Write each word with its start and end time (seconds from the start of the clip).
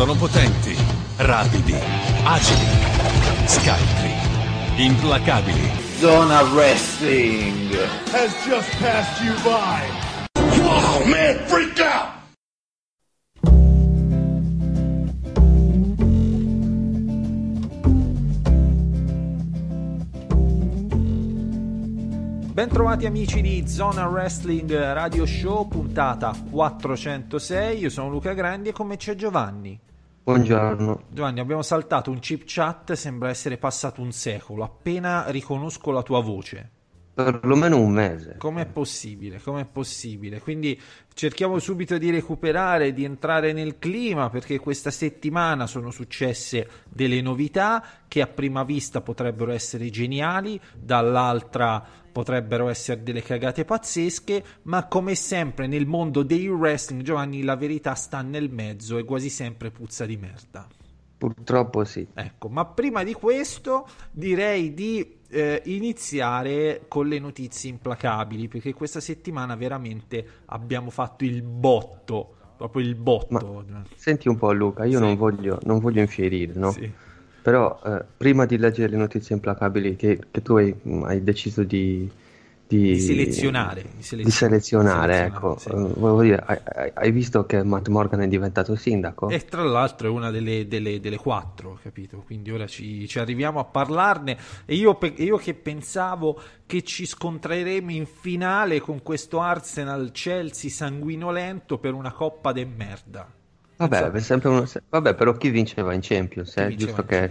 Sono 0.00 0.14
potenti, 0.14 0.74
rapidi, 1.18 1.74
agili, 2.24 2.64
scaltri, 3.44 4.10
implacabili. 4.76 5.70
Zona 5.98 6.40
Wrestling 6.54 7.70
has 8.10 8.32
just 8.46 8.70
passed 8.78 9.22
you 9.22 9.34
by. 9.44 9.84
Wow, 10.64 11.04
man, 11.04 11.36
freak 11.48 11.78
out! 11.80 12.18
Bentrovati 22.54 23.04
amici 23.04 23.42
di 23.42 23.68
Zona 23.68 24.06
Wrestling 24.06 24.74
Radio 24.94 25.26
Show, 25.26 25.68
puntata 25.68 26.34
406. 26.50 27.78
Io 27.78 27.90
sono 27.90 28.08
Luca 28.08 28.32
Grandi 28.32 28.70
e 28.70 28.72
come 28.72 28.96
c'è 28.96 29.14
Giovanni. 29.14 29.88
Buongiorno. 30.22 31.04
Giovanni, 31.08 31.40
abbiamo 31.40 31.62
saltato 31.62 32.10
un 32.10 32.18
chip 32.18 32.42
chat, 32.44 32.92
sembra 32.92 33.30
essere 33.30 33.56
passato 33.56 34.02
un 34.02 34.12
secolo. 34.12 34.62
Appena 34.64 35.30
riconosco 35.30 35.90
la 35.90 36.02
tua 36.02 36.20
voce. 36.20 36.70
Perlomeno 37.12 37.78
un 37.78 37.90
mese. 37.90 38.36
Com'è 38.38 38.66
possibile? 38.66 39.40
Com'è 39.40 39.64
possibile? 39.64 40.40
Quindi 40.40 40.80
cerchiamo 41.12 41.58
subito 41.58 41.98
di 41.98 42.10
recuperare, 42.10 42.92
di 42.92 43.04
entrare 43.04 43.52
nel 43.52 43.78
clima 43.78 44.30
perché 44.30 44.58
questa 44.58 44.90
settimana 44.90 45.66
sono 45.66 45.90
successe 45.90 46.68
delle 46.88 47.20
novità 47.20 47.84
che 48.06 48.22
a 48.22 48.26
prima 48.26 48.62
vista 48.62 49.00
potrebbero 49.00 49.52
essere 49.52 49.90
geniali, 49.90 50.60
dall'altra 50.78 51.84
potrebbero 52.10 52.68
essere 52.68 53.02
delle 53.02 53.22
cagate 53.22 53.64
pazzesche, 53.64 54.44
ma 54.62 54.86
come 54.86 55.14
sempre 55.14 55.66
nel 55.66 55.86
mondo 55.86 56.22
dei 56.22 56.48
wrestling, 56.48 57.02
Giovanni, 57.02 57.42
la 57.42 57.56
verità 57.56 57.94
sta 57.94 58.22
nel 58.22 58.50
mezzo 58.50 58.98
e 58.98 59.04
quasi 59.04 59.28
sempre 59.28 59.70
puzza 59.70 60.06
di 60.06 60.16
merda. 60.16 60.66
Purtroppo 61.16 61.84
sì. 61.84 62.06
Ecco, 62.14 62.48
ma 62.48 62.64
prima 62.64 63.02
di 63.04 63.12
questo 63.12 63.86
direi 64.10 64.72
di 64.72 65.18
eh, 65.28 65.60
iniziare 65.66 66.86
con 66.88 67.06
le 67.08 67.18
notizie 67.18 67.68
implacabili, 67.70 68.48
perché 68.48 68.72
questa 68.72 69.00
settimana 69.00 69.54
veramente 69.54 70.26
abbiamo 70.46 70.88
fatto 70.88 71.24
il 71.24 71.42
botto, 71.42 72.36
proprio 72.56 72.86
il 72.86 72.94
botto. 72.94 73.64
Ma, 73.68 73.84
senti 73.94 74.28
un 74.28 74.36
po' 74.36 74.52
Luca, 74.52 74.84
io 74.84 74.98
sì. 74.98 75.04
non, 75.04 75.16
voglio, 75.16 75.58
non 75.64 75.78
voglio 75.78 76.00
infierire, 76.00 76.54
no? 76.54 76.70
Sì 76.70 77.08
però 77.42 77.80
eh, 77.84 78.04
prima 78.16 78.44
di 78.44 78.58
leggere 78.58 78.90
le 78.90 78.96
notizie 78.96 79.34
implacabili 79.34 79.96
che, 79.96 80.18
che 80.30 80.42
tu 80.42 80.56
hai, 80.56 80.74
hai 81.04 81.22
deciso 81.22 81.62
di, 81.62 82.08
di, 82.70 82.92
di, 82.92 83.00
selezionare, 83.00 83.82
di, 83.96 84.02
selezionare, 84.02 84.24
di 84.24 84.30
selezionare, 84.30 85.24
ecco. 85.24 85.58
Sì. 85.58 85.70
Uh, 85.72 86.20
dire, 86.22 86.42
hai, 86.46 86.92
hai, 86.94 87.10
visto 87.10 87.44
che 87.44 87.64
Matt 87.64 87.88
Morgan 87.88 88.20
è 88.20 88.28
diventato 88.28 88.76
sindaco? 88.76 89.28
E 89.28 89.44
tra 89.44 89.64
l'altro 89.64 90.06
è 90.06 90.10
una 90.10 90.30
delle, 90.30 90.68
delle, 90.68 91.00
delle 91.00 91.16
quattro, 91.16 91.80
capito? 91.82 92.22
Quindi 92.24 92.52
ora 92.52 92.68
ci, 92.68 93.08
ci 93.08 93.18
arriviamo 93.18 93.58
a 93.58 93.64
parlarne. 93.64 94.38
E 94.66 94.76
io, 94.76 94.96
io, 95.16 95.36
che 95.36 95.54
pensavo 95.54 96.40
che 96.64 96.82
ci 96.82 97.06
scontreremo 97.06 97.90
in 97.90 98.06
finale 98.06 98.78
con 98.78 99.02
questo 99.02 99.40
Arsenal 99.40 100.10
Chelsea 100.12 100.70
sanguinolento 100.70 101.78
per 101.78 101.94
una 101.94 102.12
coppa 102.12 102.52
de 102.52 102.64
merda. 102.64 103.38
Vabbè, 103.88 104.10
uno... 104.44 104.68
Vabbè, 104.90 105.14
però 105.14 105.32
chi 105.32 105.48
vinceva 105.48 105.94
in 105.94 106.00
Champions? 106.02 106.54
Eh? 106.58 106.74
giusto 106.74 107.02
che 107.04 107.30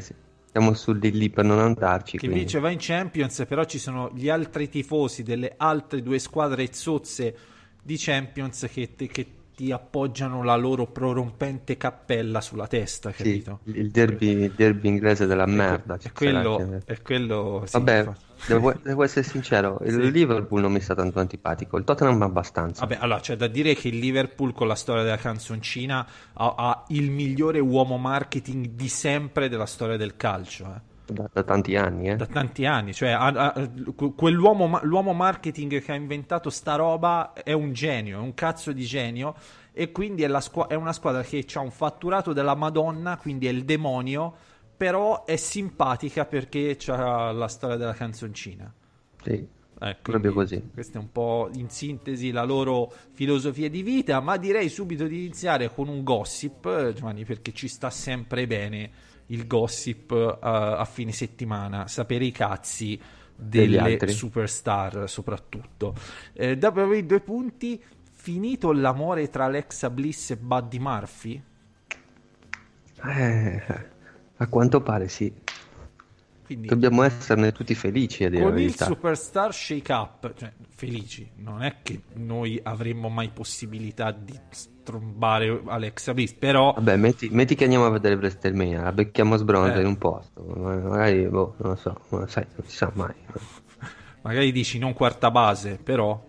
siamo 0.51 0.73
su 0.73 0.93
di 0.93 1.11
lì 1.11 1.29
per 1.29 1.45
non 1.45 1.59
andarci. 1.59 2.17
Chi 2.17 2.25
quindi. 2.25 2.39
vinceva 2.39 2.71
in 2.71 2.79
Champions, 2.79 3.45
però 3.47 3.63
ci 3.65 3.77
sono 3.77 4.09
gli 4.15 4.29
altri 4.29 4.67
tifosi 4.67 5.21
delle 5.21 5.53
altre 5.57 6.01
due 6.01 6.17
squadre 6.17 6.73
zozze 6.73 7.35
di 7.83 7.97
Champions 7.97 8.67
che, 8.71 8.95
che 8.95 9.27
ti 9.55 9.71
appoggiano 9.71 10.41
la 10.41 10.55
loro 10.55 10.87
prorompente 10.87 11.77
cappella 11.77 12.41
sulla 12.41 12.65
testa, 12.65 13.11
capito? 13.11 13.59
Sì, 13.65 13.77
il 13.77 13.91
derby, 13.91 14.29
il 14.29 14.53
derby 14.55 14.87
inglese 14.87 15.27
della 15.27 15.45
merda. 15.45 15.99
È 16.01 16.11
quello, 16.11 16.79
è 16.83 17.01
quello 17.03 17.63
sì, 17.65 17.77
Vabbè, 17.77 18.09
devo, 18.47 18.73
devo, 18.81 19.03
essere 19.03 19.23
sincero, 19.23 19.79
il 19.83 19.93
sì. 19.93 20.11
Liverpool 20.11 20.61
non 20.61 20.71
mi 20.71 20.79
sta 20.79 20.95
tanto 20.95 21.19
antipatico, 21.19 21.77
il 21.77 21.83
Tottenham 21.83 22.21
abbastanza. 22.21 22.85
Vabbè, 22.85 22.97
allora 23.01 23.19
c'è 23.19 23.35
da 23.35 23.47
dire 23.47 23.73
che 23.75 23.89
il 23.89 23.99
Liverpool 23.99 24.53
con 24.53 24.67
la 24.67 24.75
storia 24.75 25.03
della 25.03 25.17
canzoncina 25.17 26.05
ha, 26.33 26.55
ha 26.57 26.83
il 26.89 27.11
migliore 27.11 27.59
uomo 27.59 27.97
marketing 27.97 28.67
di 28.69 28.87
sempre 28.87 29.49
della 29.49 29.65
storia 29.65 29.97
del 29.97 30.15
calcio, 30.15 30.65
eh. 30.65 30.87
Da, 31.09 31.27
da, 31.33 31.41
tanti 31.43 31.75
anni, 31.75 32.09
eh? 32.09 32.15
Da 32.15 32.27
tanti 32.27 32.65
anni, 32.65 32.93
cioè 32.93 33.09
a, 33.09 33.25
a, 33.25 33.69
quell'uomo 34.15 34.79
l'uomo 34.83 35.13
marketing 35.13 35.81
che 35.81 35.91
ha 35.91 35.95
inventato 35.95 36.51
sta 36.51 36.75
roba 36.75 37.33
è 37.33 37.51
un 37.51 37.73
genio, 37.73 38.19
è 38.19 38.21
un 38.21 38.35
cazzo 38.35 38.71
di 38.71 38.85
genio 38.85 39.33
e 39.73 39.91
quindi 39.91 40.23
è, 40.23 40.41
squ- 40.41 40.67
è 40.67 40.75
una 40.75 40.93
squadra 40.93 41.23
che 41.23 41.45
ha 41.53 41.61
un 41.61 41.71
fatturato 41.71 42.33
della 42.33 42.53
Madonna, 42.53 43.17
quindi 43.17 43.47
è 43.47 43.49
il 43.49 43.65
demonio, 43.65 44.35
però 44.79 45.25
è 45.25 45.35
simpatica 45.35 46.23
perché 46.23 46.77
ha 46.87 47.33
la 47.33 47.49
storia 47.49 47.75
della 47.75 47.93
canzoncina. 47.93 48.73
Sì. 49.21 49.45
Eh, 49.81 49.97
proprio 50.01 50.31
così. 50.31 50.69
Questa 50.73 50.99
è 50.99 51.01
un 51.01 51.11
po' 51.11 51.49
in 51.55 51.69
sintesi 51.69 52.31
la 52.31 52.43
loro 52.43 52.89
filosofia 53.11 53.69
di 53.69 53.83
vita, 53.83 54.21
ma 54.21 54.37
direi 54.37 54.69
subito 54.69 55.05
di 55.05 55.17
iniziare 55.17 55.73
con 55.73 55.89
un 55.89 56.01
gossip, 56.01 56.65
eh, 56.65 56.93
Giovanni, 56.93 57.25
perché 57.25 57.51
ci 57.51 57.67
sta 57.67 57.89
sempre 57.89 58.47
bene 58.47 58.91
il 59.27 59.47
gossip 59.47 60.11
uh, 60.11 60.37
a 60.41 60.85
fine 60.85 61.11
settimana, 61.11 61.87
sapere 61.89 62.23
i 62.23 62.31
cazzi 62.31 62.97
delle 63.35 64.07
superstar 64.07 65.09
soprattutto. 65.09 65.93
Eh, 66.31 66.57
dopo 66.57 66.93
i 66.93 67.05
due 67.05 67.19
punti, 67.19 67.83
finito 68.13 68.71
l'amore 68.71 69.29
tra 69.29 69.43
Alexa 69.43 69.89
Bliss 69.89 70.31
e 70.31 70.37
Buddy 70.37 70.79
Murphy? 70.79 71.43
Eh, 73.05 73.97
a 74.41 74.47
quanto 74.47 74.81
pare 74.81 75.07
sì. 75.07 75.31
Quindi, 76.45 76.67
Dobbiamo 76.67 77.03
esserne 77.03 77.51
tutti 77.51 77.75
felici 77.75 78.23
a 78.23 78.29
dire 78.29 78.41
Con 78.41 78.57
il 78.57 78.73
Superstar 78.73 79.53
Shake 79.53 79.93
Up, 79.93 80.33
cioè 80.35 80.51
felici, 80.67 81.29
non 81.35 81.61
è 81.61 81.75
che 81.83 82.01
noi 82.15 82.59
avremmo 82.63 83.07
mai 83.09 83.29
possibilità 83.29 84.11
di 84.11 84.33
strombare 84.49 85.61
Alexa 85.65 86.15
Bliss, 86.15 86.33
però... 86.33 86.73
Vabbè, 86.73 86.95
metti, 86.95 87.29
metti 87.29 87.53
che 87.53 87.65
andiamo 87.65 87.85
a 87.85 87.91
vedere 87.91 88.15
WrestleMania, 88.15 88.81
la 88.81 88.91
becchiamo 88.91 89.37
sbronza 89.37 89.75
eh. 89.75 89.81
in 89.81 89.85
un 89.85 89.97
posto, 89.99 90.43
magari, 90.43 91.27
boh, 91.27 91.53
non 91.57 91.69
lo 91.69 91.75
so, 91.75 92.01
non, 92.09 92.27
sai, 92.27 92.47
non 92.55 92.65
si 92.65 92.75
sa 92.75 92.91
mai. 92.95 93.13
magari 94.23 94.51
dici 94.51 94.79
non 94.79 94.93
quarta 94.93 95.29
base, 95.29 95.77
però 95.81 96.19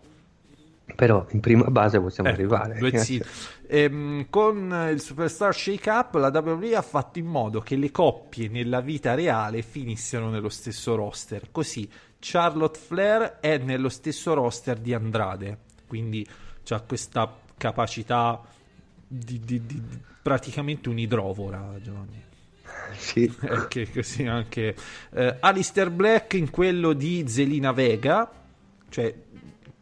però 0.95 1.25
in 1.31 1.41
prima 1.41 1.65
base 1.65 2.01
possiamo 2.01 2.29
ecco, 2.29 2.39
arrivare. 2.41 2.79
Ehm, 3.73 4.27
con 4.31 4.89
il 4.91 5.01
Superstar 5.01 5.55
Shake 5.55 5.89
Up 5.91 6.15
la 6.15 6.33
WWE 6.35 6.75
ha 6.75 6.83
fatto 6.83 7.21
in 7.21 7.27
modo 7.27 7.61
che 7.61 7.77
le 7.77 7.93
coppie 7.93 8.49
nella 8.49 8.81
vita 8.81 9.15
reale 9.15 9.63
finissero 9.63 10.29
nello 10.29 10.49
stesso 10.49 10.97
roster. 10.97 11.53
Così 11.53 11.89
Charlotte 12.19 12.77
Flair 12.77 13.39
è 13.39 13.59
nello 13.59 13.89
stesso 13.89 14.35
roster 14.35 14.77
di 14.77 14.93
Andrade, 14.93 15.59
quindi 15.87 16.27
ha 16.71 16.81
questa 16.81 17.33
capacità 17.57 18.41
di, 19.07 19.39
di, 19.39 19.65
di, 19.65 19.83
praticamente 20.21 20.89
un'idrovora, 20.89 21.77
Giovanni. 21.81 22.23
Sì. 22.97 23.33
Che 23.69 23.91
così 23.93 24.27
anche 24.27 24.75
eh, 25.13 25.37
Alistair 25.39 25.91
Black 25.91 26.35
in 26.35 26.51
quello 26.51 26.93
di 26.93 27.25
Zelina 27.29 27.71
Vega, 27.71 28.29
cioè 28.89 29.15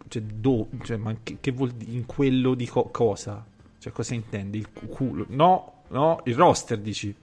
cioè, 0.09 0.23
do, 0.23 0.69
cioè, 0.83 0.97
ma 0.99 1.17
che, 1.23 1.39
che, 1.41 1.53
vuol 1.53 1.71
dire 1.71 1.93
in 1.93 2.05
quello 2.05 2.55
di 2.55 2.67
co- 2.67 2.89
cosa? 2.91 3.45
Cioè, 3.89 3.93
cosa 3.93 4.15
intendi? 4.15 4.59
Il 4.59 4.71
culo? 4.71 5.25
No, 5.29 5.83
no, 5.89 6.21
il 6.25 6.35
roster 6.35 6.79
dici. 6.79 7.15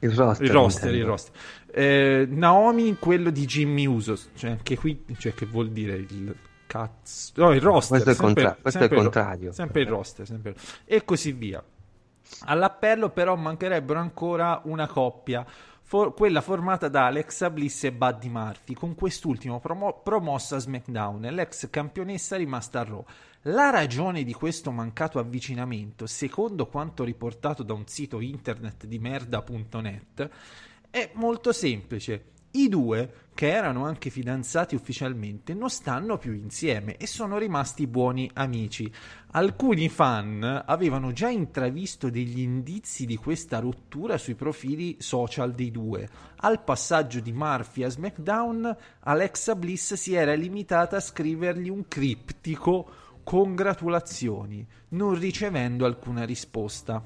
Il 0.00 0.10
roster. 0.12 0.46
Il 0.46 0.52
roster, 0.52 0.94
il 0.94 1.04
roster. 1.04 1.34
Eh, 1.72 2.26
Naomi 2.28 2.96
quello 2.98 3.30
di 3.30 3.46
Jimmy 3.46 3.86
Usos. 3.86 4.30
Cioè, 4.34 4.50
anche 4.50 4.76
qui, 4.76 5.04
cioè, 5.18 5.32
che 5.32 5.46
vuol 5.46 5.70
dire 5.70 5.94
il 5.94 6.36
cazzo? 6.66 7.32
No, 7.36 7.52
il 7.52 7.62
roster. 7.62 8.02
Questo 8.02 8.10
è, 8.10 8.14
sempre, 8.14 8.42
contra- 8.42 8.58
questo 8.60 8.78
sempre 8.78 8.96
è 8.96 9.00
il 9.00 9.04
contrario. 9.04 9.52
Sempre 9.52 9.80
il 9.80 9.88
roster, 9.88 10.26
sempre. 10.26 10.54
E 10.84 11.04
così 11.04 11.32
via. 11.32 11.64
All'appello 12.44 13.10
però 13.10 13.34
mancherebbero 13.36 13.98
ancora 13.98 14.60
una 14.64 14.86
coppia 14.86 15.46
for- 15.82 16.12
quella 16.12 16.40
formata 16.40 16.88
da 16.88 17.06
Alexa 17.06 17.48
Bliss 17.50 17.84
e 17.84 17.92
Buddy 17.92 18.28
Murphy, 18.28 18.74
con 18.74 18.94
quest'ultimo 18.94 19.60
promo- 19.60 20.00
promossa 20.02 20.56
a 20.56 20.58
SmackDown 20.58 21.20
l'ex 21.20 21.70
campionessa 21.70 22.36
rimasta 22.36 22.80
a 22.80 22.84
Raw. 22.84 23.04
La 23.48 23.70
ragione 23.70 24.24
di 24.24 24.32
questo 24.32 24.72
mancato 24.72 25.20
avvicinamento, 25.20 26.08
secondo 26.08 26.66
quanto 26.66 27.04
riportato 27.04 27.62
da 27.62 27.74
un 27.74 27.86
sito 27.86 28.20
internet 28.20 28.86
di 28.86 28.98
merda.net, 28.98 30.30
è 30.90 31.12
molto 31.14 31.52
semplice. 31.52 32.32
I 32.50 32.68
due, 32.68 33.28
che 33.34 33.48
erano 33.48 33.84
anche 33.84 34.10
fidanzati 34.10 34.74
ufficialmente, 34.74 35.54
non 35.54 35.70
stanno 35.70 36.18
più 36.18 36.32
insieme 36.32 36.96
e 36.96 37.06
sono 37.06 37.38
rimasti 37.38 37.86
buoni 37.86 38.28
amici. 38.34 38.92
Alcuni 39.32 39.88
fan 39.88 40.64
avevano 40.66 41.12
già 41.12 41.28
intravisto 41.28 42.10
degli 42.10 42.40
indizi 42.40 43.06
di 43.06 43.14
questa 43.14 43.60
rottura 43.60 44.18
sui 44.18 44.34
profili 44.34 44.96
social 44.98 45.52
dei 45.52 45.70
due. 45.70 46.08
Al 46.38 46.64
passaggio 46.64 47.20
di 47.20 47.30
Murphy 47.30 47.84
a 47.84 47.90
SmackDown, 47.90 48.76
Alexa 49.00 49.54
Bliss 49.54 49.94
si 49.94 50.14
era 50.14 50.34
limitata 50.34 50.96
a 50.96 51.00
scrivergli 51.00 51.68
un 51.68 51.86
criptico 51.86 53.04
congratulazioni, 53.26 54.64
non 54.90 55.18
ricevendo 55.18 55.84
alcuna 55.84 56.22
risposta 56.24 57.02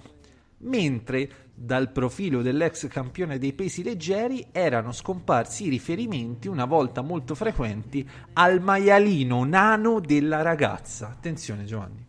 mentre 0.63 1.49
dal 1.55 1.91
profilo 1.91 2.43
dell'ex 2.43 2.89
campione 2.89 3.39
dei 3.39 3.55
pesi 3.55 3.83
leggeri 3.83 4.49
erano 4.53 4.93
scomparsi 4.93 5.65
i 5.65 5.69
riferimenti, 5.71 6.47
una 6.47 6.67
volta 6.67 7.01
molto 7.01 7.35
frequenti, 7.35 8.07
al 8.35 8.61
maialino 8.61 9.45
nano 9.45 9.99
della 9.99 10.43
ragazza. 10.43 11.09
Attenzione 11.09 11.65
Giovanni. 11.65 12.07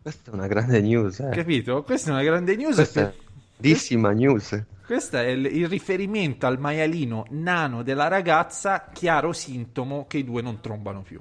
Questa 0.00 0.30
è 0.30 0.34
una 0.34 0.46
grande 0.46 0.80
news, 0.80 1.18
eh. 1.18 1.30
Capito? 1.30 1.82
Questa 1.82 2.10
è 2.10 2.12
una 2.12 2.22
grande 2.22 2.54
news. 2.54 2.76
Questa 2.76 3.00
è 3.00 3.04
per- 3.04 3.16
grandissima 3.56 4.12
news. 4.12 4.64
Questo 4.86 5.16
è 5.16 5.26
il, 5.26 5.46
il 5.46 5.68
riferimento 5.68 6.46
al 6.46 6.60
maialino 6.60 7.26
nano 7.30 7.82
della 7.82 8.06
ragazza, 8.06 8.90
chiaro 8.92 9.32
sintomo 9.32 10.06
che 10.06 10.18
i 10.18 10.24
due 10.24 10.40
non 10.40 10.60
trombano 10.60 11.02
più. 11.02 11.20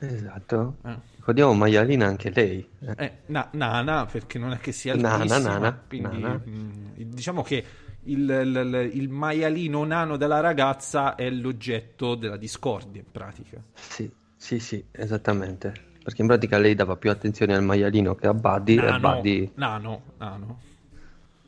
Esatto. 0.00 0.76
Eh. 0.86 1.09
Ricordiamo 1.30 1.54
maialina 1.54 2.06
anche 2.06 2.30
lei. 2.30 2.68
eh. 2.96 3.12
Na- 3.26 3.48
nana, 3.52 4.04
perché 4.06 4.38
non 4.38 4.50
è 4.52 4.58
che 4.58 4.72
sia 4.72 4.94
Nana, 4.96 5.38
nana, 5.38 5.84
quindi 5.86 6.18
nana. 6.18 6.42
mm, 6.48 6.86
diciamo 6.96 7.42
che 7.42 7.64
il, 8.04 8.18
il- 8.28 8.90
il 8.94 9.08
maialino 9.08 9.84
nano 9.84 10.16
della 10.16 10.40
ragazza 10.40 11.14
è 11.14 11.30
l'oggetto 11.30 12.16
della 12.16 12.36
discordia 12.36 13.00
in 13.00 13.10
pratica. 13.12 13.62
Sì, 13.74 14.10
sì, 14.36 14.58
sì, 14.60 14.88
esattamente. 14.92 15.72
Perché 16.02 16.22
in 16.22 16.28
pratica 16.28 16.58
lei 16.58 16.74
dava 16.74 16.96
più 16.96 17.10
attenzione 17.10 17.54
al 17.54 17.62
maialino 17.64 18.14
che 18.14 18.26
a 18.26 18.34
Buddy 18.34 18.76
e 18.76 18.80
Nano, 18.82 18.98
Buddy... 18.98 19.52
nano, 19.54 20.02
nano, 20.18 20.60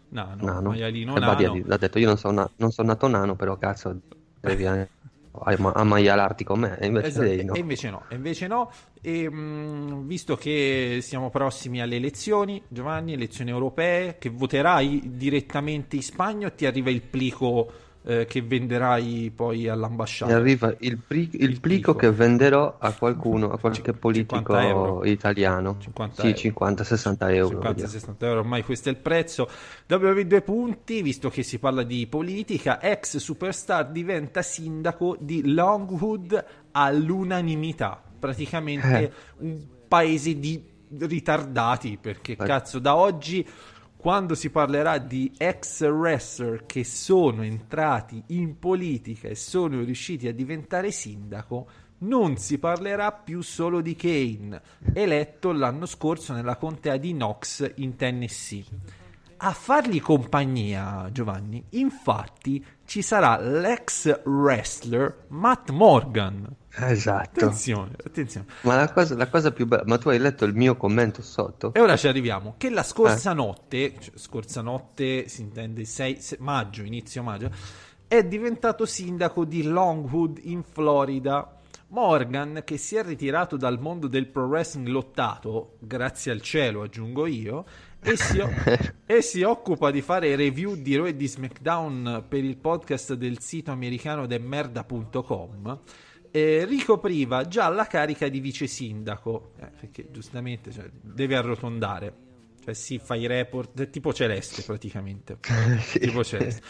nano, 0.08 0.46
Nano. 0.46 0.60
maialino 0.60 1.14
E 1.14 1.20
Buddy 1.22 1.44
nano. 1.44 1.52
ha, 1.68 1.74
ha 1.74 1.76
detto 1.78 1.98
io 1.98 2.06
non 2.08 2.18
sono, 2.18 2.34
na- 2.34 2.52
non 2.56 2.70
sono 2.70 2.88
nato 2.88 3.06
nano, 3.08 3.36
però 3.36 3.56
cazzo 3.56 3.98
devi 4.40 4.64
a- 5.32 5.50
a- 5.52 5.72
ammaialarti 5.72 6.44
con 6.44 6.60
me. 6.60 6.78
E 6.78 6.86
invece 6.86 7.08
Esatto, 7.08 7.42
no. 7.44 7.54
E 7.54 7.58
invece 7.58 7.90
no, 7.90 8.04
e 8.08 8.14
invece 8.14 8.46
no. 8.46 8.70
E, 9.00 9.30
mh, 9.30 10.06
visto 10.06 10.36
che 10.36 10.98
siamo 11.02 11.30
prossimi 11.30 11.80
alle 11.80 11.96
elezioni, 11.96 12.62
Giovanni, 12.68 13.12
elezioni 13.14 13.50
europee, 13.50 14.18
che 14.18 14.28
voterai 14.30 15.02
direttamente 15.16 15.96
in 15.96 16.02
Spagna 16.02 16.46
o 16.48 16.52
ti 16.52 16.66
arriva 16.66 16.90
il 16.90 17.02
plico 17.02 17.72
eh, 18.04 18.26
che 18.26 18.42
venderai 18.42 19.30
poi 19.34 19.58
Mi 19.58 19.68
all'ambasciata? 19.68 20.34
arriva 20.34 20.74
il, 20.80 20.98
pri- 20.98 21.30
il 21.34 21.50
Il 21.50 21.60
plico 21.60 21.92
plico. 21.92 21.94
che 21.94 22.10
venderò 22.10 22.76
a 22.78 22.92
qualcuno, 22.92 23.50
a 23.52 23.58
qualche 23.58 23.92
politico 23.92 24.36
50 24.54 24.66
euro. 24.68 25.04
italiano. 25.04 25.76
50 25.78 26.22
sì, 26.22 26.46
euro. 26.48 26.66
50-60 26.66 27.34
euro. 27.34 27.58
vediamo. 27.60 27.90
50-60 27.90 28.14
euro, 28.24 28.38
ormai 28.40 28.62
questo 28.64 28.88
è 28.88 28.92
il 28.92 28.98
prezzo. 28.98 29.48
WWE 29.88 30.26
due 30.26 30.42
punti, 30.42 31.02
visto 31.02 31.30
che 31.30 31.42
si 31.42 31.58
parla 31.58 31.82
di 31.84 32.06
politica, 32.08 32.80
ex 32.80 33.16
superstar 33.18 33.90
diventa 33.90 34.42
sindaco 34.42 35.16
di 35.20 35.52
Longwood 35.52 36.44
all'unanimità. 36.72 38.02
Praticamente 38.18 38.98
Eh. 38.98 39.12
un 39.38 39.60
paese 39.88 40.38
di 40.38 40.62
ritardati, 40.98 41.98
perché 42.00 42.32
Eh. 42.32 42.36
cazzo 42.36 42.78
da 42.78 42.96
oggi 42.96 43.46
quando 44.02 44.34
si 44.34 44.50
parlerà 44.50 44.98
di 44.98 45.32
ex 45.38 45.82
wrestler 45.82 46.66
che 46.66 46.82
sono 46.82 47.44
entrati 47.44 48.20
in 48.30 48.58
politica 48.58 49.28
e 49.28 49.36
sono 49.36 49.80
riusciti 49.84 50.26
a 50.26 50.34
diventare 50.34 50.90
sindaco, 50.90 51.68
non 51.98 52.36
si 52.36 52.58
parlerà 52.58 53.12
più 53.12 53.42
solo 53.42 53.80
di 53.80 53.94
Kane, 53.94 54.60
eletto 54.92 55.52
l'anno 55.52 55.86
scorso 55.86 56.32
nella 56.32 56.56
contea 56.56 56.96
di 56.96 57.12
Knox 57.12 57.74
in 57.76 57.94
Tennessee. 57.94 58.64
A 59.36 59.52
fargli 59.52 60.00
compagnia, 60.00 61.08
Giovanni, 61.12 61.64
infatti 61.70 62.64
ci 62.92 63.00
sarà 63.00 63.38
l'ex 63.40 64.20
wrestler 64.26 65.24
Matt 65.28 65.70
Morgan. 65.70 66.46
Esatto. 66.74 67.42
Attenzione, 67.46 67.92
attenzione. 68.04 68.44
Ma 68.64 68.76
la 68.76 68.92
cosa, 68.92 69.16
la 69.16 69.30
cosa 69.30 69.50
più 69.50 69.66
bella, 69.66 69.84
ma 69.86 69.96
tu 69.96 70.10
hai 70.10 70.18
letto 70.18 70.44
il 70.44 70.54
mio 70.54 70.76
commento 70.76 71.22
sotto? 71.22 71.72
E 71.72 71.80
ora 71.80 71.96
ci 71.96 72.06
arriviamo. 72.06 72.56
Che 72.58 72.68
la 72.68 72.82
Eh. 72.82 72.84
scorsa 72.84 73.32
notte, 73.32 73.94
cioè, 73.98 74.12
scorsa 74.18 74.60
notte 74.60 75.26
si 75.28 75.40
intende 75.40 75.80
il 75.80 75.86
6 75.86 76.20
se- 76.20 76.36
maggio, 76.40 76.82
inizio 76.82 77.22
maggio, 77.22 77.50
è 78.06 78.22
diventato 78.24 78.84
sindaco 78.84 79.46
di 79.46 79.62
Longwood 79.62 80.40
in 80.42 80.62
Florida. 80.62 81.56
Morgan, 81.88 82.60
che 82.64 82.76
si 82.76 82.96
è 82.96 83.02
ritirato 83.02 83.56
dal 83.56 83.78
mondo 83.80 84.06
del 84.06 84.26
pro 84.26 84.44
wrestling 84.46 84.88
lottato, 84.88 85.76
grazie 85.78 86.30
al 86.32 86.42
cielo 86.42 86.82
aggiungo 86.82 87.24
io, 87.26 87.64
e 88.02 88.16
si, 88.16 88.38
o- 88.40 88.50
e 89.06 89.22
si 89.22 89.42
occupa 89.42 89.90
di 89.90 90.00
fare 90.02 90.34
review 90.34 90.74
di 90.74 90.96
Raw 90.96 91.06
e 91.06 91.16
di 91.16 91.28
SmackDown 91.28 92.24
per 92.28 92.44
il 92.44 92.56
podcast 92.56 93.14
del 93.14 93.38
sito 93.40 93.70
americano 93.70 94.26
demerda.com, 94.26 95.80
eh, 96.30 96.64
ricopriva 96.64 97.46
già 97.46 97.68
la 97.68 97.86
carica 97.86 98.28
di 98.28 98.40
vice 98.40 98.66
sindaco, 98.66 99.52
eh, 99.60 99.70
perché 99.80 100.08
giustamente 100.10 100.72
cioè, 100.72 100.88
deve 101.00 101.36
arrotondare, 101.36 102.14
cioè 102.64 102.74
si 102.74 102.98
fa 102.98 103.14
i 103.14 103.26
report, 103.26 103.90
tipo 103.90 104.12
Celeste 104.12 104.62
praticamente. 104.62 105.38
Tipo 105.92 106.24
Celeste. 106.24 106.62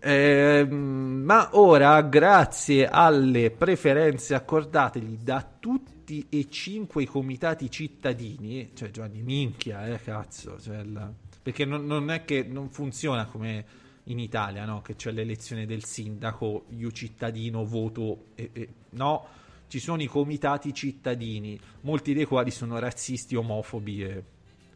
Ehm, 0.00 1.22
ma 1.24 1.50
ora, 1.52 2.00
grazie 2.02 2.88
alle 2.88 3.50
preferenze 3.50 4.34
accordategli 4.34 5.16
da 5.16 5.48
tutti 5.58 5.99
e 6.28 6.48
cinque 6.50 7.02
i 7.04 7.06
comitati 7.06 7.70
cittadini, 7.70 8.70
cioè 8.74 8.90
Giovanni, 8.90 9.22
minchia, 9.22 9.86
eh, 9.86 10.00
cazzo, 10.00 10.60
cioè 10.60 10.78
il- 10.80 11.14
perché 11.42 11.64
non, 11.64 11.86
non 11.86 12.10
è 12.10 12.24
che 12.24 12.42
non 12.42 12.68
funziona 12.70 13.26
come 13.26 13.64
in 14.04 14.18
Italia, 14.18 14.64
no? 14.64 14.82
Che 14.82 14.96
c'è 14.96 15.10
l'elezione 15.12 15.66
del 15.66 15.84
sindaco, 15.84 16.64
io 16.76 16.90
cittadino 16.90 17.64
voto, 17.64 18.24
e, 18.34 18.50
e- 18.52 18.68
no, 18.90 19.26
ci 19.68 19.78
sono 19.78 20.02
i 20.02 20.06
comitati 20.06 20.74
cittadini, 20.74 21.58
molti 21.82 22.12
dei 22.12 22.24
quali 22.24 22.50
sono 22.50 22.78
razzisti, 22.78 23.36
omofobi 23.36 24.02
e, 24.02 24.22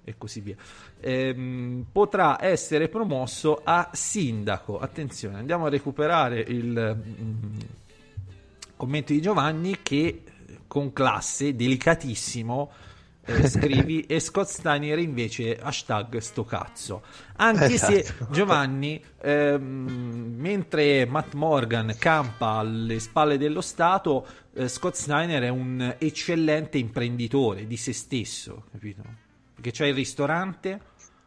e 0.05 0.15
così 0.17 0.41
via. 0.41 0.57
Ehm, 1.01 1.85
potrà 1.91 2.43
essere 2.43 2.89
promosso 2.89 3.61
a 3.65 3.91
sindaco. 3.93 4.79
Attenzione, 4.79 5.37
andiamo 5.39 5.67
a 5.67 5.69
recuperare 5.69 6.41
il 6.41 6.97
mm, 6.97 7.59
commento 8.77 9.13
di 9.13 9.21
Giovanni 9.21 9.79
che 9.83 10.23
con 10.75 10.93
classe, 10.93 11.55
delicatissimo, 11.55 12.73
eh, 13.26 13.47
scrivi 13.49 14.00
e 14.06 14.19
Scott 14.19 14.49
Steiner 14.49 14.99
invece 14.99 15.56
hashtag 15.56 16.17
sto 16.19 16.44
cazzo. 16.44 17.05
Anche 17.37 17.79
se 17.79 18.00
Esatto. 18.00 18.26
Giovanni, 18.32 19.00
ehm, 19.23 20.35
mentre 20.37 21.06
Matt 21.06 21.35
Morgan 21.35 21.94
campa 21.97 22.55
alle 22.55 22.99
spalle 22.99 23.38
dello 23.38 23.61
Stato, 23.61 24.26
eh, 24.53 24.67
Scott 24.67 24.94
Steiner 24.94 25.44
è 25.44 25.49
un 25.49 25.94
eccellente 25.97 26.77
imprenditore 26.79 27.69
di 27.69 27.77
se 27.77 27.93
stesso, 27.93 28.65
capito? 28.73 29.03
Perché 29.55 29.70
c'è 29.70 29.87
il 29.87 29.94
ristorante 29.94 30.81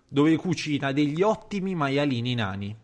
dove 0.10 0.36
cucina 0.36 0.92
degli 0.92 1.22
ottimi 1.22 1.74
maialini 1.74 2.36
nani. 2.36 2.76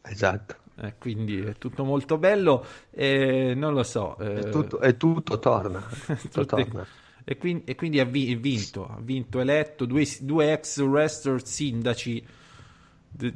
Esatto. 0.00 0.56
Eh, 0.80 0.94
quindi 0.98 1.40
è 1.40 1.54
tutto 1.58 1.84
molto 1.84 2.18
bello. 2.18 2.64
e 2.90 3.52
non 3.56 3.74
lo 3.74 3.82
so. 3.82 4.16
eh, 4.18 4.38
E 4.40 4.48
tutto, 4.50 4.80
e 4.80 4.96
tutto 4.96 5.38
torna. 5.38 5.80
Tutto 6.06 6.44
tutte- 6.44 6.44
torna. 6.64 6.86
E 7.24 7.36
quindi, 7.36 7.64
e 7.66 7.74
quindi 7.74 8.00
ha 8.00 8.04
vi- 8.04 8.34
vinto, 8.36 8.86
ha 8.86 8.98
vinto 9.02 9.38
eletto 9.40 9.84
due, 9.84 10.06
due 10.20 10.52
ex 10.52 10.80
wrestler 10.80 11.44
sindaci 11.44 12.24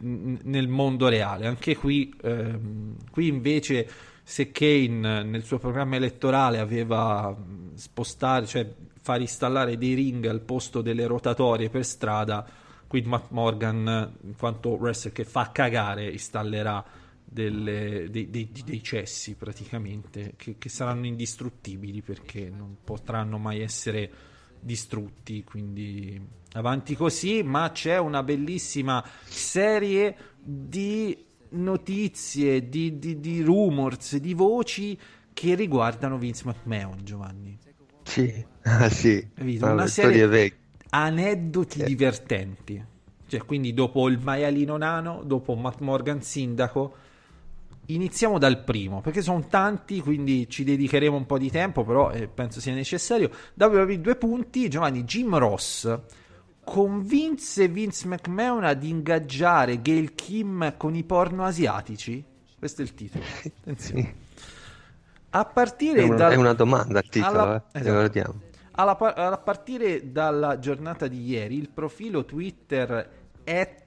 n- 0.00 0.38
nel 0.44 0.68
mondo 0.68 1.08
reale. 1.08 1.46
Anche 1.46 1.76
qui, 1.76 2.14
ehm, 2.22 2.96
qui 3.10 3.28
invece, 3.28 3.88
se 4.22 4.50
Kane 4.50 5.24
nel 5.24 5.42
suo 5.44 5.58
programma 5.58 5.96
elettorale 5.96 6.58
aveva 6.58 7.36
spostare, 7.74 8.46
cioè 8.46 8.66
far 9.00 9.20
installare 9.20 9.76
dei 9.76 9.94
ring 9.94 10.24
al 10.26 10.40
posto 10.40 10.80
delle 10.80 11.06
rotatorie 11.06 11.68
per 11.68 11.84
strada, 11.84 12.46
qui 12.86 13.02
Matt 13.02 13.30
Morgan, 13.30 14.12
in 14.22 14.36
quanto 14.38 14.70
wrestler 14.70 15.12
che 15.12 15.24
fa 15.24 15.50
cagare, 15.52 16.10
installerà 16.10 16.82
delle- 17.32 18.08
dei, 18.10 18.30
dei- 18.30 18.50
dei 18.64 18.82
cessi 18.82 19.34
praticamente 19.34 20.34
che, 20.36 20.56
che 20.58 20.68
saranno 20.68 21.06
indistruttibili 21.06 22.02
perché 22.02 22.50
non 22.50 22.76
potranno 22.84 23.38
mai 23.38 23.60
essere 23.60 24.10
distrutti 24.60 25.42
quindi 25.42 26.20
avanti 26.52 26.94
così 26.94 27.42
ma 27.42 27.70
c'è 27.72 27.98
una 27.98 28.22
bellissima 28.22 29.04
serie 29.24 30.16
di 30.40 31.16
notizie 31.50 32.68
di, 32.68 32.98
di, 32.98 33.20
di 33.20 33.40
rumors 33.42 34.16
di 34.16 34.34
voci 34.34 34.98
che 35.32 35.54
riguardano 35.54 36.18
Vince 36.18 36.44
McMahon 36.46 36.98
Giovanni 37.02 37.58
Sì, 38.04 38.44
ah, 38.62 38.88
sì. 38.90 39.26
Vabbè, 39.34 39.72
Una 39.72 39.86
serie 39.86 40.26
vecchie. 40.26 40.58
aneddoti 40.90 41.80
Eh. 41.80 41.84
divertenti. 41.84 42.84
Cioè, 43.26 43.44
quindi 43.44 43.72
dopo 43.72 44.08
il 44.08 44.18
maialino 44.18 44.76
nano, 44.76 45.22
dopo 45.24 45.54
Matt 45.54 45.80
Morgan 45.80 46.20
sindaco, 46.22 46.94
iniziamo 47.94 48.38
dal 48.38 48.62
primo, 48.62 49.00
perché 49.00 49.22
sono 49.22 49.46
tanti, 49.48 50.00
quindi 50.00 50.48
ci 50.48 50.64
dedicheremo 50.64 51.16
un 51.16 51.26
po' 51.26 51.38
di 51.38 51.50
tempo, 51.50 51.84
però 51.84 52.10
eh, 52.10 52.28
penso 52.28 52.60
sia 52.60 52.74
necessario. 52.74 53.30
WWE 53.54 54.00
due 54.00 54.16
punti, 54.16 54.68
Giovanni 54.68 55.04
Jim 55.04 55.36
Ross 55.36 55.98
convinse 56.64 57.66
Vince 57.68 58.06
McMahon 58.06 58.64
ad 58.64 58.84
ingaggiare 58.84 59.82
Gail 59.82 60.14
Kim 60.14 60.74
con 60.76 60.94
i 60.94 61.02
porno 61.02 61.44
asiatici? 61.44 62.24
Questo 62.58 62.82
è 62.82 62.84
il 62.84 62.94
titolo. 62.94 63.24
Attenzione. 63.60 64.14
A 65.30 65.44
partire 65.44 66.02
È 66.02 66.04
una, 66.04 66.16
dal- 66.16 66.32
è 66.32 66.36
una 66.36 66.52
domanda 66.52 67.00
il 67.00 67.08
titolo, 67.08 67.40
alla- 67.40 67.64
eh. 67.72 67.80
esatto. 67.80 68.34
alla 68.72 68.96
a 68.96 69.38
partire 69.38 70.12
dalla 70.12 70.58
giornata 70.58 71.08
di 71.08 71.26
ieri, 71.26 71.56
il 71.56 71.70
profilo 71.70 72.24
Twitter 72.24 73.10
at 73.44 73.81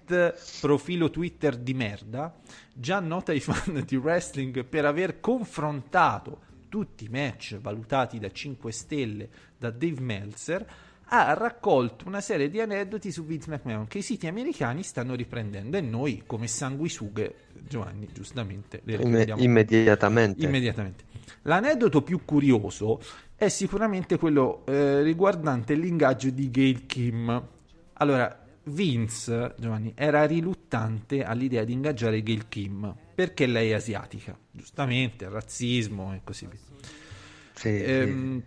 profilo 0.62 1.10
Twitter 1.10 1.58
di 1.58 1.74
merda, 1.74 2.36
già 2.74 3.00
nota 3.00 3.32
ai 3.32 3.40
fan 3.40 3.84
di 3.88 3.96
wrestling 3.96 4.64
per 4.66 4.86
aver 4.86 5.20
confrontato 5.20 6.42
tutti 6.70 7.06
i 7.06 7.10
match 7.10 7.58
valutati 7.58 8.20
da 8.20 8.30
5 8.30 8.72
stelle 8.72 9.30
da 9.58 9.70
Dave 9.72 10.02
Meltzer, 10.02 10.66
ha 11.08 11.34
raccolto 11.34 12.08
una 12.08 12.22
serie 12.22 12.50
di 12.50 12.60
aneddoti 12.60 13.12
su 13.12 13.26
Vince 13.26 13.50
McMahon 13.50 13.88
che 13.88 14.00
i 14.00 14.02
siti 14.02 14.28
americani 14.28 14.82
stanno 14.84 15.14
riprendendo 15.16 15.78
e 15.78 15.82
noi 15.82 16.24
come 16.26 16.48
sanguisughe, 16.48 17.36
Giovanni, 17.68 18.08
giustamente 18.12 18.82
le 18.84 18.98
riprendiamo 18.98 19.42
immediatamente. 19.42 20.46
immediatamente. 20.46 21.04
L'aneddoto 21.44 22.02
più 22.02 22.22
curioso 22.26 23.00
è 23.36 23.50
sicuramente 23.50 24.18
quello 24.18 24.66
eh, 24.66 25.02
riguardante 25.04 25.76
l'ingaggio 25.76 26.30
di 26.30 26.50
Gail 26.50 26.86
Kim. 26.86 27.48
Allora, 27.94 28.45
Vince, 28.66 29.54
Giovanni, 29.58 29.94
era 29.96 30.26
riluttante 30.26 31.24
all'idea 31.24 31.64
di 31.64 31.74
ingaggiare 31.74 32.22
Gail 32.24 32.48
Kim 32.48 32.96
perché 33.16 33.46
lei 33.46 33.70
è 33.72 33.74
asiatica, 33.76 34.38
giustamente, 34.52 35.30
razzismo 35.30 36.14
e 36.14 36.22
così 36.24 36.48
via. 36.48 36.60
Sì, 37.54 37.78
sì. 37.78 37.84
Ehm, 37.84 38.44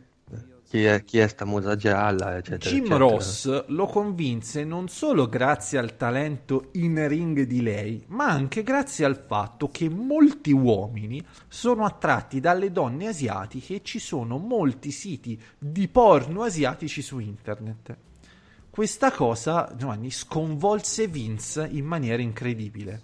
Chi, 0.69 0.85
è, 0.85 1.03
chi 1.03 1.17
è 1.17 1.27
sta 1.29 1.47
musa 1.47 1.77
gialla, 1.77 2.37
eccetera. 2.37 2.71
Jim 2.71 2.85
eccetera. 2.85 2.99
Ross 2.99 3.65
lo 3.69 3.87
convinse 3.87 4.65
non 4.65 4.89
solo 4.89 5.27
grazie 5.27 5.79
al 5.79 5.97
talento 5.97 6.69
in 6.73 7.09
ring 7.09 7.45
di 7.45 7.63
lei, 7.63 8.05
ma 8.09 8.27
anche 8.27 8.63
grazie 8.63 9.07
al 9.07 9.17
fatto 9.17 9.71
che 9.71 9.89
molti 9.89 10.53
uomini 10.53 11.25
sono 11.49 11.87
attratti 11.87 12.39
dalle 12.41 12.71
donne 12.71 13.09
asiatiche 13.09 13.77
e 13.77 13.83
ci 13.83 13.99
sono 13.99 14.37
molti 14.37 14.91
siti 14.91 15.41
di 15.59 15.89
porno 15.89 16.43
asiatici 16.43 17.01
su 17.01 17.19
internet. 17.19 17.97
Questa 18.71 19.11
cosa, 19.11 19.73
Giovanni, 19.77 20.11
sconvolse 20.11 21.09
Vince 21.09 21.69
in 21.71 21.85
maniera 21.85 22.23
incredibile. 22.23 23.01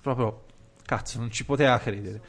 Proprio, 0.00 0.44
cazzo, 0.84 1.18
non 1.18 1.30
ci 1.30 1.44
poteva 1.44 1.78
credere. 1.78 2.20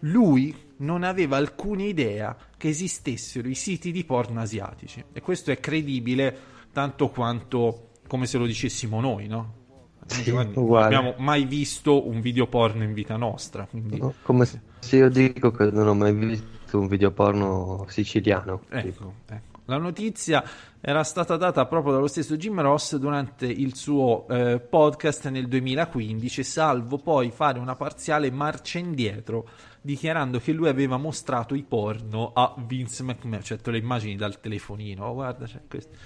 Lui 0.00 0.54
non 0.78 1.02
aveva 1.02 1.36
alcuna 1.36 1.84
idea 1.84 2.36
che 2.56 2.68
esistessero 2.68 3.48
i 3.48 3.54
siti 3.54 3.92
di 3.92 4.04
porno 4.04 4.40
asiatici. 4.40 5.04
E 5.12 5.20
questo 5.20 5.50
è 5.50 5.60
credibile 5.60 6.36
tanto 6.72 7.08
quanto 7.08 7.90
come 8.06 8.26
se 8.26 8.38
lo 8.38 8.46
dicessimo 8.46 9.00
noi, 9.00 9.26
no? 9.26 9.62
Sì, 10.06 10.30
non 10.32 10.52
abbiamo 10.76 11.14
mai 11.18 11.46
visto 11.46 12.06
un 12.06 12.20
video 12.20 12.46
porno 12.46 12.82
in 12.82 12.92
vita 12.92 13.16
nostra. 13.16 13.66
Quindi, 13.66 13.98
No, 13.98 14.12
Come 14.22 14.44
se 14.44 14.96
io 14.96 15.08
dico 15.08 15.50
che 15.50 15.70
non 15.70 15.88
ho 15.88 15.94
mai 15.94 16.12
visto 16.12 16.78
un 16.78 16.88
video 16.88 17.10
porno 17.10 17.86
siciliano. 17.88 18.62
Ecco, 18.68 19.14
ecco. 19.26 19.53
La 19.66 19.78
notizia 19.78 20.44
era 20.78 21.02
stata 21.04 21.38
data 21.38 21.64
proprio 21.64 21.94
dallo 21.94 22.06
stesso 22.06 22.36
Jim 22.36 22.60
Ross 22.60 22.96
durante 22.96 23.46
il 23.46 23.74
suo 23.74 24.28
eh, 24.28 24.60
podcast 24.60 25.28
nel 25.30 25.48
2015, 25.48 26.42
salvo 26.42 26.98
poi 26.98 27.30
fare 27.30 27.58
una 27.58 27.74
parziale 27.74 28.30
marcia 28.30 28.78
indietro, 28.78 29.48
dichiarando 29.80 30.38
che 30.38 30.52
lui 30.52 30.68
aveva 30.68 30.98
mostrato 30.98 31.54
i 31.54 31.62
porno 31.62 32.32
a 32.34 32.54
Vince 32.58 33.02
McMahon. 33.02 33.42
Cioè, 33.42 33.58
le 33.62 33.78
immagini 33.78 34.16
dal 34.16 34.38
telefonino, 34.38 35.06
oh, 35.06 35.14
guarda, 35.14 35.46
c'è 35.46 35.62
questo. 35.66 35.96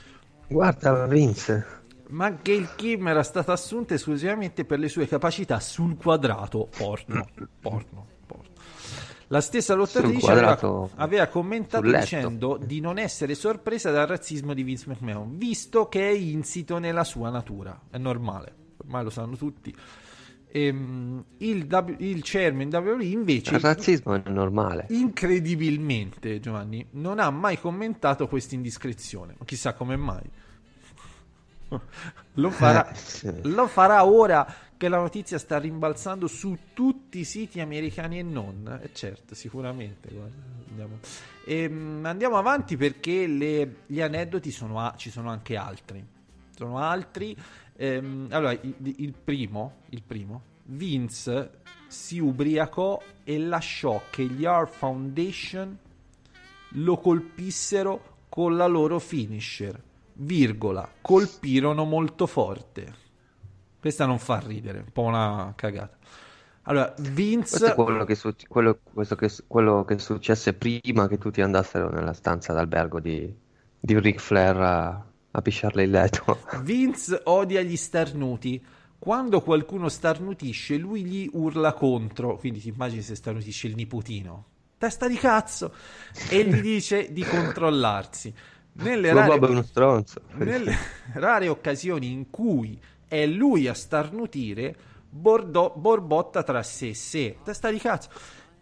Guarda 0.47 1.07
Vince, 1.07 1.67
Ma 2.11 2.31
Gail 2.31 2.69
Kim 2.77 3.09
era 3.09 3.25
stata 3.25 3.53
assunta 3.53 3.95
esclusivamente 3.95 4.65
per 4.65 4.79
le 4.79 4.89
sue 4.89 5.09
capacità 5.09 5.59
sul 5.59 5.97
quadrato. 5.97 6.69
Porno, 6.77 7.27
porno. 7.61 8.17
La 9.31 9.41
stessa 9.43 9.75
lottatrice 9.75 10.31
aveva, 10.31 10.59
aveva 10.97 11.27
commentato 11.27 11.87
dicendo 11.91 12.59
di 12.63 12.81
non 12.81 12.99
essere 12.99 13.35
sorpresa 13.35 13.91
dal 13.91 14.07
razzismo 14.07 14.55
di 14.55 14.63
Vince 14.63 14.87
McMahon, 14.89 15.37
visto 15.37 15.87
che 15.89 16.09
è 16.09 16.13
insito 16.13 16.79
nella 16.79 17.05
sua 17.05 17.29
natura. 17.29 17.79
È 17.91 17.99
normale, 17.99 18.55
ormai 18.79 19.05
lo 19.05 19.11
sanno 19.11 19.37
tutti. 19.37 19.75
Ehm, 20.51 21.23
il, 21.39 21.67
W- 21.71 21.97
il 22.01 22.21
chairman 22.23 22.69
WWE 22.73 23.05
invece 23.05 23.55
il 23.57 23.61
razzismo 23.61 24.15
è 24.15 24.23
normale. 24.31 24.87
incredibilmente 24.89 26.41
Giovanni 26.41 26.87
non 26.93 27.19
ha 27.19 27.29
mai 27.29 27.61
commentato 27.61 28.27
questa 28.29 28.55
indiscrezione 28.55 29.37
chissà 29.45 29.75
come 29.75 29.97
mai 29.97 30.23
lo 32.33 32.51
farà, 32.51 32.91
Eh, 32.91 32.95
sì. 32.97 33.31
lo 33.43 33.67
farà 33.67 34.07
ora 34.07 34.47
che 34.79 34.89
la 34.89 34.97
notizia 34.99 35.39
sta 35.39 35.59
rimbalzando 35.59 36.27
su 36.27 36.57
tutti 36.73 37.19
i 37.19 37.25
siti 37.25 37.61
americani 37.61 38.21
e 38.21 38.23
non 38.23 38.81
eh, 38.83 38.91
certo 38.95 39.35
sicuramente 39.35 40.09
guarda, 40.11 40.37
andiamo. 40.71 40.99
Ehm, 41.45 42.05
andiamo 42.07 42.37
avanti 42.39 42.77
perché 42.79 43.27
le- 43.27 43.77
gli 43.87 44.01
aneddoti 44.01 44.51
sono 44.51 44.81
a- 44.81 44.95
ci 44.97 45.11
sono 45.11 45.29
anche 45.31 45.57
altri 45.57 46.03
sono 46.57 46.79
altri 46.79 47.37
Ehm, 47.81 48.27
allora 48.31 48.51
il, 48.53 48.75
il 48.97 49.13
primo 49.13 49.83
il 49.91 50.03
primo 50.03 50.43
Vince 50.65 51.61
si 51.87 52.19
ubriacò 52.19 53.01
e 53.25 53.39
lasciò 53.39 54.03
che 54.11 54.25
gli 54.25 54.45
Art 54.45 54.73
Foundation 54.75 55.79
lo 56.73 56.97
colpissero 56.99 58.17
con 58.29 58.57
la 58.57 58.67
loro 58.67 58.99
finisher, 58.99 59.81
virgola, 60.15 60.91
colpirono 61.01 61.85
molto 61.85 62.27
forte. 62.27 63.07
Questa 63.81 64.07
non 64.07 64.19
fa 64.19 64.41
ridere, 64.45 64.79
un 64.79 64.93
po' 64.93 65.03
una 65.03 65.53
cagata. 65.57 65.97
Allora, 66.63 66.95
Vince... 66.99 67.59
Questo 67.59 67.67
è 67.67 67.75
quello 67.75 68.05
che, 68.05 68.15
su- 68.15 68.35
quello- 68.49 68.81
questo 68.93 69.15
che- 69.17 69.31
quello 69.47 69.85
che 69.85 69.99
successe 69.99 70.53
prima 70.55 71.09
che 71.09 71.17
tutti 71.19 71.41
andassero 71.41 71.89
nella 71.91 72.13
stanza 72.13 72.53
d'albergo 72.53 73.01
di, 73.01 73.33
di 73.79 73.99
Ric 73.99 74.21
Flair 74.21 74.57
a, 74.57 75.05
a 75.31 75.43
pisciarle 75.43 75.83
il 75.85 75.91
letto. 75.91 76.41
Vince 76.63 77.21
odia 77.25 77.63
gli 77.63 77.77
starnuti. 77.77 78.63
Quando 78.99 79.41
qualcuno 79.43 79.89
starnutisce, 79.89 80.77
lui 80.77 81.05
gli 81.05 81.31
urla 81.33 81.73
contro. 81.73 82.37
Quindi 82.37 82.61
ti 82.61 82.69
immagini 82.69 83.01
se 83.01 83.15
starnutisce 83.15 83.69
il 83.69 83.75
nipotino. 83.77 84.45
Testa 84.77 85.09
di 85.09 85.17
cazzo! 85.17 85.73
E 86.29 86.45
gli 86.45 86.61
dice 86.61 87.13
di 87.13 87.25
controllarsi. 87.25 88.35
Nelle 88.73 89.13
rare, 89.13 89.39
Bob 89.39 89.47
è 89.49 89.51
uno 89.51 89.63
stronzo. 89.63 90.21
nelle 90.35 90.77
rare 91.15 91.49
occasioni 91.49 92.11
in 92.13 92.29
cui 92.31 92.79
è 93.09 93.27
lui 93.27 93.67
a 93.67 93.75
starnutire, 93.75 94.77
Bordo- 95.11 95.73
borbotta 95.75 96.43
tra 96.43 96.63
sé 96.63 96.89
e 96.89 96.95
sé. 96.95 97.37
Testa 97.43 97.71
di 97.71 97.79
cazzo! 97.79 98.11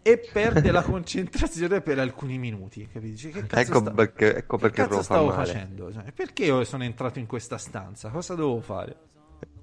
E 0.01 0.17
perde 0.31 0.71
la 0.71 0.81
concentrazione 0.83 1.81
per 1.81 1.99
alcuni 1.99 2.37
minuti. 2.37 2.87
Capisci? 2.91 3.29
Che 3.29 3.45
cazzo 3.45 3.61
Ecco 3.61 3.79
sta- 3.81 3.91
perché, 3.91 4.35
ecco 4.37 4.55
che 4.55 4.61
perché 4.61 4.81
cazzo 4.83 4.91
lo 4.91 4.97
fa 4.99 5.03
stavo 5.03 5.27
male. 5.27 5.45
facendo? 5.45 5.91
Cioè, 5.91 6.11
perché 6.13 6.45
io 6.45 6.63
sono 6.63 6.83
entrato 6.85 7.19
in 7.19 7.25
questa 7.25 7.57
stanza? 7.57 8.09
Cosa 8.09 8.33
dovevo 8.35 8.61
fare? 8.61 8.95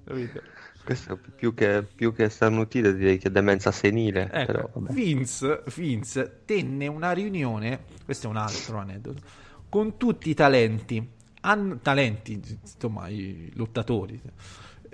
Capito? 0.05 0.41
Questo 0.83 1.17
più 1.35 1.55
che, 1.55 1.81
più 1.95 2.13
che 2.13 2.29
starnutire 2.29 2.93
direi 2.95 3.17
che 3.17 3.29
è 3.29 3.31
demenza 3.31 3.71
senile. 3.71 4.29
Ecco, 4.31 4.51
però. 4.51 4.69
Vince, 4.91 5.63
Vince 5.75 6.41
tenne 6.45 6.85
una 6.85 7.11
riunione, 7.11 7.85
questo 8.05 8.27
è 8.27 8.29
un 8.29 8.37
altro 8.37 8.77
aneddoto, 8.77 9.21
con 9.67 9.97
tutti 9.97 10.29
i 10.29 10.35
talenti, 10.35 11.09
an- 11.41 11.79
talenti, 11.81 12.39
insomma, 12.61 13.07
i 13.07 13.49
lottatori, 13.55 14.21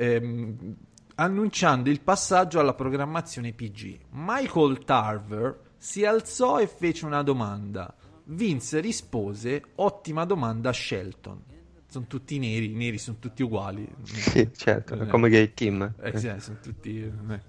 ehm, 0.05 0.75
annunciando 1.15 1.89
il 1.89 2.01
passaggio 2.01 2.59
alla 2.59 2.73
programmazione 2.73 3.53
PG. 3.53 3.99
Michael 4.11 4.83
Tarver 4.83 5.59
si 5.77 6.05
alzò 6.05 6.59
e 6.59 6.67
fece 6.67 7.05
una 7.05 7.21
domanda. 7.23 7.93
Vince 8.25 8.79
rispose: 8.79 9.61
Ottima 9.75 10.25
domanda 10.25 10.69
a 10.69 10.73
Shelton. 10.73 11.43
Sono 11.87 12.05
tutti 12.07 12.39
neri, 12.39 12.71
i 12.71 12.75
neri 12.75 12.97
sono 12.97 13.17
tutti 13.19 13.43
uguali. 13.43 13.85
Sì, 14.03 14.49
certo, 14.55 14.93
Eh, 15.01 15.07
come 15.07 15.27
Gay 15.29 15.53
Kim. 15.53 15.93
eh, 16.01 16.17
sì, 16.17 16.31
sono 16.37 16.57
tutti. 16.61 17.01
eh. 17.03 17.41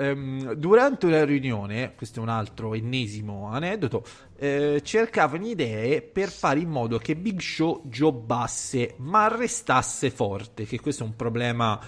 Ehm, 0.00 0.54
durante 0.54 1.10
la 1.10 1.26
riunione, 1.26 1.92
questo 1.94 2.20
è 2.20 2.22
un 2.22 2.30
altro 2.30 2.72
ennesimo 2.72 3.48
aneddoto, 3.48 4.02
eh, 4.38 4.80
cercavano 4.82 5.46
idee 5.46 6.00
per 6.00 6.30
fare 6.30 6.60
in 6.60 6.70
modo 6.70 6.96
che 6.96 7.14
Big 7.16 7.38
Show 7.38 7.82
giobbasse 7.84 8.94
ma 8.96 9.28
restasse 9.28 10.10
forte, 10.10 10.64
che 10.64 10.80
questo 10.80 11.02
è 11.02 11.06
un 11.06 11.16
problema 11.16 11.78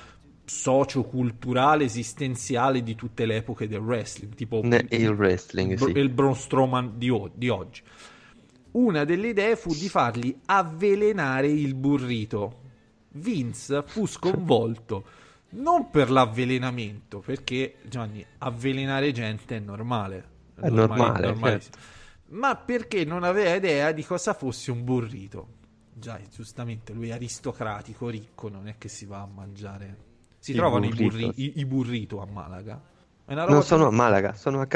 socioculturale, 0.45 1.85
esistenziale 1.85 2.83
di 2.83 2.95
tutte 2.95 3.25
le 3.25 3.37
epoche 3.37 3.67
del 3.67 3.81
wrestling, 3.81 4.35
tipo 4.35 4.61
Ne- 4.63 4.85
il 4.91 5.09
wrestling, 5.09 5.75
Bro- 5.77 5.87
sì. 5.87 5.99
il 5.99 6.11
Braun 6.11 6.35
Strowman 6.35 6.93
di, 6.99 7.09
o- 7.09 7.31
di 7.33 7.49
oggi. 7.49 7.81
Una 8.73 9.05
delle 9.05 9.29
idee 9.29 9.57
fu 9.57 9.73
di 9.75 9.89
fargli 9.89 10.37
avvelenare 10.47 11.47
il 11.47 11.75
burrito. 11.75 12.61
Vince 13.15 13.83
fu 13.87 14.07
sconvolto 14.07 15.05
non 15.53 15.91
per 15.91 16.11
l'avvelenamento, 16.11 17.21
perché 17.21 17.77
Gianni, 17.85 18.25
avvelenare 18.39 19.13
gente 19.13 19.57
è 19.57 19.59
normale. 19.59 20.31
È 20.55 20.69
normale, 20.69 21.27
normalissimo. 21.29 21.75
Ma 22.29 22.57
perché 22.57 23.05
non 23.05 23.25
aveva 23.25 23.55
idea 23.55 23.93
di 23.93 24.05
cosa 24.05 24.33
fosse 24.35 24.71
un 24.71 24.85
burrito. 24.85 25.61
Già, 25.95 26.19
giustamente, 26.35 26.93
lui 26.95 27.09
è 27.11 27.13
aristocratico, 27.13 28.09
ricco, 28.09 28.49
non 28.49 28.67
è 28.69 28.77
che 28.79 28.89
si 28.89 29.05
va 29.05 29.21
a 29.21 29.27
mangiare. 29.27 29.97
Si 30.39 30.53
I 30.53 30.55
trovano 30.55 30.87
i, 30.87 30.89
burritos. 30.89 31.13
burri- 31.21 31.33
i- 31.37 31.53
i 31.61 31.65
burrito 31.67 32.21
a 32.23 32.27
Malaga. 32.27 32.81
Non 33.27 33.47
che- 33.61 33.63
sono 33.63 33.87
a 33.87 33.91
Malaga, 33.91 34.35
sono 34.35 34.61
a 34.61 34.67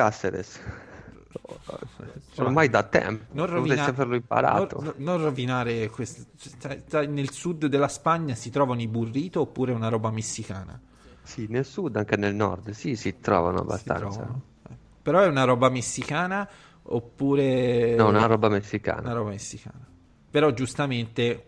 Cáceres. 1.65 2.23
Ormai 2.37 2.69
da 2.69 2.83
tempo, 2.85 3.25
non 3.35 3.47
rovina- 3.47 3.85
averlo 3.85 4.15
imparato. 4.15 4.81
non- 4.83 4.95
non 4.99 5.23
rovinare 5.23 5.89
questo. 5.91 6.25
cioè, 6.61 6.83
cioè, 6.89 7.07
nel 7.07 7.31
sud 7.31 7.67
della 7.67 7.89
Spagna 7.89 8.35
si 8.35 8.51
trovano 8.51 8.81
i 8.81 8.89
burrito 8.89 9.41
oppure 9.41 9.73
una 9.73 9.89
roba 9.89 10.11
messicana? 10.11 10.81
Sì, 11.23 11.47
nel 11.49 11.65
sud, 11.65 11.97
anche 11.97 12.17
nel 12.17 12.35
nord, 12.35 12.71
sì, 12.71 12.95
si 12.97 13.19
trovano 13.21 13.59
Si 13.59 13.63
abbastanza. 13.65 14.09
trovano. 14.09 14.43
Eh. 14.69 14.75
Però 15.03 15.21
è 15.21 15.27
una 15.27 15.45
roba 15.45 15.69
messicana 15.69 16.49
oppure 16.83 17.95
No, 17.97 18.09
una 18.09 18.27
roba 18.27 18.49
messicana. 18.49 19.01
una 19.01 19.13
roba 19.13 19.31
messicana. 19.31 19.85
Però 20.31 20.51
giustamente 20.53 21.45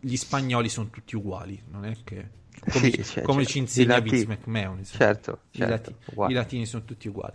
gli 0.00 0.16
spagnoli 0.16 0.68
sono 0.68 0.88
tutti 0.90 1.14
uguali, 1.14 1.62
non 1.70 1.84
è 1.84 1.96
che 2.04 2.42
come, 2.60 2.90
Sì, 2.90 3.04
cioè, 3.04 3.22
come 3.24 3.42
cioè, 3.42 3.52
ci 3.52 3.58
insegna 3.58 3.98
Vince 3.98 4.26
McMahon. 4.26 4.78
insomma. 4.78 5.04
Certo, 5.04 5.38
I, 5.50 5.58
certo, 5.58 5.90
lati- 5.90 5.94
uguali. 6.12 6.32
i 6.32 6.36
latini 6.36 6.66
sono 6.66 6.84
tutti 6.84 7.08
uguali. 7.08 7.34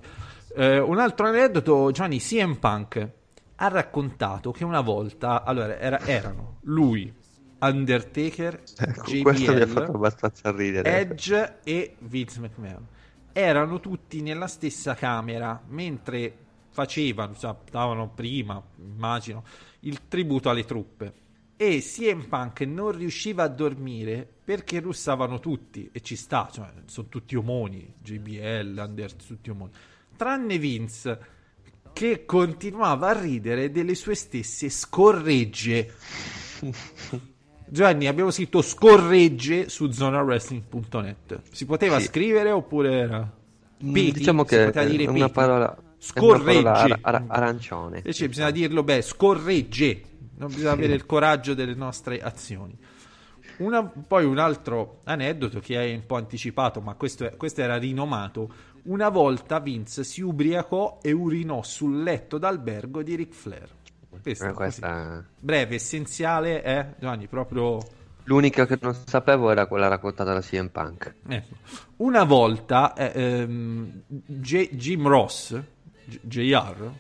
Eh, 0.55 0.79
un 0.79 0.99
altro 0.99 1.27
aneddoto, 1.27 1.91
Gianni 1.91 2.19
CM 2.19 2.55
Punk 2.55 3.09
ha 3.55 3.67
raccontato 3.67 4.51
che 4.51 4.63
una 4.63 4.81
volta, 4.81 5.43
allora 5.43 5.77
era- 5.77 5.99
erano 6.01 6.59
lui, 6.63 7.13
Undertaker, 7.61 8.63
Ecco, 8.77 9.21
questo 9.21 9.53
mi 9.53 9.61
ha 9.61 9.67
fatto 9.67 9.81
JBL, 9.81 9.95
abbastanza 9.95 10.51
ridere. 10.51 10.97
Edge 10.99 11.57
e 11.63 11.95
Vince 11.99 12.39
McMahon 12.39 12.87
erano 13.33 13.79
tutti 13.79 14.21
nella 14.21 14.47
stessa 14.47 14.95
camera 14.95 15.61
mentre 15.67 16.35
facevano, 16.71 17.35
cioè, 17.35 17.55
davano 17.69 18.09
prima, 18.09 18.61
immagino, 18.77 19.43
il 19.81 20.07
tributo 20.07 20.49
alle 20.49 20.65
truppe. 20.65 21.13
E 21.57 21.79
CM 21.79 22.27
Punk 22.27 22.61
non 22.61 22.91
riusciva 22.91 23.43
a 23.43 23.47
dormire 23.49 24.27
perché 24.43 24.79
russavano 24.79 25.39
tutti, 25.39 25.89
e 25.91 25.99
ci 26.01 26.15
sta, 26.15 26.47
cioè, 26.51 26.71
sono 26.85 27.07
tutti 27.09 27.35
omoni, 27.35 27.95
JBL, 28.01 28.81
Under, 28.87 29.13
tutti 29.13 29.49
omoni, 29.49 29.71
tranne 30.19 30.57
Vince 30.57 31.19
che 31.93 32.25
continuava 32.25 33.07
a 33.07 33.17
ridere 33.21 33.71
delle 33.71 33.95
sue 33.95 34.15
stesse 34.15 34.69
scorregge. 34.69 35.93
Giovanni, 37.69 38.07
abbiamo 38.07 38.29
scritto 38.31 38.61
scorregge 38.61 39.69
su 39.69 39.89
zonawrestling.net. 39.89 41.41
Si 41.51 41.65
poteva 41.65 41.99
Sì. 41.99 42.07
scrivere 42.07 42.51
oppure 42.51 42.91
era 42.97 43.31
Mm, 43.81 43.93
peti? 43.93 44.11
diciamo 44.11 44.43
che 44.43 44.65
poteva 44.65 44.85
dire 44.85 45.05
una 45.05 45.19
peti? 45.27 45.31
parola, 45.31 45.65
è 45.73 45.79
una 45.79 45.88
Scorregge. 45.99 46.61
parola 46.63 46.73
ara- 46.81 46.99
ara- 47.01 47.25
arancione. 47.29 47.97
Invece 47.97 48.27
bisogna 48.27 48.51
dirlo 48.51 48.83
beh, 48.83 49.01
scorregge. 49.01 50.01
Non 50.38 50.49
bisogna 50.49 50.71
avere 50.71 50.93
il 50.93 51.05
coraggio 51.05 51.53
delle 51.53 51.75
nostre 51.75 52.19
azioni. 52.21 52.77
Una- 53.57 53.83
poi 53.85 54.23
un 54.25 54.38
altro 54.38 55.01
aneddoto 55.03 55.59
che 55.59 55.77
hai 55.77 55.93
un 55.93 56.05
po' 56.05 56.15
anticipato, 56.15 56.79
ma 56.81 56.93
questo, 56.95 57.25
è- 57.25 57.35
questo 57.35 57.61
era 57.61 57.77
rinomato. 57.77 58.49
Una 58.83 59.09
volta 59.09 59.59
Vince 59.59 60.03
si 60.03 60.21
ubriacò 60.21 61.00
e 61.01 61.12
urinò 61.12 61.62
sul 61.63 62.01
letto 62.03 62.38
d'albergo 62.38 63.01
di 63.03 63.15
Ric 63.15 63.33
Flair. 63.33 63.69
Questo, 64.21 64.45
Eh, 64.48 64.53
questa- 64.53 65.24
Breve, 65.39 65.75
essenziale, 65.75 66.63
eh, 66.63 66.86
Giovanni, 67.00 67.27
proprio... 67.27 67.77
L'unica 68.25 68.65
che 68.67 68.77
non 68.81 68.93
sapevo 69.05 69.50
era 69.50 69.65
quella 69.65 69.88
raccontata 69.88 70.33
da 70.33 70.41
CM 70.41 70.67
Punk. 70.67 71.15
Ecco. 71.27 71.55
Una 71.98 72.24
volta 72.25 72.93
eh, 72.93 73.12
ehm, 73.15 74.01
J- 74.07 74.69
Jim 74.75 75.07
Ross, 75.07 75.59
J- 76.05 76.19
JR, 76.21 76.91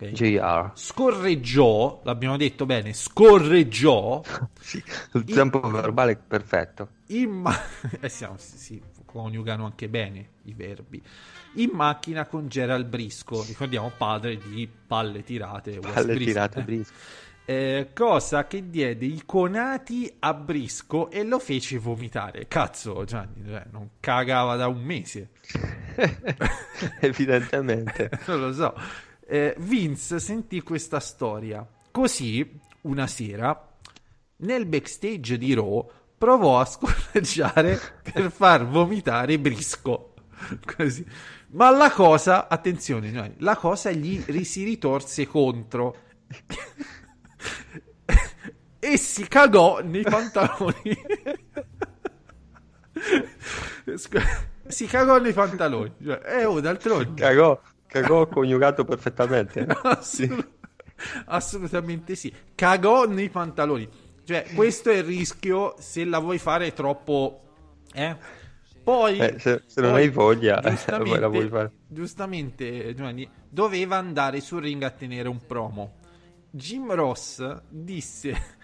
ok, 0.00 0.10
JR. 0.10 0.70
scorreggiò, 0.74 2.00
l'abbiamo 2.04 2.36
detto 2.36 2.66
bene, 2.66 2.92
scorreggiò 2.94 4.22
Sì, 4.60 4.82
il 5.12 5.24
tempo 5.24 5.60
verbale 5.60 6.12
è 6.12 6.16
perfetto. 6.16 6.88
in 7.08 7.30
ma- 7.30 7.56
eh, 8.00 8.08
siamo- 8.08 8.34
si, 8.38 8.56
si 8.58 8.82
coniugano 9.12 9.64
anche 9.64 9.88
bene 9.88 10.28
i 10.44 10.54
verbi 10.54 11.00
in 11.54 11.70
macchina 11.72 12.26
con 12.26 12.48
Gerald 12.48 12.86
Brisco 12.86 13.44
ricordiamo 13.44 13.92
padre 13.96 14.38
di 14.38 14.68
palle 14.86 15.22
tirate 15.22 15.78
Palle 15.78 16.14
Briscoe, 16.14 16.24
tirate, 16.24 16.58
eh. 16.58 16.62
Brisco. 16.62 16.94
Eh, 17.44 17.90
cosa 17.92 18.46
che 18.46 18.70
diede 18.70 19.04
i 19.04 19.22
conati 19.26 20.12
a 20.20 20.32
Brisco 20.32 21.10
e 21.10 21.24
lo 21.24 21.38
fece 21.38 21.76
vomitare 21.78 22.46
cazzo 22.48 23.04
Gianni 23.04 23.44
cioè, 23.46 23.66
non 23.70 23.90
cagava 24.00 24.56
da 24.56 24.68
un 24.68 24.80
mese 24.82 25.30
Evidentemente. 27.00 28.10
non 28.26 28.40
lo 28.40 28.52
so. 28.52 28.74
Eh, 29.26 29.54
Vince 29.58 30.18
sentì 30.18 30.60
questa 30.62 31.00
storia. 31.00 31.66
Così, 31.90 32.58
una 32.82 33.06
sera, 33.06 33.70
nel 34.36 34.66
backstage 34.66 35.38
di 35.38 35.54
Raw, 35.54 35.88
provò 36.22 36.60
a 36.60 36.64
scorreggiare 36.64 37.80
per 38.12 38.30
far 38.30 38.64
vomitare 38.64 39.40
Brisco. 39.40 40.14
Così. 40.76 41.04
Ma 41.48 41.70
la 41.70 41.90
cosa, 41.90 42.46
attenzione, 42.48 43.34
la 43.38 43.56
cosa 43.56 43.90
gli 43.90 44.44
si 44.44 44.62
ritorse 44.62 45.26
contro. 45.26 45.96
e 48.78 48.96
si 48.96 49.26
cagò 49.26 49.80
nei 49.82 50.04
pantaloni. 50.04 50.96
Si 54.68 54.86
cagò 54.86 55.18
nei 55.18 55.32
pantaloni. 55.32 55.92
Cioè, 56.04 56.20
eh, 56.24 56.44
oh, 56.44 56.60
d'altronde. 56.60 57.20
Cagò, 57.20 57.60
cagò 57.88 58.28
coniugato 58.28 58.84
perfettamente. 58.84 59.66
Assolut- 59.82 60.60
Assolutamente 61.26 62.14
sì. 62.14 62.32
Cagò 62.54 63.06
nei 63.06 63.28
pantaloni. 63.28 64.01
Cioè, 64.24 64.46
questo 64.54 64.90
è 64.90 64.96
il 64.96 65.04
rischio 65.04 65.74
se 65.78 66.04
la 66.04 66.18
vuoi 66.18 66.38
fare 66.38 66.72
troppo... 66.72 67.40
Eh? 67.92 68.16
Poi... 68.82 69.18
Eh, 69.18 69.38
se- 69.38 69.62
se 69.66 69.80
non 69.80 69.92
poi, 69.92 70.02
hai 70.02 70.08
voglia, 70.10 70.60
giustamente, 70.64 71.18
la 71.18 71.28
vuoi 71.28 71.48
fare. 71.48 71.72
Giustamente, 71.86 72.94
Giovanni, 72.94 73.28
doveva 73.48 73.96
andare 73.96 74.40
sul 74.40 74.62
ring 74.62 74.82
a 74.82 74.90
tenere 74.90 75.28
un 75.28 75.44
promo. 75.46 76.00
Jim 76.50 76.92
Ross 76.92 77.62
disse 77.68 78.60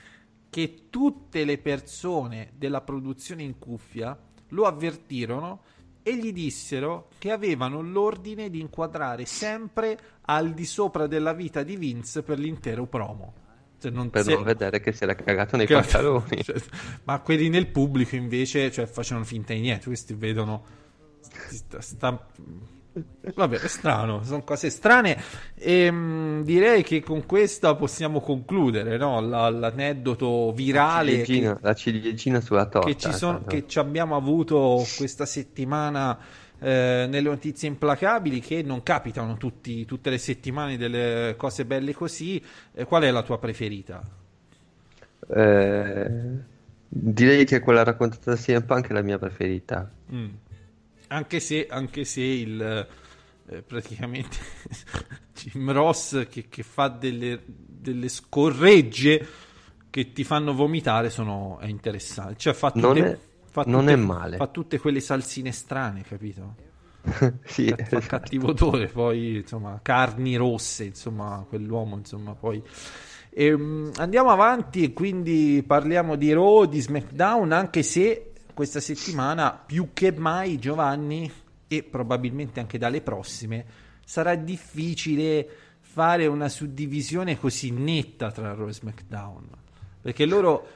che 0.51 0.87
tutte 0.91 1.45
le 1.45 1.59
persone 1.59 2.53
della 2.55 2.81
produzione 2.81 3.43
in 3.43 3.59
cuffia 3.59 4.19
lo 4.49 4.65
avvertirono 4.65 5.63
e 6.03 6.17
gli 6.17 6.33
dissero 6.33 7.09
che 7.19 7.31
avevano 7.31 7.83
l'ordine 7.83 8.49
di 8.49 8.61
inquadrare 8.61 9.27
sempre 9.27 9.99
al 10.23 10.55
di 10.55 10.65
sopra 10.65 11.07
della 11.07 11.33
vita 11.33 11.63
di 11.63 11.77
Vince 11.77 12.23
per 12.23 12.39
l'intero 12.39 12.87
promo. 12.87 13.47
Cioè, 13.81 13.91
non 13.93 14.11
Per 14.11 14.25
se- 14.25 14.35
non 14.35 14.43
vedere 14.43 14.81
che 14.81 14.93
si 14.93 15.05
era 15.05 15.15
cagato 15.15 15.57
nei 15.57 15.67
che- 15.67 15.75
pantaloni. 15.75 16.43
cioè, 16.43 16.57
ma 17.05 17.21
quelli 17.21 17.49
nel 17.49 17.67
pubblico 17.69 18.17
invece 18.17 18.71
cioè, 18.73 18.87
facevano 18.87 19.25
finta 19.25 19.53
di 19.53 19.61
niente. 19.61 19.87
Questi 19.87 20.15
vedono. 20.15 20.65
sta- 21.51 21.81
sta- 21.81 22.27
Vabbè, 23.35 23.59
è 23.61 23.69
strano, 23.69 24.25
sono 24.25 24.43
cose 24.43 24.71
strane. 24.71 25.23
E 25.55 25.89
mm, 25.89 26.43
direi 26.43 26.83
che 26.83 27.01
con 27.01 27.25
questa 27.27 27.77
possiamo 27.77 28.21
concludere 28.21 28.97
no? 28.97 29.21
La- 29.21 29.49
l'aneddoto 29.51 30.51
virale 30.53 31.19
che, 31.19 31.25
Ciliegina- 31.25 31.59
la 31.63 31.75
ciliegina 31.75 32.41
sulla 32.41 32.67
torta. 32.67 32.89
che 32.89 32.97
ci, 32.97 33.13
son- 33.13 33.45
che 33.47 33.69
ci 33.69 33.79
abbiamo 33.79 34.17
avuto 34.17 34.85
questa 34.97 35.27
settimana 35.27 36.19
eh, 36.61 37.07
nelle 37.09 37.29
notizie 37.29 37.69
implacabili 37.69 38.41
che 38.41 38.63
non 38.63 38.83
capitano 38.83 39.37
tutti- 39.37 39.85
tutte 39.85 40.11
le 40.11 40.19
settimane 40.19 40.77
delle 40.77 41.35
cose 41.37 41.65
belle 41.65 41.95
così. 41.95 42.43
Eh, 42.75 42.85
qual 42.85 43.03
è 43.03 43.11
la 43.11 43.23
tua 43.23 43.39
preferita? 43.39 44.03
Eh, 45.31 46.11
direi 46.89 47.45
che 47.45 47.61
quella 47.61 47.85
raccontata 47.85 48.31
da 48.33 48.37
CM 48.37 48.63
Punk 48.65 48.89
è 48.89 48.93
la 48.93 49.03
mia 49.03 49.19
preferita. 49.19 49.91
Mm. 50.13 50.29
Anche 51.09 51.41
se, 51.41 51.67
anche 51.69 52.05
se 52.05 52.21
il 52.23 52.87
eh, 53.51 53.63
praticamente 53.63 54.37
Jim 55.35 55.73
Ross 55.73 56.27
che, 56.29 56.47
che 56.49 56.63
fa 56.63 56.89
delle, 56.89 57.43
delle 57.47 58.09
scorregge 58.09 59.27
che 59.91 60.13
ti 60.13 60.23
fanno 60.25 60.53
vomitare 60.53 61.09
sono, 61.11 61.59
è 61.61 61.67
interessante. 61.67 62.37
Cioè, 62.37 62.53
fa 62.53 62.71
tutte, 62.71 62.87
Non 62.87 62.97
è- 62.99 63.19
fa 63.51 63.63
non 63.67 63.81
tutte- 63.81 63.93
è 63.93 63.97
male. 63.97 64.37
Fa 64.37 64.47
tutte 64.47 64.79
quelle 64.79 65.01
salsine 65.01 65.53
strane, 65.53 66.03
capito? 66.03 66.55
sì, 67.45 67.69
Fa- 67.69 67.85
fa 67.85 68.01
cattivo 68.01 68.49
odore, 68.49 68.89
poi 68.89 69.37
insomma, 69.37 69.79
carni 69.83 70.37
rosse, 70.37 70.85
insomma, 70.85 71.45
quell'uomo, 71.49 71.97
insomma, 71.97 72.35
poi. 72.35 72.63
Ehm, 73.31 73.93
andiamo 73.97 74.31
avanti 74.31 74.83
e 74.83 74.93
quindi 74.93 75.63
parliamo 75.67 76.17
di 76.17 76.33
Raw, 76.33 76.65
di 76.65 76.81
SmackDown, 76.81 77.53
anche 77.53 77.83
se 77.83 78.33
questa 78.53 78.81
settimana 78.81 79.53
più 79.53 79.91
che 79.93 80.13
mai 80.13 80.59
Giovanni 80.59 81.31
e 81.69 81.83
probabilmente 81.85 82.59
anche 82.59 82.79
dalle 82.79 83.03
prossime 83.03 83.65
sarà 84.05 84.35
difficile 84.35 85.49
fare 85.81 86.27
una 86.27 86.49
suddivisione 86.49 87.39
così 87.39 87.71
netta 87.71 88.33
tra 88.33 88.55
Raw 88.55 88.67
e 88.69 88.73
SmackDown 88.73 89.49
perché 90.01 90.25
loro 90.27 90.67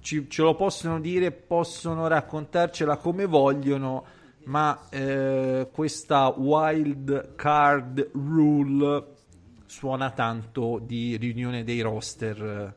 ci- 0.00 0.28
ce 0.28 0.42
lo 0.42 0.54
possono 0.54 1.00
dire, 1.00 1.30
possono 1.32 2.06
raccontarcela 2.06 2.96
come 2.96 3.26
vogliono, 3.26 4.04
ma 4.44 4.86
eh, 4.90 5.68
questa 5.72 6.28
wild 6.36 7.34
card 7.36 8.10
rule 8.12 9.04
suona 9.66 10.10
tanto 10.10 10.80
di 10.82 11.16
riunione 11.16 11.62
dei 11.64 11.80
roster. 11.80 12.74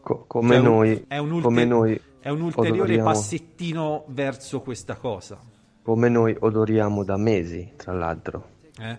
Co- 0.00 0.24
come, 0.26 0.54
Cioè, 0.54 0.62
noi, 0.64 1.04
è 1.08 1.18
un, 1.18 1.30
ulte- 1.32 1.42
come 1.44 1.64
noi 1.64 2.00
è 2.20 2.28
un 2.28 2.40
ulteriore 2.42 2.78
odoriamo- 2.80 3.04
passettino 3.10 4.04
verso 4.08 4.60
questa 4.60 4.94
cosa. 4.96 5.38
come 5.82 6.08
noi 6.08 6.36
odoriamo 6.38 7.02
da 7.04 7.16
mesi, 7.16 7.72
tra 7.76 7.92
l'altro. 7.92 8.48
eh. 8.80 8.98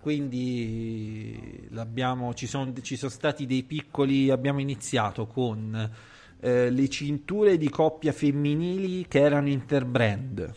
quindi 0.00 1.68
ci, 2.34 2.46
sono, 2.46 2.72
ci 2.80 2.96
sono 2.96 3.10
stati 3.10 3.44
dei 3.46 3.62
piccoli, 3.64 4.30
abbiamo 4.30 4.60
iniziato 4.60 5.26
con 5.26 5.90
eh, 6.46 6.70
le 6.70 6.88
cinture 6.88 7.58
di 7.58 7.68
coppia 7.68 8.12
femminili 8.12 9.06
che 9.08 9.18
erano 9.18 9.48
interbrand. 9.48 10.52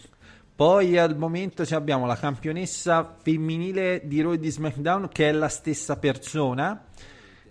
Poi 0.56 0.99
al 0.99 1.17
momento 1.17 1.63
abbiamo 1.71 2.06
la 2.06 2.15
campionessa 2.15 3.15
femminile 3.19 4.02
di 4.04 4.21
Raw 4.21 4.36
di 4.36 4.52
SmackDown 4.52 5.10
che 5.12 5.30
è 5.30 5.32
la 5.32 5.47
stessa 5.47 5.97
persona. 5.97 6.86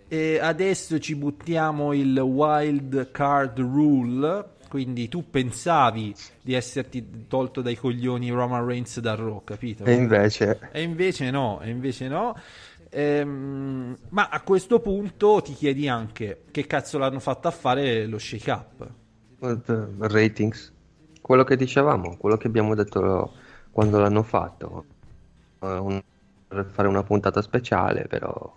E 0.07 0.39
adesso 0.41 1.01
ci 1.01 1.17
buttiamo 1.17 1.93
il 1.93 2.17
Wild 2.17 3.11
Card 3.11 3.59
Rule. 3.59 4.51
Quindi 4.69 5.09
tu 5.09 5.29
pensavi 5.29 6.15
di 6.41 6.53
esserti 6.53 7.25
tolto 7.27 7.61
dai 7.61 7.75
coglioni 7.75 8.31
Roman 8.31 8.65
Reigns 8.65 9.01
da 9.01 9.17
Raw, 9.17 9.43
capito? 9.43 9.85
E 9.85 9.95
invece... 9.95 10.61
E 10.71 10.83
invece 10.83 11.31
no, 11.31 11.61
e 11.61 11.71
invece 11.71 12.07
no. 12.07 12.37
Ehm, 12.91 13.97
ma 14.11 14.29
a 14.29 14.41
questo 14.43 14.81
punto 14.81 15.41
ti 15.43 15.53
chiedi 15.53 15.89
anche 15.89 16.45
che 16.51 16.67
cazzo 16.67 16.99
l'hanno 16.99 17.21
fatto 17.21 17.49
a 17.49 17.51
fare 17.51 18.07
lo 18.07 18.19
shake 18.19 18.51
up? 18.51 18.89
Ratings. 19.99 20.73
Quello 21.21 21.45
che 21.45 21.57
dicevamo, 21.57 22.17
quello 22.17 22.37
che 22.37 22.47
abbiamo 22.47 22.75
detto 22.75 23.33
quando 23.71 23.99
l'hanno 23.99 24.23
fatto. 24.23 24.85
Un, 25.61 26.03
per 26.47 26.67
fare 26.73 26.89
una 26.89 27.03
puntata 27.03 27.43
speciale, 27.43 28.07
però 28.09 28.57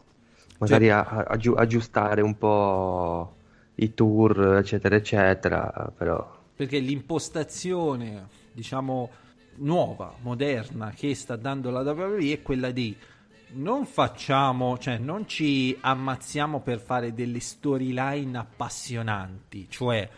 magari 0.60 0.86
Sì. 0.86 0.90
a- 0.92 1.02
a- 1.04 1.24
aggiu- 1.28 1.58
aggiustare 1.58 2.22
un 2.22 2.38
po' 2.38 3.36
i 3.76 3.94
tour, 3.94 4.56
eccetera, 4.58 4.96
eccetera. 4.96 5.92
Però 5.98 6.40
Perché 6.56 6.78
l'impostazione, 6.80 8.28
diciamo, 8.52 9.10
nuova, 9.58 10.14
moderna 10.22 10.92
che 10.96 11.14
sta 11.16 11.36
dando 11.36 11.70
la 11.72 11.82
WWE 11.82 12.34
è 12.34 12.42
quella 12.42 12.72
di 12.72 12.96
non 13.54 13.86
facciamo, 13.86 14.78
cioè 14.78 14.98
non 14.98 15.28
ci 15.28 15.78
ammazziamo 15.80 16.62
per 16.62 16.80
fare 16.80 17.14
delle 17.14 17.40
storyline 17.40 18.38
appassionanti, 18.38 19.68
cioè 19.70 20.10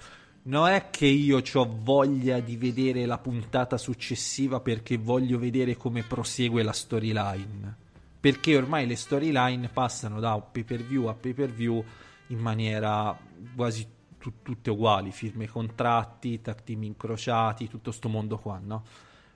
non 0.44 0.68
è 0.68 0.90
che 0.90 1.06
io 1.06 1.42
ho 1.54 1.78
voglia 1.82 2.40
di 2.40 2.58
vedere 2.58 3.06
la 3.06 3.18
puntata 3.18 3.78
successiva 3.78 4.60
perché 4.60 4.98
voglio 4.98 5.40
vedere 5.40 5.78
come 5.78 6.04
prosegue 6.04 6.64
la 6.64 6.74
storyline. 6.74 7.82
Perché 8.20 8.56
ormai 8.56 8.88
le 8.88 8.96
storyline 8.96 9.70
passano 9.70 10.20
da 10.20 10.40
pay 10.40 10.64
per 10.64 10.82
view 10.82 11.06
a 11.06 11.14
pay 11.14 11.34
per 11.34 11.50
view 11.50 11.84
in 12.28 12.40
maniera 12.40 13.18
quasi 13.56 13.86
tu- 14.18 14.42
tutte 14.42 14.70
uguali, 14.70 15.12
firme 15.12 15.48
contratti, 15.48 16.42
tag 16.42 16.64
team 16.64 16.84
incrociati, 16.84 17.68
tutto 17.68 17.92
sto 17.92 18.08
mondo 18.08 18.38
qua, 18.38 18.60
no? 18.64 18.84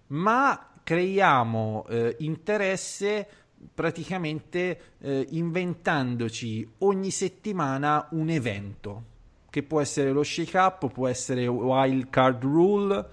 Ma 0.07 0.71
creiamo 0.83 1.85
eh, 1.89 2.15
interesse 2.19 3.27
praticamente 3.73 4.79
eh, 4.99 5.25
inventandoci 5.31 6.67
ogni 6.79 7.11
settimana 7.11 8.07
un 8.11 8.29
evento 8.29 9.03
che 9.49 9.63
può 9.63 9.81
essere 9.81 10.11
lo 10.11 10.23
shake 10.23 10.57
up, 10.57 10.91
può 10.91 11.07
essere 11.07 11.47
wild 11.47 12.09
card 12.09 12.43
rule 12.43 13.09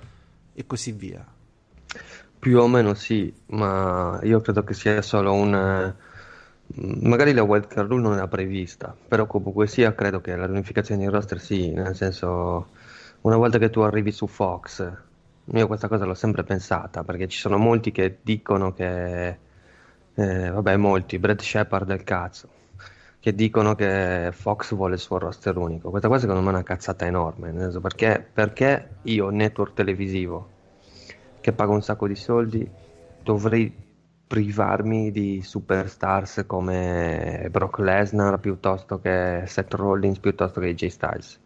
e 0.55 0.67
così 0.67 0.93
via. 0.93 1.25
Più 2.39 2.59
o 2.59 2.69
meno 2.69 2.95
sì, 2.95 3.33
ma 3.47 4.19
io 4.23 4.41
credo 4.41 4.63
che 4.65 4.75
sia 4.75 5.01
solo 5.03 5.33
un... 5.33 5.55
eh, 5.55 6.13
Magari 6.77 7.33
la 7.35 7.43
wildcard 7.43 7.89
rule 7.89 8.03
non 8.03 8.13
era 8.15 8.27
prevista, 8.27 8.95
però 9.09 9.27
comunque 9.27 9.67
sia 9.67 9.95
credo 9.95 10.21
che 10.21 10.35
la 10.35 10.47
riunificazione 10.47 11.03
di 11.03 11.09
roster 11.11 11.41
sì, 11.41 11.71
nel 11.71 11.95
senso 11.95 12.69
una 13.23 13.37
volta 13.37 13.59
che 13.59 13.71
tu 13.71 13.81
arrivi 13.81 14.11
su 14.13 14.27
Fox, 14.27 14.93
io 15.45 15.67
questa 15.67 15.89
cosa 15.89 16.05
l'ho 16.07 16.15
sempre 16.15 16.43
pensata, 16.43 17.05
perché 17.05 17.29
ci 17.29 17.39
sono 17.39 17.59
molti 17.59 17.93
che 17.93 18.19
dicono 18.23 18.73
che, 18.73 19.39
eh, 20.15 20.51
vabbè 20.51 20.77
molti, 20.77 21.19
Brad 21.19 21.41
Shepard 21.41 21.87
del 21.87 22.05
cazzo, 22.05 22.49
che 23.21 23.35
dicono 23.35 23.75
che 23.75 24.31
Fox 24.33 24.75
vuole 24.75 24.95
il 24.95 25.01
suo 25.01 25.19
roster 25.19 25.57
unico. 25.57 25.91
Questa 25.91 26.09
cosa 26.09 26.21
secondo 26.21 26.43
me 26.43 26.49
è 26.49 26.53
una 26.53 26.63
cazzata 26.63 27.07
enorme, 27.07 27.53
perché, 27.81 28.27
perché 28.33 28.97
io, 29.03 29.31
network 29.31 29.75
televisivo, 29.75 30.49
che 31.41 31.53
pago 31.53 31.73
un 31.73 31.83
sacco 31.83 32.07
di 32.07 32.15
soldi, 32.15 32.69
dovrei 33.23 33.83
privarmi 34.27 35.11
di 35.11 35.43
superstars 35.43 36.45
come 36.47 37.47
Brock 37.51 37.79
Lesnar 37.79 38.41
piuttosto 38.41 38.99
che 38.99 39.43
Seth 39.47 39.75
Rollins 39.75 40.19
piuttosto 40.19 40.61
che 40.61 40.69
AJ 40.69 40.87
Styles. 40.87 41.41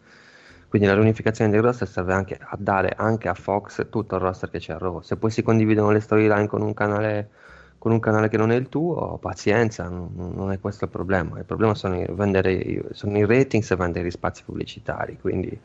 Quindi 0.69 0.87
la 0.87 0.95
riunificazione 0.95 1.51
dei 1.51 1.61
roster 1.61 1.89
serve 1.89 2.13
anche 2.13 2.39
a 2.39 2.57
dare 2.59 2.95
anche 2.97 3.29
a 3.29 3.35
Fox 3.35 3.89
tutto 3.89 4.17
il 4.17 4.21
roster 4.21 4.51
che 4.51 4.59
c'è 4.59 4.75
a 4.75 4.79
Raw. 4.79 5.01
Se 5.01 5.17
poi 5.17 5.31
si 5.31 5.43
condividono 5.43 5.91
le 5.91 6.01
storyline 6.01 6.47
con 6.47 6.61
un 6.61 6.75
canale, 6.75 7.31
con 7.79 7.93
un 7.93 8.01
canale 8.01 8.29
che 8.29 8.37
non 8.37 8.51
è 8.51 8.57
il 8.57 8.69
tuo, 8.69 9.19
pazienza, 9.19 9.89
non, 9.89 10.11
non 10.15 10.51
è 10.51 10.59
questo 10.59 10.85
il 10.85 10.91
problema. 10.91 11.39
Il 11.39 11.45
problema 11.45 11.75
sono 11.75 12.01
i, 12.01 12.07
vendere, 12.11 12.89
sono 12.93 13.17
i 13.17 13.25
ratings 13.25 13.71
e 13.71 13.77
vendere 13.77 14.07
gli 14.07 14.11
spazi 14.11 14.43
pubblicitari. 14.45 15.17
Quindi 15.21 15.59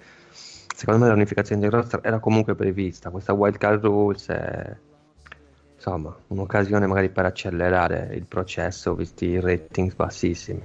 secondo 0.76 1.00
me 1.02 1.08
la 1.08 1.14
riunificazione 1.14 1.62
dei 1.62 1.70
roster 1.70 2.00
era 2.04 2.20
comunque 2.20 2.54
prevista. 2.54 3.10
Questa 3.10 3.34
wild 3.34 3.58
card 3.58 3.84
rules 3.84 4.28
è 4.28 4.78
insomma 5.76 6.16
un'occasione 6.28 6.88
magari 6.88 7.10
per 7.10 7.26
accelerare 7.26 8.12
il 8.14 8.26
processo 8.26 8.94
visti 8.94 9.26
i 9.26 9.40
ratings 9.40 9.96
bassissimi. 9.96 10.62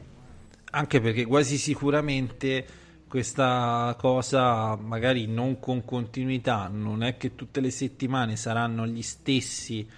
Anche 0.71 1.01
perché 1.01 1.25
quasi 1.25 1.57
sicuramente 1.57 2.65
questa 3.09 3.97
cosa, 3.99 4.77
magari 4.77 5.27
non 5.27 5.59
con 5.59 5.83
continuità, 5.85 6.69
non 6.71 7.03
è 7.03 7.17
che 7.17 7.35
tutte 7.35 7.61
le 7.61 7.71
settimane 7.71 8.37
saranno 8.37 8.87
gli 8.87 9.01
stessi 9.01 9.89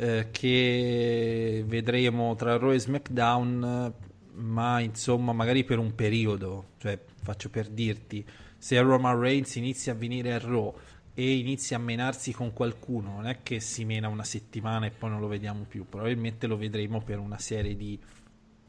eh, 0.00 0.28
che 0.30 1.64
vedremo 1.66 2.34
tra 2.36 2.56
Raw 2.56 2.70
e 2.70 2.78
SmackDown, 2.78 3.92
ma 4.34 4.80
insomma 4.80 5.32
magari 5.32 5.64
per 5.64 5.78
un 5.78 5.94
periodo. 5.94 6.66
Cioè, 6.78 6.98
faccio 7.22 7.50
per 7.50 7.68
dirti, 7.68 8.24
se 8.56 8.80
Roman 8.80 9.18
Reigns 9.18 9.56
inizia 9.56 9.92
a 9.92 9.96
venire 9.96 10.34
a 10.34 10.38
Raw 10.38 10.72
e 11.14 11.36
inizia 11.36 11.78
a 11.78 11.80
menarsi 11.80 12.32
con 12.32 12.52
qualcuno, 12.52 13.14
non 13.16 13.26
è 13.26 13.38
che 13.42 13.58
si 13.58 13.84
mena 13.84 14.06
una 14.06 14.22
settimana 14.22 14.86
e 14.86 14.90
poi 14.90 15.10
non 15.10 15.18
lo 15.18 15.26
vediamo 15.26 15.64
più, 15.68 15.84
probabilmente 15.88 16.46
lo 16.46 16.56
vedremo 16.56 17.02
per 17.02 17.18
una 17.18 17.38
serie 17.38 17.76
di 17.76 17.98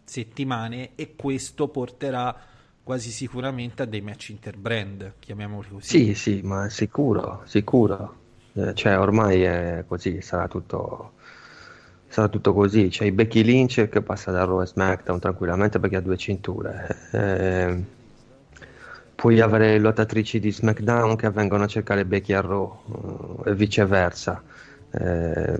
settimane 0.03 0.95
e 0.95 1.13
questo 1.15 1.67
porterà 1.67 2.35
quasi 2.81 3.11
sicuramente 3.11 3.83
a 3.83 3.85
dei 3.85 4.01
match 4.01 4.29
interbrand, 4.29 5.13
chiamiamoli 5.19 5.69
così. 5.69 5.87
Sì, 5.87 6.15
sì, 6.15 6.41
ma 6.41 6.69
sicuro, 6.69 7.43
sicuro. 7.45 8.17
Eh, 8.53 8.73
cioè, 8.73 8.97
ormai 8.97 9.43
è 9.43 9.83
così, 9.87 10.21
sarà 10.21 10.47
tutto, 10.47 11.13
sarà 12.09 12.27
tutto 12.27 12.53
così. 12.53 12.89
C'è 12.89 13.05
i 13.05 13.11
Becky 13.11 13.43
Lynch 13.43 13.87
che 13.87 14.01
passa 14.01 14.31
da 14.31 14.43
Raw 14.43 14.59
a 14.59 14.65
SmackDown 14.65 15.19
tranquillamente 15.19 15.79
perché 15.79 15.95
ha 15.95 16.01
due 16.01 16.17
cinture. 16.17 16.97
Eh, 17.11 17.83
puoi 19.15 19.39
avere 19.39 19.77
lottatrici 19.79 20.39
di 20.39 20.51
SmackDown 20.51 21.15
che 21.15 21.29
vengono 21.29 21.63
a 21.63 21.67
cercare 21.67 22.05
Becky 22.05 22.33
a 22.33 22.41
Raw 22.41 23.43
eh, 23.45 23.51
e 23.51 23.55
viceversa. 23.55 24.41
Eh, 24.91 25.59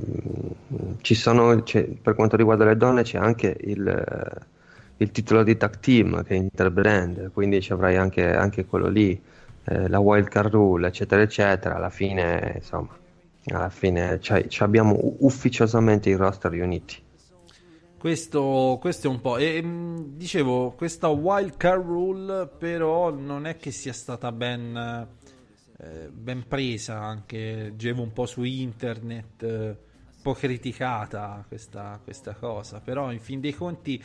sono, 1.01 1.63
per 2.01 2.15
quanto 2.15 2.35
riguarda 2.35 2.65
le 2.65 2.75
donne 2.75 3.03
c'è 3.03 3.19
anche 3.19 3.55
il, 3.62 3.88
eh, 3.88 4.45
il 4.97 5.12
titolo 5.12 5.43
di 5.43 5.55
tag 5.55 5.79
team 5.79 6.23
che 6.23 6.33
è 6.33 6.38
interbrand, 6.38 7.31
quindi 7.31 7.62
ci 7.62 7.71
avrai 7.71 7.95
anche, 7.95 8.33
anche 8.33 8.65
quello 8.65 8.88
lì, 8.88 9.21
eh, 9.65 9.88
la 9.88 9.99
wild 9.99 10.29
card 10.29 10.51
rule, 10.51 10.88
eccetera, 10.88 11.21
eccetera. 11.21 11.75
Alla 11.75 11.91
fine, 11.91 12.53
insomma, 12.55 12.97
alla 13.45 13.69
fine 13.69 14.19
cioè, 14.19 14.47
ci 14.47 14.63
abbiamo 14.63 15.15
ufficiosamente 15.19 16.10
i 16.10 16.15
roster 16.15 16.52
riuniti. 16.52 17.08
Questo, 17.97 18.78
questo 18.80 19.08
è 19.08 19.10
un 19.10 19.19
po'. 19.19 19.38
E, 19.38 19.62
mh, 19.62 20.15
dicevo, 20.15 20.71
questa 20.71 21.10
wild 21.10 21.58
card 21.58 21.84
rule, 21.84 22.47
però, 22.47 23.12
non 23.12 23.45
è 23.45 23.58
che 23.58 23.71
sia 23.71 23.91
stata 23.91 24.32
ben, 24.32 25.08
eh, 25.78 26.10
ben 26.10 26.47
presa. 26.47 26.99
Anche 26.99 27.56
leggevo 27.56 28.02
un 28.02 28.13
po' 28.13 28.25
su 28.25 28.43
internet, 28.43 29.43
eh, 29.43 29.67
un 29.67 30.21
po' 30.21 30.34
criticata 30.34 31.43
questa, 31.45 31.99
questa 32.02 32.36
cosa. 32.36 32.80
Però, 32.80 33.12
in 33.12 33.19
fin 33.19 33.41
dei 33.41 33.54
conti, 33.54 34.02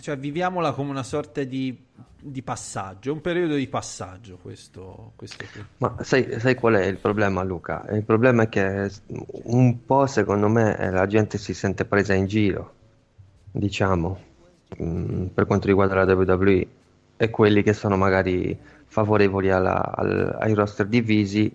cioè, 0.00 0.16
viviamola 0.18 0.72
come 0.72 0.90
una 0.90 1.02
sorta 1.02 1.42
di, 1.44 1.76
di 2.20 2.42
passaggio, 2.42 3.12
un 3.12 3.20
periodo 3.20 3.54
di 3.54 3.66
passaggio. 3.68 4.38
Questo, 4.40 5.12
questo. 5.16 5.44
Ma 5.78 5.96
sai, 6.00 6.38
sai 6.40 6.54
qual 6.54 6.74
è 6.74 6.84
il 6.86 6.96
problema, 6.98 7.42
Luca? 7.42 7.84
Il 7.90 8.04
problema 8.04 8.44
è 8.44 8.48
che 8.48 8.90
un 9.44 9.84
po', 9.84 10.06
secondo 10.06 10.48
me, 10.48 10.76
eh, 10.78 10.90
la 10.90 11.06
gente 11.06 11.38
si 11.38 11.54
sente 11.54 11.84
presa 11.84 12.14
in 12.14 12.26
giro, 12.26 12.74
diciamo, 13.50 14.18
mm, 14.82 15.26
per 15.26 15.46
quanto 15.46 15.66
riguarda 15.66 15.94
la 16.04 16.14
WWE, 16.14 16.66
e 17.16 17.30
quelli 17.30 17.62
che 17.62 17.72
sono 17.72 17.96
magari 17.96 18.56
favorevoli 18.86 19.50
alla- 19.50 19.92
al- 19.94 20.36
ai 20.40 20.54
roster 20.54 20.86
divisi 20.86 21.52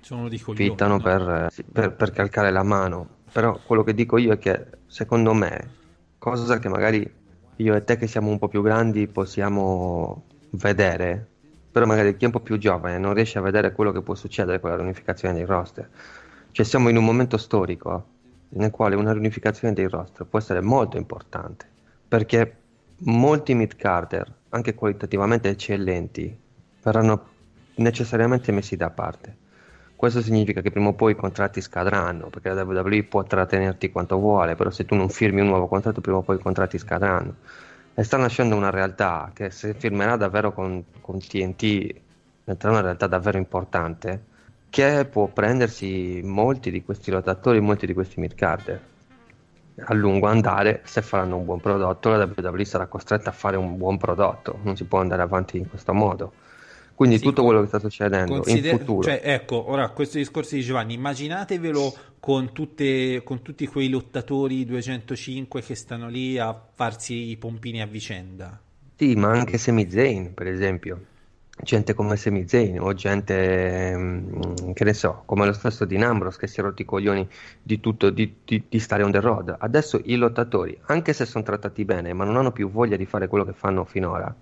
Sono 0.00 0.28
di 0.28 0.38
coglioni. 0.40 0.70
fittano 0.70 0.96
no? 0.96 1.02
per, 1.02 1.50
eh, 1.56 1.64
per- 1.70 1.92
per 1.94 2.10
calcare 2.10 2.50
la 2.50 2.62
mano. 2.62 3.16
Però 3.30 3.58
quello 3.64 3.84
che 3.84 3.92
dico 3.94 4.16
io 4.16 4.32
è 4.32 4.38
che, 4.38 4.64
secondo 4.86 5.34
me, 5.34 5.68
cosa 6.18 6.58
che 6.58 6.68
magari 6.68 7.08
io 7.58 7.74
e 7.74 7.84
te 7.84 7.96
che 7.96 8.06
siamo 8.06 8.30
un 8.30 8.38
po' 8.38 8.48
più 8.48 8.62
grandi 8.62 9.06
possiamo 9.06 10.24
vedere, 10.50 11.26
però 11.70 11.86
magari 11.86 12.16
chi 12.16 12.22
è 12.22 12.26
un 12.26 12.32
po' 12.32 12.40
più 12.40 12.56
giovane 12.56 12.98
non 12.98 13.14
riesce 13.14 13.38
a 13.38 13.42
vedere 13.42 13.72
quello 13.72 13.92
che 13.92 14.00
può 14.00 14.14
succedere 14.14 14.60
con 14.60 14.70
la 14.70 14.76
riunificazione 14.76 15.34
dei 15.34 15.44
roster. 15.44 15.88
Cioè 16.52 16.64
siamo 16.64 16.88
in 16.88 16.96
un 16.96 17.04
momento 17.04 17.36
storico 17.36 18.06
nel 18.50 18.70
quale 18.70 18.94
una 18.94 19.12
riunificazione 19.12 19.74
dei 19.74 19.88
roster 19.88 20.26
può 20.26 20.38
essere 20.38 20.60
molto 20.60 20.96
importante, 20.96 21.66
perché 22.06 22.56
molti 22.98 23.54
mid-carder, 23.54 24.32
anche 24.50 24.74
qualitativamente 24.74 25.48
eccellenti, 25.48 26.36
verranno 26.82 27.26
necessariamente 27.74 28.52
messi 28.52 28.76
da 28.76 28.90
parte. 28.90 29.36
Questo 29.98 30.22
significa 30.22 30.60
che 30.60 30.70
prima 30.70 30.90
o 30.90 30.92
poi 30.92 31.10
i 31.10 31.16
contratti 31.16 31.60
scadranno, 31.60 32.28
perché 32.28 32.50
la 32.50 32.62
WWE 32.62 33.02
può 33.02 33.24
trattenerti 33.24 33.90
quanto 33.90 34.16
vuole, 34.16 34.54
però 34.54 34.70
se 34.70 34.84
tu 34.84 34.94
non 34.94 35.08
firmi 35.08 35.40
un 35.40 35.48
nuovo 35.48 35.66
contratto 35.66 36.00
prima 36.00 36.18
o 36.18 36.22
poi 36.22 36.36
i 36.36 36.38
contratti 36.38 36.78
scadranno. 36.78 37.34
E 37.94 38.04
sta 38.04 38.16
nascendo 38.16 38.54
una 38.54 38.70
realtà 38.70 39.32
che 39.34 39.50
se 39.50 39.74
firmerà 39.74 40.14
davvero 40.14 40.52
con, 40.52 40.84
con 41.00 41.18
TNT 41.18 41.60
diventerà 42.44 42.70
una 42.70 42.80
realtà 42.80 43.08
davvero 43.08 43.38
importante, 43.38 44.22
che 44.70 45.04
può 45.10 45.26
prendersi 45.26 46.20
molti 46.22 46.70
di 46.70 46.84
questi 46.84 47.10
lottatori, 47.10 47.58
molti 47.58 47.84
di 47.86 47.92
questi 47.92 48.20
midcarder. 48.20 48.80
A 49.80 49.94
lungo 49.94 50.28
andare, 50.28 50.82
se 50.84 51.02
faranno 51.02 51.38
un 51.38 51.44
buon 51.44 51.58
prodotto, 51.58 52.10
la 52.10 52.30
WWE 52.36 52.64
sarà 52.64 52.86
costretta 52.86 53.30
a 53.30 53.32
fare 53.32 53.56
un 53.56 53.76
buon 53.76 53.96
prodotto, 53.98 54.60
non 54.62 54.76
si 54.76 54.84
può 54.84 55.00
andare 55.00 55.22
avanti 55.22 55.58
in 55.58 55.68
questo 55.68 55.92
modo. 55.92 56.46
Quindi 56.98 57.18
Sì, 57.18 57.22
tutto 57.22 57.44
quello 57.44 57.60
che 57.60 57.68
sta 57.68 57.78
succedendo 57.78 58.40
Consider- 58.40 58.72
in 58.72 58.78
futuro. 58.80 59.02
Cioè, 59.02 59.20
ecco, 59.22 59.70
ora 59.70 59.88
questi 59.90 60.18
discorsi 60.18 60.56
di 60.56 60.62
Giovanni, 60.62 60.94
immaginatevelo 60.94 61.94
con, 62.18 62.50
tutte, 62.52 63.22
con 63.22 63.40
tutti 63.40 63.68
quei 63.68 63.88
lottatori 63.88 64.64
205 64.64 65.62
che 65.62 65.76
stanno 65.76 66.08
lì 66.08 66.38
a 66.38 66.60
farsi 66.74 67.30
i 67.30 67.36
pompini 67.36 67.80
a 67.82 67.86
vicenda. 67.86 68.60
Sì, 68.96 69.14
ma 69.14 69.30
anche 69.30 69.58
Sami 69.58 69.88
Zayn, 69.88 70.34
per 70.34 70.48
esempio. 70.48 71.00
Gente 71.62 71.94
come 71.94 72.16
Sami 72.16 72.48
Zayn 72.48 72.80
o 72.80 72.92
gente, 72.94 73.94
mm, 73.96 74.72
che 74.72 74.82
ne 74.82 74.92
so, 74.92 75.22
come 75.24 75.46
lo 75.46 75.52
stesso 75.52 75.84
Dean 75.84 76.02
Ambrose 76.02 76.36
che 76.36 76.48
si 76.48 76.58
è 76.58 76.64
rotti 76.64 76.82
i 76.82 76.84
coglioni 76.84 77.28
di 77.62 77.78
tutto, 77.78 78.10
di, 78.10 78.38
di- 78.44 78.64
di 78.68 78.78
stare 78.80 79.04
on 79.04 79.12
the 79.12 79.20
road. 79.20 79.54
Adesso 79.56 80.00
i 80.06 80.16
lottatori, 80.16 80.76
anche 80.86 81.12
se 81.12 81.24
sono 81.26 81.44
trattati 81.44 81.84
bene, 81.84 82.12
ma 82.12 82.24
non 82.24 82.36
hanno 82.36 82.50
più 82.50 82.68
voglia 82.68 82.96
di 82.96 83.06
fare 83.06 83.28
quello 83.28 83.44
che 83.44 83.52
fanno 83.52 83.84
finora, 83.84 84.34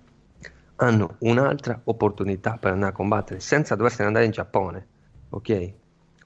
hanno 0.77 1.15
un'altra 1.19 1.79
opportunità 1.85 2.57
per 2.59 2.71
andare 2.71 2.91
a 2.91 2.95
combattere 2.95 3.39
senza 3.39 3.75
doversene 3.75 4.07
andare 4.07 4.25
in 4.25 4.31
Giappone, 4.31 4.87
ok? 5.29 5.73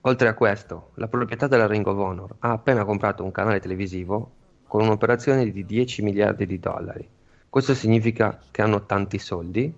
Oltre 0.02 0.28
a 0.28 0.34
questo, 0.34 0.92
la 0.96 1.08
proprietà 1.08 1.48
della 1.48 1.68
Ring 1.68 1.86
of 1.86 1.98
Honor 1.98 2.36
ha 2.40 2.52
appena 2.52 2.84
comprato 2.84 3.24
un 3.24 3.32
canale 3.32 3.60
televisivo 3.60 4.32
con 4.68 4.82
un'operazione 4.82 5.50
di 5.52 5.66
10 5.66 6.02
miliardi 6.02 6.46
di 6.46 6.60
dollari. 6.60 7.08
Questo 7.50 7.74
significa 7.74 8.40
che 8.50 8.62
hanno 8.62 8.86
tanti 8.86 9.20
soldi 9.20 9.74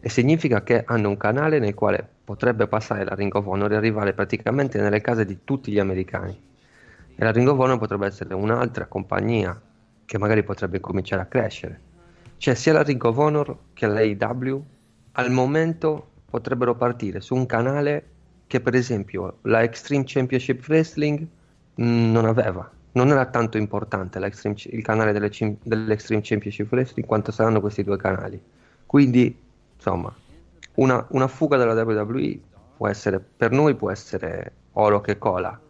e 0.00 0.08
significa 0.08 0.62
che 0.62 0.82
hanno 0.84 1.08
un 1.08 1.16
canale 1.16 1.58
nel 1.58 1.74
quale 1.74 2.06
potrebbe 2.24 2.66
passare 2.66 3.04
la 3.04 3.14
Ring 3.14 3.34
of 3.34 3.46
Honor 3.46 3.72
e 3.72 3.76
arrivare 3.76 4.12
praticamente 4.12 4.80
nelle 4.80 5.00
case 5.00 5.24
di 5.24 5.38
tutti 5.44 5.70
gli 5.70 5.78
americani. 5.78 6.38
E 7.14 7.24
la 7.24 7.30
Ring 7.30 7.48
of 7.48 7.58
Honor 7.58 7.78
potrebbe 7.78 8.06
essere 8.06 8.34
un'altra 8.34 8.86
compagnia 8.86 9.58
che 10.04 10.18
magari 10.18 10.42
potrebbe 10.42 10.80
cominciare 10.80 11.22
a 11.22 11.26
crescere. 11.26 11.80
Cioè 12.38 12.54
sia 12.54 12.72
la 12.72 12.82
Ring 12.82 13.02
of 13.04 13.16
Honor 13.16 13.56
che 13.72 13.86
l'AEW 13.86 14.64
al 15.12 15.30
momento 15.30 16.10
potrebbero 16.30 16.74
partire 16.76 17.20
su 17.20 17.34
un 17.34 17.46
canale 17.46 18.04
che 18.46 18.60
per 18.60 18.74
esempio 18.74 19.38
la 19.42 19.62
Extreme 19.62 20.04
Championship 20.06 20.66
Wrestling 20.68 21.26
mh, 21.74 21.84
non 21.84 22.24
aveva. 22.24 22.70
Non 22.92 23.10
era 23.10 23.26
tanto 23.26 23.58
importante 23.58 24.18
il 24.18 24.82
canale 24.82 25.12
delle 25.12 25.30
dell'Extreme 25.62 26.22
Championship 26.24 26.72
Wrestling 26.72 27.06
quanto 27.06 27.30
saranno 27.30 27.60
questi 27.60 27.84
due 27.84 27.96
canali. 27.96 28.40
Quindi, 28.86 29.36
insomma, 29.76 30.12
una, 30.74 31.04
una 31.10 31.28
fuga 31.28 31.56
dalla 31.56 31.80
WWE 31.80 32.40
può 32.76 32.88
essere, 32.88 33.20
per 33.20 33.50
noi 33.50 33.74
può 33.74 33.90
essere 33.90 34.52
oro 34.72 35.00
che 35.00 35.18
cola. 35.18 35.60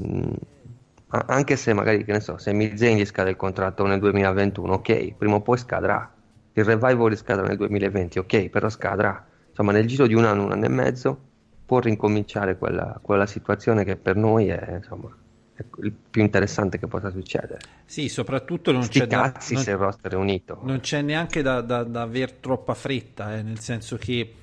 Mm, 0.00 0.32
anche 1.08 1.56
se 1.56 1.72
magari, 1.72 2.04
che 2.04 2.12
ne 2.12 2.20
so, 2.20 2.38
se 2.38 2.54
gli 2.54 3.04
scade 3.04 3.30
il 3.30 3.36
contratto 3.36 3.86
nel 3.86 3.98
2021, 3.98 4.72
ok, 4.74 5.14
prima 5.14 5.34
o 5.34 5.40
poi 5.40 5.58
scadrà. 5.58 6.10
Il 6.58 6.64
revival 6.64 7.16
scadrà 7.16 7.46
nel 7.46 7.56
2020, 7.56 8.18
ok, 8.18 8.48
però 8.48 8.68
scadrà. 8.68 9.24
Insomma, 9.48 9.72
nel 9.72 9.86
giro 9.86 10.06
di 10.06 10.14
un 10.14 10.24
anno, 10.24 10.44
un 10.44 10.52
anno 10.52 10.64
e 10.64 10.68
mezzo, 10.68 11.18
può 11.64 11.78
rincominciare 11.78 12.56
quella, 12.58 12.98
quella 13.02 13.26
situazione 13.26 13.84
che 13.84 13.96
per 13.96 14.16
noi 14.16 14.48
è, 14.48 14.74
insomma, 14.76 15.08
è 15.54 15.62
il 15.82 15.92
più 15.92 16.22
interessante 16.22 16.78
che 16.78 16.86
possa 16.86 17.10
succedere. 17.10 17.58
Sì, 17.84 18.08
soprattutto 18.08 18.72
non 18.72 18.82
Sti 18.82 19.00
c'è 19.00 19.06
da, 19.06 19.20
cazzi 19.32 19.54
non- 19.54 19.62
se 19.62 19.70
il 19.70 19.76
roster 19.76 20.12
è 20.12 20.16
unito. 20.16 20.58
non 20.62 20.80
c'è 20.80 21.02
neanche 21.02 21.42
da, 21.42 21.60
da, 21.60 21.84
da 21.84 22.02
aver 22.02 22.32
troppa 22.32 22.74
fretta, 22.74 23.36
eh, 23.36 23.42
nel 23.42 23.58
senso 23.60 23.96
che 23.96 24.34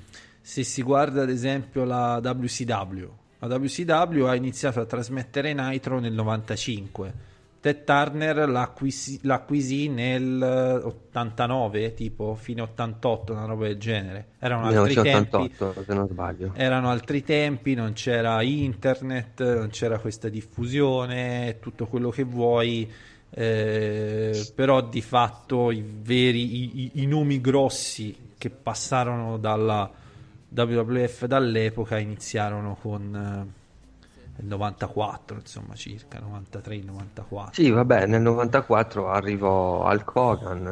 se 0.41 0.63
si 0.63 0.81
guarda 0.83 1.23
ad 1.23 1.29
esempio 1.29 1.83
la 1.83 2.19
WCW, 2.23 3.09
la 3.39 3.47
WCW 3.57 4.23
ha 4.25 4.35
iniziato 4.35 4.79
a 4.79 4.85
trasmettere 4.85 5.53
Nitro 5.53 5.99
nel 5.99 6.13
95. 6.13 7.33
Ted 7.65 7.83
Turner 7.83 8.47
l'acquisì, 8.47 9.21
l'acquisì 9.23 9.87
nel 9.89 10.39
eh, 10.39 10.85
89, 10.85 11.95
tipo 11.95 12.35
fine 12.35 12.61
88, 12.61 13.33
una 13.33 13.45
roba 13.45 13.65
del 13.65 13.79
genere. 13.79 14.27
Erano 14.37 14.65
altri 14.67 14.93
tempi. 14.93 15.35
1988, 15.37 15.83
se 15.83 15.93
non 15.95 16.07
sbaglio. 16.07 16.51
Erano 16.53 16.91
altri 16.91 17.23
tempi, 17.23 17.73
non 17.73 17.93
c'era 17.93 18.43
internet, 18.43 19.55
non 19.55 19.69
c'era 19.69 19.97
questa 19.97 20.29
diffusione, 20.29 21.57
tutto 21.59 21.87
quello 21.87 22.11
che 22.11 22.21
vuoi, 22.21 22.87
eh, 23.31 24.51
però 24.53 24.81
di 24.87 25.01
fatto 25.01 25.71
i 25.71 25.83
veri, 25.83 26.83
i, 26.83 26.91
i- 27.01 27.05
nomi 27.07 27.41
grossi 27.41 28.15
che 28.37 28.51
passarono 28.51 29.37
dalla 29.39 29.89
WWF 30.49 31.25
dall'epoca 31.25 31.97
iniziarono 31.97 32.77
con 32.79 33.15
eh, 33.49 33.64
94, 34.37 35.37
insomma, 35.37 35.75
circa 35.75 36.19
93-94. 36.19 37.49
Sì, 37.51 37.69
vabbè, 37.69 38.05
nel 38.05 38.21
94 38.21 39.09
arrivò 39.09 39.89
Hulk 39.89 40.15
Hogan, 40.15 40.67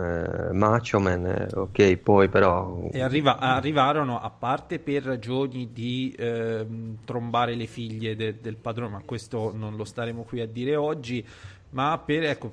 eh, 0.50 0.54
Macho 0.54 1.00
Man, 1.00 1.26
eh, 1.26 1.48
ok, 1.54 1.96
poi 1.98 2.30
però... 2.30 2.90
E 2.92 3.02
arriva- 3.02 3.38
arrivarono, 3.40 4.20
a 4.20 4.30
parte 4.30 4.80
per 4.80 5.04
ragioni 5.04 5.72
di 5.72 6.14
ehm, 6.18 6.98
trombare 7.06 7.56
le 7.56 7.66
figlie 7.68 8.16
de- 8.16 8.40
del 8.42 8.58
padrone, 8.58 8.92
ma 8.92 9.02
questo 9.06 9.52
non 9.56 9.76
lo 9.76 9.86
staremo 9.86 10.24
qui 10.24 10.42
a 10.42 10.48
dire 10.48 10.76
oggi, 10.76 11.26
ma 11.72 11.98
per 12.06 12.24
ecco, 12.26 12.52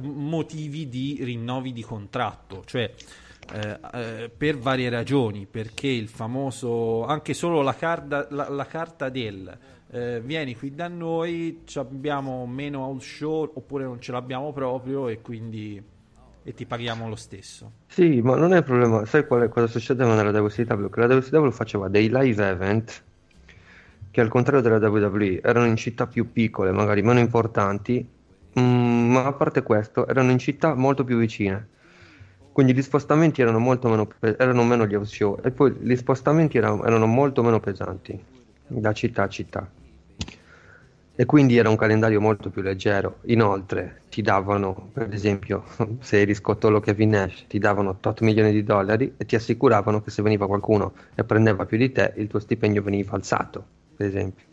motivi 0.00 0.88
di 0.88 1.18
rinnovi 1.22 1.72
di 1.72 1.82
contratto, 1.82 2.62
cioè 2.66 2.92
eh, 3.52 3.78
eh, 3.94 4.30
per 4.36 4.58
varie 4.58 4.88
ragioni, 4.90 5.46
perché 5.50 5.88
il 5.88 6.08
famoso, 6.08 7.04
anche 7.04 7.34
solo 7.34 7.62
la, 7.62 7.74
carta- 7.74 8.26
la- 8.30 8.48
la 8.48 8.66
carta 8.66 9.08
del 9.08 9.58
eh, 9.92 10.20
vieni 10.24 10.56
qui 10.56 10.74
da 10.74 10.88
noi, 10.88 11.62
abbiamo 11.74 12.46
meno 12.46 12.80
house 12.80 13.06
show 13.06 13.50
oppure 13.54 13.84
non 13.84 14.00
ce 14.00 14.12
l'abbiamo 14.12 14.52
proprio 14.52 15.08
e 15.08 15.20
quindi 15.20 15.82
e 16.42 16.54
ti 16.54 16.64
paghiamo 16.64 17.08
lo 17.08 17.16
stesso. 17.16 17.70
Sì, 17.86 18.20
ma 18.22 18.36
non 18.36 18.52
è 18.52 18.58
il 18.58 18.64
problema, 18.64 19.04
sai 19.04 19.26
qual 19.26 19.42
è, 19.42 19.48
cosa 19.48 19.66
succedeva 19.66 20.14
nella 20.14 20.38
WCW? 20.40 20.88
Che 20.88 21.00
la 21.00 21.14
WCW 21.14 21.50
faceva 21.50 21.88
dei 21.88 22.08
live 22.08 22.48
event 22.48 23.02
che 24.10 24.20
al 24.20 24.28
contrario 24.28 24.60
della 24.60 24.88
WWE 24.88 25.40
erano 25.42 25.66
in 25.66 25.76
città 25.76 26.06
più 26.06 26.32
piccole, 26.32 26.72
magari 26.72 27.02
meno 27.02 27.20
importanti, 27.20 28.04
mm, 28.58 29.12
ma 29.12 29.26
a 29.26 29.32
parte 29.32 29.62
questo 29.62 30.06
erano 30.06 30.30
in 30.30 30.38
città 30.38 30.74
molto 30.74 31.04
più 31.04 31.18
vicine. 31.18 31.68
Quindi 32.52 32.74
gli 32.74 32.82
spostamenti 32.82 33.40
erano 33.40 33.58
molto 33.58 33.88
meno, 33.88 34.06
pe- 34.06 34.36
erano 34.36 34.64
meno 34.64 34.86
gli 34.86 35.04
show 35.04 35.38
e 35.42 35.50
poi 35.50 35.72
gli 35.80 35.94
spostamenti 35.94 36.58
erano, 36.58 36.84
erano 36.84 37.06
molto 37.06 37.42
meno 37.42 37.60
pesanti 37.60 38.18
da 38.66 38.92
città 38.92 39.24
a 39.24 39.28
città. 39.28 39.70
E 41.20 41.26
quindi 41.26 41.58
era 41.58 41.68
un 41.68 41.76
calendario 41.76 42.18
molto 42.18 42.48
più 42.48 42.62
leggero. 42.62 43.18
Inoltre 43.26 44.04
ti 44.08 44.22
davano, 44.22 44.88
per 44.90 45.12
esempio, 45.12 45.64
se 46.00 46.18
eri 46.18 46.34
scottolo 46.34 46.80
Kevin 46.80 47.10
Nash, 47.10 47.44
ti 47.46 47.58
davano 47.58 47.90
8 47.90 48.24
milioni 48.24 48.52
di 48.52 48.64
dollari 48.64 49.12
e 49.18 49.26
ti 49.26 49.34
assicuravano 49.36 50.00
che 50.00 50.10
se 50.10 50.22
veniva 50.22 50.46
qualcuno 50.46 50.94
e 51.14 51.22
prendeva 51.24 51.66
più 51.66 51.76
di 51.76 51.92
te, 51.92 52.14
il 52.16 52.26
tuo 52.26 52.38
stipendio 52.38 52.82
veniva 52.82 53.12
alzato, 53.16 53.62
per 53.94 54.06
esempio. 54.06 54.44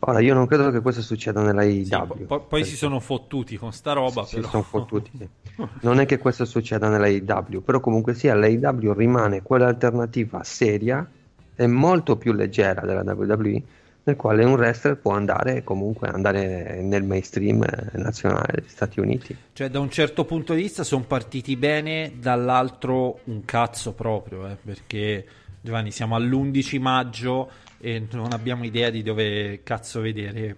Ora, 0.00 0.20
io 0.20 0.34
non 0.34 0.46
credo 0.46 0.70
che 0.70 0.82
questo 0.82 1.00
succeda 1.00 1.40
nella 1.42 1.62
Sì, 1.62 1.94
AEW. 1.94 2.06
po- 2.06 2.26
po- 2.26 2.40
poi 2.48 2.64
si 2.64 2.76
sono 2.76 3.00
fottuti 3.00 3.56
con 3.56 3.72
sta 3.72 3.94
roba, 3.94 4.24
si 4.24 4.36
però. 4.36 4.48
sono 4.48 4.62
fottuti. 4.62 5.10
sì. 5.16 5.28
Non 5.80 6.00
è 6.00 6.06
che 6.06 6.18
questo 6.18 6.44
succeda 6.44 6.88
nella 6.90 7.06
AEW, 7.06 7.62
però 7.62 7.80
comunque 7.80 8.12
sia 8.12 8.34
l'AEW 8.34 8.92
rimane 8.92 9.40
quell'alternativa 9.42 10.42
seria 10.44 11.08
e 11.54 11.66
molto 11.66 12.16
più 12.18 12.32
leggera 12.32 12.82
della 12.82 13.02
WWE, 13.14 13.62
nel 14.06 14.14
quale 14.14 14.44
un 14.44 14.52
wrestler 14.52 14.96
può 14.96 15.12
andare 15.12 15.64
comunque 15.64 16.08
andare 16.08 16.80
nel 16.80 17.02
mainstream 17.02 17.62
eh, 17.64 17.98
nazionale 17.98 18.60
degli 18.60 18.68
Stati 18.68 19.00
Uniti. 19.00 19.36
Cioè, 19.52 19.68
da 19.68 19.80
un 19.80 19.90
certo 19.90 20.24
punto 20.24 20.54
di 20.54 20.62
vista 20.62 20.84
sono 20.84 21.02
partiti 21.04 21.56
bene, 21.56 22.12
dall'altro 22.18 23.20
un 23.24 23.44
cazzo 23.44 23.94
proprio, 23.94 24.48
eh, 24.48 24.56
perché 24.62 25.26
Giovanni 25.60 25.90
siamo 25.90 26.14
all'11 26.14 26.80
maggio 26.80 27.50
e 27.78 28.06
non 28.12 28.32
abbiamo 28.32 28.64
idea 28.64 28.90
di 28.90 29.02
dove 29.02 29.62
cazzo 29.64 30.00
vedere 30.00 30.56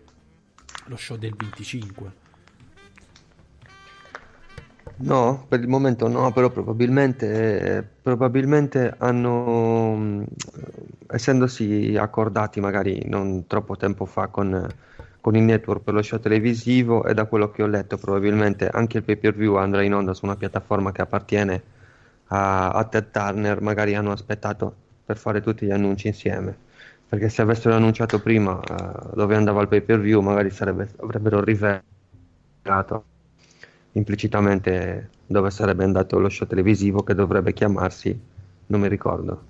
lo 0.85 0.97
show 0.97 1.17
del 1.17 1.35
25. 1.35 2.27
No, 5.01 5.45
per 5.49 5.61
il 5.61 5.69
momento 5.69 6.09
no, 6.09 6.33
però 6.33 6.51
probabilmente, 6.51 7.89
probabilmente 8.03 8.93
hanno, 8.99 9.95
mh, 9.95 10.25
essendosi 11.07 11.97
accordati 11.97 12.59
magari 12.59 13.05
non 13.07 13.47
troppo 13.47 13.77
tempo 13.77 14.07
fa 14.07 14.27
con, 14.27 14.67
con 15.21 15.37
il 15.37 15.43
network 15.43 15.83
per 15.85 15.95
lo 15.95 16.03
show 16.03 16.19
televisivo 16.19 17.05
e 17.05 17.15
da 17.15 17.27
quello 17.27 17.51
che 17.53 17.63
ho 17.63 17.69
letto 17.69 17.97
probabilmente 17.97 18.69
anche 18.69 18.99
il 18.99 19.05
pay 19.05 19.17
per 19.17 19.35
view 19.35 19.55
andrà 19.55 19.83
in 19.83 19.95
onda 19.95 20.15
su 20.15 20.25
una 20.25 20.35
piattaforma 20.35 20.91
che 20.91 21.03
appartiene 21.03 21.63
a, 22.29 22.71
a 22.71 22.85
Ted 22.85 23.11
Turner, 23.13 23.61
magari 23.61 23.95
hanno 23.95 24.11
aspettato 24.11 24.75
per 25.05 25.17
fare 25.17 25.41
tutti 25.41 25.65
gli 25.65 25.71
annunci 25.71 26.09
insieme. 26.09 26.57
Perché 27.09 27.29
se 27.29 27.41
avessero 27.43 27.75
annunciato 27.77 28.21
prima 28.21 28.55
uh, 28.55 29.15
dove 29.15 29.37
andava 29.37 29.63
il 29.63 29.69
pay 29.69 29.81
per 29.81 30.01
view, 30.01 30.21
magari 30.21 30.51
sarebbe, 30.51 30.91
avrebbero 31.01 31.43
rivelato 31.43 33.05
implicitamente 33.93 35.11
dove 35.27 35.51
sarebbe 35.51 35.85
andato 35.85 36.19
lo 36.19 36.29
show 36.29 36.47
televisivo 36.47 37.03
che 37.03 37.15
dovrebbe 37.15 37.53
chiamarsi, 37.53 38.19
non 38.67 38.81
mi 38.81 38.89
ricordo. 38.89 39.43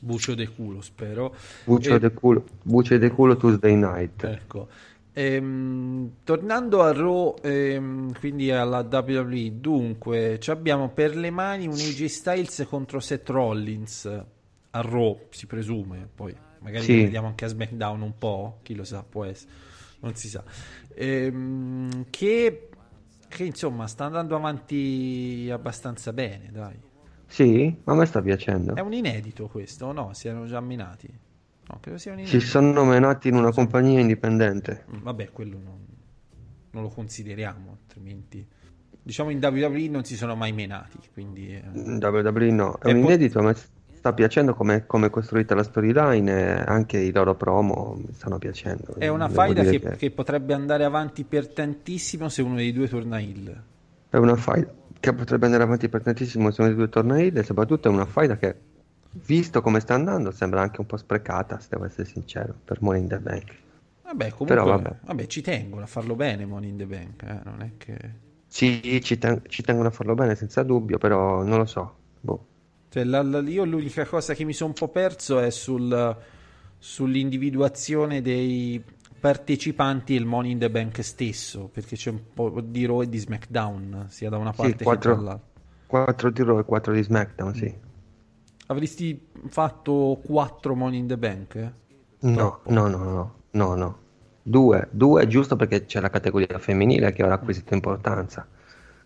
Bucio 0.00 0.34
de 0.34 0.48
culo, 0.48 0.80
spero. 0.82 1.34
Bucio 1.64 1.94
E- 1.94 1.98
de 1.98 2.12
culo, 2.12 2.44
Bucio 2.62 2.98
de 2.98 3.10
culo 3.10 3.36
Tuesday 3.36 3.74
night. 3.74 4.24
Ecco. 4.24 4.68
Ehm, 5.16 6.10
tornando 6.24 6.82
a 6.82 6.92
Raw, 6.92 7.36
ehm, 7.40 8.18
quindi 8.18 8.50
alla 8.50 8.80
WWE, 8.90 9.60
dunque 9.60 10.38
ci 10.40 10.50
abbiamo 10.50 10.90
per 10.90 11.16
le 11.16 11.30
mani 11.30 11.66
un 11.66 11.74
AJ 11.74 12.06
Styles 12.06 12.66
contro 12.68 12.98
Seth 12.98 13.28
Rollins 13.30 14.04
a 14.06 14.80
Raw, 14.80 15.26
si 15.30 15.46
presume, 15.46 16.08
poi 16.12 16.34
magari 16.58 16.84
Sì. 16.84 17.02
vediamo 17.04 17.28
anche 17.28 17.44
a 17.44 17.48
SmackDown 17.48 18.02
un 18.02 18.18
po', 18.18 18.58
chi 18.62 18.74
lo 18.74 18.82
sa, 18.82 19.04
può 19.08 19.24
essere, 19.24 19.52
non 20.00 20.16
si 20.16 20.28
sa. 20.28 20.42
Ehm, 20.96 22.06
che, 22.10 22.68
che 23.34 23.44
insomma 23.44 23.86
sta 23.88 24.04
andando 24.04 24.36
avanti 24.36 25.48
abbastanza 25.52 26.12
bene, 26.12 26.50
dai. 26.52 26.80
Sì, 27.26 27.80
a 27.84 27.94
me 27.94 28.06
sta 28.06 28.22
piacendo. 28.22 28.74
È 28.74 28.80
un 28.80 28.92
inedito 28.92 29.48
questo, 29.48 29.90
no? 29.92 30.12
Si 30.14 30.28
erano 30.28 30.46
già 30.46 30.60
menati? 30.60 31.08
No, 31.66 31.78
credo 31.80 31.98
sia 31.98 32.12
un 32.12 32.18
Si 32.26 32.36
inedito. 32.36 32.50
sono 32.50 32.72
nominati 32.72 33.28
in 33.28 33.34
una 33.36 33.50
compagnia 33.52 33.98
indipendente. 34.00 34.84
Mm, 34.94 35.02
Vabbè, 35.02 35.30
quello 35.32 35.58
non, 35.58 35.84
non 36.70 36.82
lo 36.82 36.88
consideriamo, 36.88 37.70
altrimenti... 37.80 38.46
Diciamo 39.06 39.30
in 39.30 39.38
WWE 39.42 39.88
non 39.88 40.04
si 40.04 40.16
sono 40.16 40.34
mai 40.36 40.52
menati, 40.52 40.98
quindi... 41.12 41.48
eh, 41.54 41.62
In 41.74 41.98
WWE 42.00 42.50
no, 42.52 42.78
è 42.78 42.88
E 42.88 42.92
un 42.92 42.98
inedito, 42.98 43.38
a 43.40 43.42
me 43.42 43.54
sta 44.04 44.12
piacendo 44.12 44.52
come 44.54 44.84
come 44.84 45.06
è 45.06 45.10
costruita 45.10 45.54
la 45.54 45.62
storyline 45.62 46.58
e 46.58 46.64
anche 46.66 46.98
i 46.98 47.10
loro 47.10 47.34
promo 47.34 47.94
mi 47.96 48.12
stanno 48.12 48.36
piacendo. 48.36 48.94
È 48.98 49.08
una 49.08 49.30
faida 49.30 49.62
che, 49.62 49.80
che 49.96 50.10
potrebbe 50.10 50.52
andare 50.52 50.84
avanti 50.84 51.24
per 51.24 51.48
tantissimo 51.48 52.28
se 52.28 52.42
uno 52.42 52.56
dei 52.56 52.70
due 52.74 52.86
torna 52.86 53.18
heel. 53.18 53.62
È 54.10 54.18
una 54.18 54.36
faida 54.36 54.70
che 55.00 55.14
potrebbe 55.14 55.46
andare 55.46 55.62
avanti 55.62 55.88
per 55.88 56.02
tantissimo 56.02 56.50
se 56.50 56.60
uno 56.60 56.68
dei 56.68 56.76
due 56.76 56.90
torna 56.90 57.18
heel 57.18 57.38
e 57.38 57.42
soprattutto 57.44 57.88
è 57.88 57.90
una 57.90 58.04
faida 58.04 58.36
che, 58.36 58.54
visto 59.24 59.62
come 59.62 59.80
sta 59.80 59.94
andando, 59.94 60.30
sembra 60.32 60.60
anche 60.60 60.80
un 60.80 60.86
po' 60.86 60.98
sprecata, 60.98 61.58
se 61.58 61.68
devo 61.70 61.86
essere 61.86 62.04
sincero, 62.04 62.54
per 62.62 62.82
Money 62.82 63.00
in 63.00 63.08
the 63.08 63.18
Bank. 63.18 63.54
Vabbè, 64.02 64.30
comunque, 64.32 64.46
Però 64.46 64.66
vabbè. 64.66 64.96
vabbè, 65.02 65.26
ci 65.28 65.40
tengono 65.40 65.84
a 65.84 65.86
farlo 65.86 66.14
bene 66.14 66.44
Money 66.44 66.68
in 66.68 66.76
the 66.76 66.86
Bank, 66.86 67.22
eh, 67.22 67.40
non 67.42 67.62
è 67.62 67.70
che... 67.78 67.96
Sì, 68.48 69.00
ci, 69.02 69.16
ten- 69.16 69.40
ci 69.48 69.62
tengono 69.62 69.88
a 69.88 69.90
farlo 69.90 70.14
bene 70.14 70.34
senza 70.34 70.62
dubbio, 70.62 70.98
però 70.98 71.42
non 71.42 71.56
lo 71.56 71.64
so. 71.64 71.96
Boh. 72.20 72.52
Cioè, 72.94 73.02
la- 73.02 73.22
la- 73.22 73.40
io 73.40 73.64
l'unica 73.64 74.06
cosa 74.06 74.34
che 74.34 74.44
mi 74.44 74.52
sono 74.52 74.68
un 74.68 74.76
po' 74.76 74.86
perso 74.86 75.40
è 75.40 75.50
sul, 75.50 76.16
sull'individuazione 76.78 78.22
dei 78.22 78.80
partecipanti 79.18 80.12
del 80.14 80.24
Money 80.24 80.52
in 80.52 80.58
the 80.60 80.70
Bank 80.70 81.02
stesso, 81.02 81.68
perché 81.72 81.96
c'è 81.96 82.10
un 82.10 82.20
po' 82.32 82.60
di 82.60 82.86
Raw 82.86 83.02
e 83.02 83.08
di 83.08 83.18
SmackDown, 83.18 84.06
sia 84.10 84.30
da 84.30 84.36
una 84.36 84.52
Sì, 84.52 84.58
parte 84.58 84.76
che 84.76 84.84
quattro- 84.84 85.14
dall'altra. 85.16 85.60
4 85.88 86.30
di 86.30 86.42
Raw 86.44 86.60
e 86.60 86.64
4 86.64 86.92
di 86.92 87.02
SmackDown, 87.02 87.54
sì. 87.56 87.74
Avresti 88.66 89.26
fatto 89.48 90.20
4 90.24 90.76
Money 90.76 91.00
in 91.00 91.08
the 91.08 91.18
Bank? 91.18 91.54
eh? 91.56 91.72
No, 92.20 92.60
no, 92.66 92.86
no, 92.86 92.98
no, 93.02 93.34
no, 93.50 93.74
no. 93.74 93.98
Due, 94.40 94.86
due 94.92 95.26
giusto 95.26 95.56
perché 95.56 95.84
c'è 95.84 95.98
la 95.98 96.10
categoria 96.10 96.60
femminile 96.60 97.12
che 97.12 97.24
ora 97.24 97.32
ha 97.32 97.36
acquisito 97.38 97.74
importanza. 97.74 98.46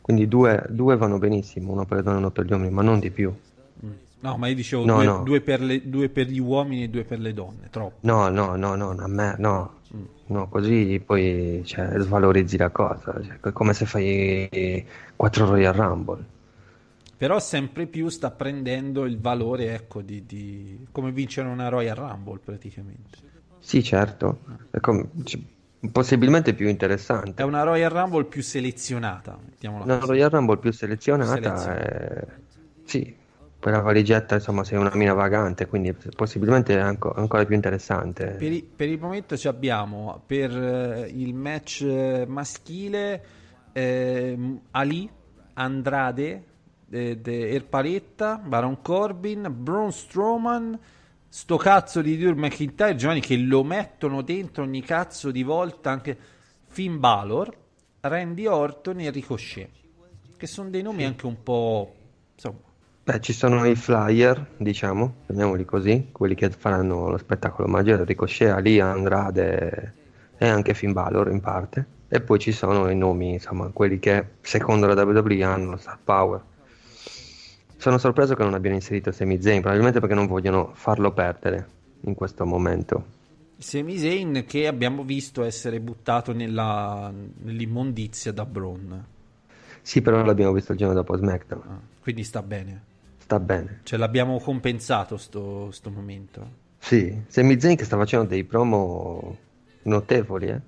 Quindi 0.02 0.28
due, 0.28 0.62
due 0.68 0.94
vanno 0.98 1.16
benissimo, 1.16 1.72
uno 1.72 1.86
per 1.86 1.96
le 1.96 2.02
donne 2.02 2.16
e 2.16 2.20
uno 2.20 2.30
per 2.30 2.44
gli 2.44 2.52
uomini, 2.52 2.70
ma 2.70 2.82
non 2.82 2.98
di 2.98 3.10
più. 3.10 3.34
No, 4.20 4.36
ma 4.36 4.48
io 4.48 4.54
dicevo 4.54 4.84
No, 4.84 4.94
due, 4.94 5.04
no. 5.04 5.22
due 5.22 5.40
per 5.40 5.60
le- 5.60 5.88
due 5.88 6.08
per 6.08 6.26
gli 6.28 6.40
uomini 6.40 6.84
e 6.84 6.88
due 6.88 7.04
per 7.04 7.20
le 7.20 7.32
donne, 7.32 7.68
troppo. 7.70 7.98
No, 8.02 8.28
no, 8.30 8.56
no, 8.56 8.74
no, 8.76 8.90
a 8.90 9.06
me, 9.08 9.34
no. 9.38 9.76
No, 10.26 10.46
così 10.48 11.00
poi 11.04 11.62
cioè, 11.64 11.98
svalorizzi 12.00 12.56
la 12.58 12.70
cosa. 12.70 13.12
Cioè, 13.22 13.40
è 13.40 13.52
come 13.52 13.72
se 13.72 13.86
fai 13.86 14.84
4 15.16 15.46
Royal 15.46 15.72
Rumble. 15.72 16.24
Però 17.16 17.38
sempre 17.40 17.86
più 17.86 18.08
sta 18.08 18.30
prendendo 18.30 19.04
il 19.04 19.18
valore, 19.20 19.74
ecco, 19.74 20.02
di, 20.02 20.24
di- 20.24 20.86
come 20.92 21.10
vincere 21.12 21.48
una 21.48 21.68
Royal 21.68 21.96
Rumble 21.96 22.38
praticamente. 22.38 23.18
Sì, 23.60 23.82
certo. 23.82 24.40
È 24.70 24.80
come- 24.80 25.08
cioè, 25.24 25.40
possibilmente 25.92 26.54
più 26.54 26.68
interessante. 26.68 27.42
È 27.42 27.44
una 27.44 27.62
Royal 27.62 27.90
Rumble 27.90 28.24
più 28.26 28.42
selezionata, 28.42 29.38
mettiamola 29.42 29.84
Una 29.84 29.98
così. 29.98 30.06
Royal 30.06 30.30
Rumble 30.30 30.58
più 30.58 30.72
selezionata, 30.72 31.34
Selezionata. 31.34 31.78
è- 31.78 32.26
sì, 32.84 33.14
per 33.60 33.72
la 33.72 33.80
valigetta 33.80 34.36
insomma 34.36 34.62
sei 34.64 34.78
una 34.78 34.94
mina 34.94 35.12
vagante, 35.14 35.66
quindi 35.66 35.92
possibilmente 36.14 36.76
è 36.76 36.80
anco- 36.80 37.12
ancora 37.12 37.44
più 37.44 37.54
interessante. 37.54 38.36
Per, 38.38 38.52
i- 38.52 38.62
per 38.62 38.88
il 38.88 39.00
momento 39.00 39.36
ci 39.36 39.48
abbiamo 39.48 40.22
per 40.24 40.56
eh, 40.56 41.10
il 41.12 41.34
match 41.34 41.82
eh, 41.82 42.24
maschile 42.26 43.24
ehm, 43.72 44.60
Ali, 44.70 45.10
Andrade, 45.54 46.44
eh, 46.90 47.16
de- 47.18 47.48
Erpaletta, 47.50 48.36
Baron 48.38 48.80
Corbin, 48.80 49.52
Braun 49.52 49.90
Strowman, 49.92 50.78
sto 51.28 51.56
cazzo 51.56 52.00
di 52.00 52.16
Drew 52.16 52.34
McIntyre, 52.36 52.94
Giovanni 52.94 53.20
che 53.20 53.36
lo 53.36 53.64
mettono 53.64 54.22
dentro 54.22 54.62
ogni 54.62 54.82
cazzo 54.82 55.32
di 55.32 55.42
volta, 55.42 55.90
anche 55.90 56.16
Finn 56.68 56.98
Balor, 56.98 57.52
Randy 58.00 58.46
Orton 58.46 59.00
e 59.00 59.10
Ricochet, 59.10 59.68
che 60.36 60.46
sono 60.46 60.70
dei 60.70 60.82
nomi 60.82 61.04
anche 61.04 61.26
un 61.26 61.42
po'... 61.42 61.92
insomma, 62.34 62.58
Beh, 63.08 63.20
ci 63.22 63.32
sono 63.32 63.64
i 63.64 63.74
flyer, 63.74 64.48
diciamo, 64.58 65.20
chiamiamoli 65.24 65.64
così, 65.64 66.08
quelli 66.12 66.34
che 66.34 66.50
faranno 66.50 67.08
lo 67.08 67.16
spettacolo 67.16 67.66
maggiore, 67.66 68.04
Ricochet, 68.04 68.50
Ali, 68.50 68.80
Andrade 68.80 69.94
e 70.36 70.46
anche 70.46 70.74
Finn 70.74 70.92
Balor 70.92 71.30
in 71.30 71.40
parte. 71.40 71.86
E 72.06 72.20
poi 72.20 72.38
ci 72.38 72.52
sono 72.52 72.90
i 72.90 72.94
nomi, 72.94 73.32
insomma, 73.32 73.68
quelli 73.68 73.98
che 73.98 74.32
secondo 74.42 74.86
la 74.86 75.02
WWE 75.02 75.42
hanno 75.42 75.70
lo 75.70 75.76
star 75.78 75.98
power. 76.04 76.42
Sono 77.78 77.96
sorpreso 77.96 78.34
che 78.34 78.44
non 78.44 78.52
abbiano 78.52 78.76
inserito 78.76 79.10
Sami 79.10 79.40
Zayn, 79.40 79.60
probabilmente 79.60 80.00
perché 80.00 80.14
non 80.14 80.26
vogliono 80.26 80.72
farlo 80.74 81.10
perdere 81.10 81.66
in 82.02 82.12
questo 82.12 82.44
momento. 82.44 83.04
Sami 83.56 83.96
Zayn 83.96 84.44
che 84.46 84.66
abbiamo 84.66 85.02
visto 85.02 85.44
essere 85.44 85.80
buttato 85.80 86.34
nella, 86.34 87.10
nell'immondizia 87.38 88.32
da 88.32 88.44
Braun. 88.44 89.02
Sì, 89.80 90.02
però 90.02 90.22
l'abbiamo 90.22 90.52
visto 90.52 90.72
il 90.72 90.78
giorno 90.78 90.92
dopo 90.92 91.16
SmackDown. 91.16 91.62
Ah, 91.66 91.80
quindi 92.02 92.22
sta 92.22 92.42
bene. 92.42 92.87
Sta 93.28 93.38
bene. 93.40 93.80
Cioè 93.82 93.98
l'abbiamo 93.98 94.40
compensato 94.40 95.18
sto, 95.18 95.70
sto 95.70 95.90
momento. 95.90 96.50
Sì, 96.78 97.14
Sami 97.26 97.60
Zayn 97.60 97.76
che 97.76 97.84
sta 97.84 97.98
facendo 97.98 98.26
dei 98.26 98.42
promo 98.42 99.36
notevoli, 99.82 100.46
eh. 100.46 100.60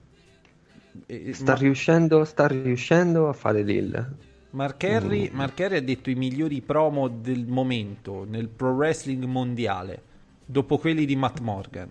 E- 1.07 1.33
Sta 1.33 1.53
ma- 1.53 1.59
riuscendo, 1.59 2.23
sta 2.27 2.49
riuscendo 2.49 3.31
a 3.31 3.33
fare 3.33 3.63
l'il. 3.63 4.15
Mark 4.51 4.83
Henry, 4.83 5.31
Mark 5.33 5.59
Henry 5.59 5.77
ha 5.77 5.83
detto 5.83 6.11
i 6.11 6.15
migliori 6.15 6.61
promo 6.61 7.09
del 7.09 7.47
momento 7.47 8.25
nel 8.29 8.49
pro 8.49 8.73
wrestling 8.73 9.25
mondiale, 9.25 10.03
dopo 10.45 10.77
quelli 10.77 11.07
di 11.07 11.17
Matt 11.17 11.39
Morgan, 11.39 11.89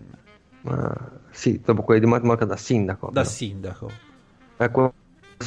Ma 0.62 1.20
sì, 1.30 1.60
dopo 1.64 1.82
quelli 1.82 2.00
di 2.00 2.06
Matt 2.06 2.22
Morgan 2.22 2.46
da 2.48 2.56
sindaco. 2.56 3.10
da 3.10 3.22
però. 3.22 3.24
sindaco. 3.24 3.90
Eh, 4.56 4.70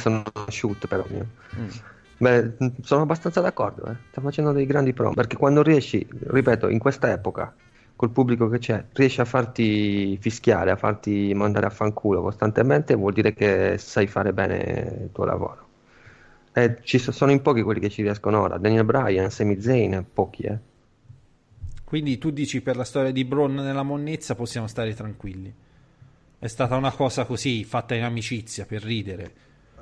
non 0.04 0.22
è 0.46 0.50
shoot 0.50 0.86
però 0.86 1.04
mio. 1.08 1.26
Mm. 1.56 1.68
Beh, 2.18 2.52
sono 2.82 3.02
abbastanza 3.02 3.40
d'accordo, 3.40 3.86
eh. 3.86 3.96
Sta 4.10 4.20
facendo 4.20 4.52
dei 4.52 4.66
grandi 4.66 4.92
promo. 4.92 5.14
Perché 5.14 5.36
quando 5.36 5.62
riesci, 5.62 6.06
ripeto, 6.08 6.68
in 6.68 6.78
questa 6.78 7.10
epoca, 7.10 7.54
col 7.96 8.10
pubblico 8.10 8.48
che 8.48 8.58
c'è, 8.58 8.84
riesci 8.92 9.20
a 9.20 9.24
farti 9.24 10.16
fischiare, 10.18 10.70
a 10.70 10.76
farti 10.76 11.32
mandare 11.34 11.66
a 11.66 11.70
fanculo 11.70 12.22
costantemente, 12.22 12.94
vuol 12.94 13.12
dire 13.12 13.34
che 13.34 13.76
sai 13.78 14.06
fare 14.06 14.32
bene 14.32 14.98
il 15.02 15.12
tuo 15.12 15.24
lavoro. 15.24 15.62
E 16.52 16.78
ci 16.82 16.98
so- 16.98 17.12
sono 17.12 17.32
in 17.32 17.42
pochi 17.42 17.62
quelli 17.62 17.80
che 17.80 17.90
ci 17.90 18.02
riescono 18.02 18.40
ora. 18.40 18.58
Daniel 18.58 18.84
Bryan, 18.84 19.30
Sami 19.30 19.60
Zayn, 19.60 20.04
pochi, 20.12 20.42
eh. 20.42 20.58
Quindi 21.84 22.18
tu 22.18 22.30
dici 22.30 22.60
per 22.60 22.76
la 22.76 22.84
storia 22.84 23.12
di 23.12 23.24
Braun 23.24 23.54
nella 23.54 23.82
monnezza 23.82 24.34
possiamo 24.34 24.66
stare 24.66 24.94
tranquilli. 24.94 25.52
È 26.38 26.46
stata 26.46 26.76
una 26.76 26.90
cosa 26.92 27.24
così, 27.24 27.64
fatta 27.64 27.94
in 27.94 28.02
amicizia, 28.02 28.66
per 28.66 28.82
ridere. 28.82 29.32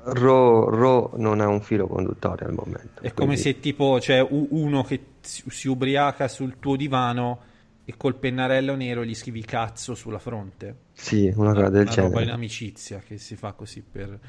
Raw, 0.05 0.69
Raw 0.69 1.11
non 1.17 1.39
ha 1.39 1.47
un 1.47 1.61
filo 1.61 1.87
conduttore 1.87 2.45
al 2.45 2.53
momento. 2.53 3.01
È 3.01 3.13
come 3.13 3.27
quindi- 3.35 3.37
se 3.37 3.59
tipo 3.59 3.97
c'è 3.99 4.19
u- 4.21 4.47
uno 4.51 4.83
che 4.83 4.99
si 5.21 5.67
ubriaca 5.67 6.27
sul 6.27 6.57
tuo 6.59 6.75
divano 6.75 7.39
e 7.85 7.93
col 7.97 8.15
pennarello 8.15 8.75
nero 8.75 9.03
gli 9.05 9.15
scrivi 9.15 9.41
cazzo 9.43 9.95
sulla 9.95 10.19
fronte. 10.19 10.75
Sì, 10.93 11.31
una 11.35 11.53
cosa 11.53 11.69
del 11.69 11.83
una 11.83 11.95
roba 11.95 12.07
in 12.07 12.13
genere. 12.13 12.31
amicizia 12.31 12.99
che 12.99 13.17
si 13.17 13.35
fa 13.35 13.53
così 13.53 13.81
per, 13.81 14.19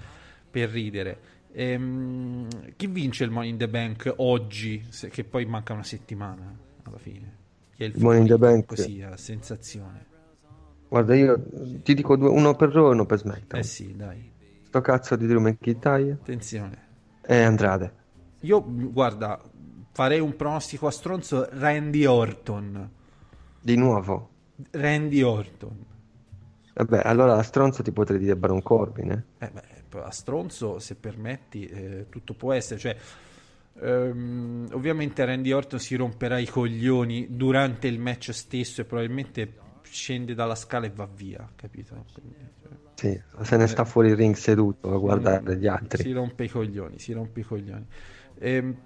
per 0.51 0.71
ridere. 0.71 1.19
Ehm, 1.53 2.49
chi 2.77 2.87
vince 2.87 3.25
il 3.25 3.31
Money 3.31 3.51
in 3.51 3.57
the 3.59 3.69
Bank 3.69 4.13
oggi? 4.17 4.85
Se- 4.89 5.09
che 5.09 5.25
poi 5.25 5.45
manca 5.45 5.73
una 5.73 5.85
settimana 5.85 6.57
alla 6.85 6.99
fine. 6.99 7.37
Chi 7.75 7.83
è 7.85 7.87
il 7.87 7.95
Money 7.99 8.21
in 8.21 8.27
the? 8.27 8.39
Bank. 8.39 8.67
Così, 8.67 9.03
a 9.03 9.17
sensazione. 9.17 10.07
Guarda, 10.89 11.15
io 11.17 11.43
ti 11.83 11.95
dico 11.95 12.17
due, 12.17 12.29
uno 12.29 12.55
per 12.55 12.71
Raw 12.71 12.89
e 12.91 12.93
uno 12.93 13.07
per 13.07 13.19
SmackDown. 13.19 13.61
Eh 13.61 13.65
sì, 13.65 13.95
dai, 13.97 14.31
Sto 14.75 14.83
cazzo 14.83 15.15
di 15.15 15.29
Drew 15.29 15.41
McIntyre 15.41 16.11
attenzione. 16.11 16.87
e 17.25 17.43
Andrade. 17.43 17.93
Io, 18.41 18.61
guarda, 18.67 19.41
farei 19.93 20.19
un 20.19 20.35
pronostico 20.35 20.89
a 20.89 20.91
stronzo 20.91 21.47
Randy 21.49 22.05
Orton. 22.07 22.91
Di 23.61 23.77
nuovo. 23.77 24.31
Randy 24.73 25.23
Orton. 25.23 25.85
Vabbè, 26.75 27.03
allora 27.05 27.37
a 27.37 27.43
stronzo 27.45 27.85
ti 27.85 27.93
potrei 27.93 28.19
dire 28.19 28.35
Baron 28.35 28.63
Corbin, 28.63 29.13
eh? 29.13 29.25
Eh 29.39 29.51
beh, 29.53 30.03
a 30.03 30.11
stronzo, 30.11 30.81
se 30.81 30.97
permetti, 30.97 31.67
eh, 31.67 32.07
tutto 32.09 32.35
può 32.35 32.53
essere. 32.53 32.81
Cioè, 32.81 32.97
ehm, 33.81 34.71
ovviamente 34.73 35.25
Randy 35.25 35.53
Orton 35.53 35.79
si 35.79 35.95
romperà 35.95 36.41
i 36.41 36.49
coglioni 36.49 37.29
durante 37.31 37.87
il 37.87 38.01
match 38.01 38.33
stesso 38.33 38.81
e 38.81 38.85
probabilmente 38.87 39.63
scende 39.95 40.35
dalla 40.35 40.57
scala 40.57 40.87
e 40.87 40.91
va 40.91 41.07
via, 41.07 41.49
capito? 41.55 42.05
Quindi, 42.13 42.35
cioè, 42.61 42.73
Sì, 42.95 43.45
se 43.45 43.57
ne 43.57 43.67
sta 43.69 43.85
fuori 43.85 44.09
il 44.09 44.17
ring 44.17 44.35
seduto 44.35 44.93
a 44.93 44.99
guardare 44.99 45.57
gli 45.57 45.69
altri. 45.69 46.03
Si 46.03 46.11
rompe 46.11 46.45
i 46.45 46.49
coglioni, 46.49 46.99
si 46.99 47.13
rompe 47.13 47.41
i 47.41 47.43
coglioni. 47.45 47.87
Ehm, 48.41 48.77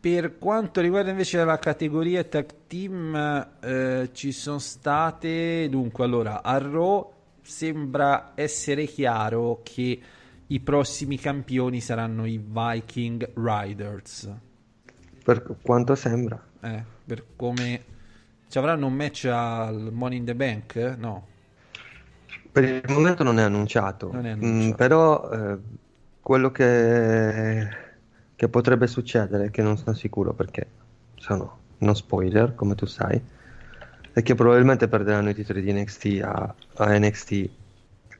per 0.00 0.36
quanto 0.38 0.80
riguarda 0.80 1.10
invece 1.10 1.42
la 1.44 1.58
categoria 1.58 2.24
tag 2.24 2.46
team, 2.66 3.14
eh, 3.60 4.10
ci 4.12 4.32
sono 4.32 4.58
state, 4.58 5.68
dunque, 5.70 6.04
allora, 6.04 6.42
a 6.42 6.58
Raw 6.58 7.12
sembra 7.40 8.32
essere 8.34 8.86
chiaro 8.86 9.60
che 9.62 10.00
i 10.48 10.60
prossimi 10.60 11.16
campioni 11.16 11.80
saranno 11.80 12.26
i 12.26 12.42
Viking 12.44 13.30
Riders. 13.34 14.30
Per 15.22 15.56
quanto 15.62 15.94
sembra. 15.94 16.42
Eh, 16.60 16.84
per 17.06 17.24
come 17.36 17.92
ci 18.48 18.58
avranno 18.58 18.86
un 18.86 18.94
match 18.94 19.24
al 19.26 19.90
Money 19.92 20.18
in 20.18 20.24
the 20.24 20.34
Bank? 20.34 20.74
No. 20.98 21.26
Per 22.52 22.62
il 22.64 22.82
momento 22.92 23.22
non 23.24 23.38
è 23.38 23.42
annunciato, 23.42 24.12
Non 24.12 24.24
è 24.24 24.30
Mm, 24.44 24.70
annunciato. 24.70 24.72
però 24.72 25.30
eh, 25.30 25.58
quello 26.20 26.50
che, 26.50 27.68
che 28.34 28.48
potrebbe 28.48 28.86
succedere, 28.86 29.50
che 29.50 29.62
non 29.62 29.76
sono 29.78 29.94
sicuro 29.94 30.34
perché 30.34 30.70
sono 31.14 31.62
uno 31.78 31.94
spoiler, 31.94 32.54
come 32.54 32.74
tu 32.74 32.86
sai, 32.86 33.20
è 34.12 34.22
che 34.22 34.34
probabilmente 34.34 34.88
perderanno 34.88 35.30
i 35.30 35.34
titoli 35.34 35.62
di 35.62 35.72
NXT 35.72 36.20
a, 36.22 36.54
a 36.74 36.98
NXT 36.98 37.50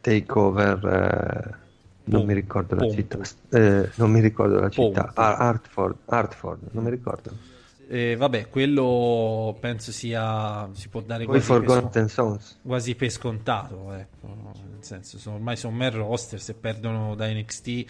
Takeover, 0.01 0.87
eh, 0.87 1.59
non 2.05 2.22
Pom- 2.22 2.25
mi 2.25 2.35
ricordo 2.35 2.75
la 2.75 2.87
città, 2.87 3.18
eh, 3.51 3.93
non 3.97 4.11
mi 4.11 4.20
ricordo 4.20 4.59
la 4.61 4.68
città, 4.70 5.12
Hartford, 5.14 5.99
Hartford, 6.07 6.68
non 6.72 6.85
mi 6.85 6.91
ricordo. 6.91 7.39
Eh, 7.89 8.16
vabbè, 8.16 8.49
quello 8.49 9.57
penso 9.61 9.93
sia. 9.93 10.68
si 10.72 10.89
può 10.89 11.01
dare 11.03 11.24
Poi 11.24 11.41
quasi 11.41 11.47
per, 11.53 12.11
Sons. 12.11 12.59
quasi 12.62 12.95
per 12.95 13.11
scontato. 13.11 13.93
Ecco, 13.93 14.26
nel 14.70 14.82
senso, 14.85 15.18
sono, 15.18 15.37
ormai 15.37 15.57
sono 15.57 15.76
main 15.76 15.93
roster. 15.93 16.41
Se 16.41 16.55
perdono 16.55 17.14
da 17.14 17.26
NXT 17.32 17.85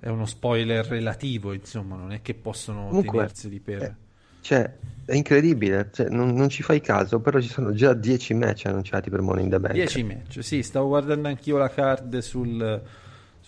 è 0.00 0.08
uno 0.08 0.26
spoiler 0.26 0.86
relativo. 0.86 1.52
Insomma, 1.52 1.96
non 1.96 2.12
è 2.12 2.22
che 2.22 2.34
possono 2.34 2.86
Comunque, 2.88 3.18
tenerseli 3.18 3.60
per. 3.60 3.82
eh, 3.82 3.96
Cioè, 4.40 4.78
è 5.04 5.14
incredibile, 5.14 5.90
cioè, 5.92 6.08
non, 6.08 6.34
non 6.34 6.48
ci 6.48 6.62
fai 6.62 6.80
caso, 6.80 7.20
però 7.20 7.40
ci 7.40 7.48
sono 7.48 7.72
già 7.72 7.92
10 7.94 8.34
match 8.34 8.66
annunciati 8.66 9.10
per 9.10 9.20
Money 9.20 9.44
in 9.44 9.50
the 9.50 9.60
Bank. 9.60 9.74
10 9.74 10.02
match, 10.02 10.42
sì, 10.42 10.62
stavo 10.62 10.88
guardando 10.88 11.28
anch'io 11.28 11.56
la 11.58 11.68
card 11.68 12.18
sul- 12.18 12.82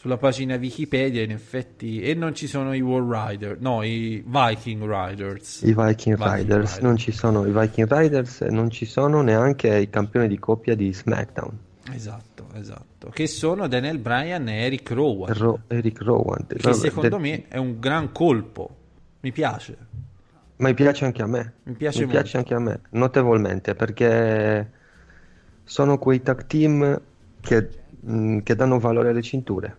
sulla 0.03 0.17
pagina 0.17 0.57
Wikipedia. 0.57 1.23
In 1.23 1.31
effetti, 1.31 2.01
e 2.03 2.15
non 2.15 2.35
ci 2.35 2.49
sono 2.49 2.75
i 2.75 2.81
War 2.81 3.29
Rider, 3.29 3.61
no, 3.61 3.85
i 3.85 4.21
Viking 4.27 4.83
Riders. 4.85 5.63
I 5.63 5.67
Viking 5.73 6.17
Viking 6.17 6.19
Riders, 6.39 6.71
Rider. 6.75 6.83
non 6.83 6.97
ci 6.97 7.13
sono 7.13 7.47
i 7.47 7.53
Viking 7.53 7.89
Riders 7.89 8.41
e 8.41 8.51
non 8.51 8.69
ci 8.69 8.85
sono 8.85 9.23
neanche 9.23 9.79
i 9.79 9.89
campioni 9.89 10.27
di 10.27 10.41
coppia 10.41 10.75
di 10.75 10.93
SmackDown, 10.93 11.57
Esatto, 11.93 12.47
esatto. 12.55 13.11
Che 13.11 13.27
sono 13.29 13.69
Daniel 13.69 13.99
Bryan 13.99 14.49
e 14.49 14.65
Eric 14.65 14.91
Rowan. 14.91 15.33
Ro- 15.35 15.61
Eric 15.69 16.01
Rowan. 16.01 16.47
che 16.49 16.57
Vabbè, 16.61 16.75
secondo 16.77 17.17
de- 17.17 17.23
me 17.23 17.45
è 17.49 17.59
un 17.59 17.79
gran 17.79 18.11
colpo. 18.11 18.77
Mi 19.21 19.31
piace. 19.31 19.77
Ma 20.57 20.75
piace 20.75 21.05
anche 21.05 21.23
a 21.23 21.27
me. 21.27 21.53
Mi 21.65 21.75
piace 21.75 22.01
Mi 22.01 22.07
molto. 22.07 22.21
piace 22.21 22.37
anche 22.39 22.55
a 22.55 22.59
me, 22.59 22.81
notevolmente, 22.91 23.75
perché 23.77 24.71
sono 25.63 25.99
quei 25.99 26.23
tag 26.23 26.47
team 26.47 27.01
che, 27.41 27.69
mh, 28.01 28.39
che 28.39 28.55
danno 28.57 28.79
valore 28.81 29.11
alle 29.11 29.23
cinture. 29.23 29.77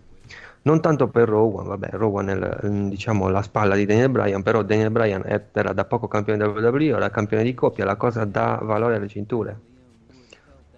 Non 0.64 0.80
tanto 0.82 1.08
per 1.08 1.26
Rowan, 1.28 1.66
vabbè, 1.68 1.90
Rowan 1.92 2.28
è 2.28 2.34
l- 2.36 2.58
mh, 2.68 2.88
diciamo 2.90 3.28
la 3.28 3.40
spalla 3.42 3.76
di 3.76 3.86
Daniel 3.86 4.10
Bryan, 4.10 4.42
però 4.42 4.62
Daniel 4.62 4.90
Bryan 4.90 5.22
era 5.52 5.72
da 5.72 5.84
poco 5.86 6.08
campione 6.08 6.44
WWE, 6.44 6.92
ora 6.92 7.08
campione 7.10 7.42
di 7.44 7.54
coppia, 7.54 7.84
la 7.84 7.96
cosa 7.96 8.24
dà 8.24 8.58
valore 8.62 8.96
alle 8.96 9.08
cinture. 9.08 9.62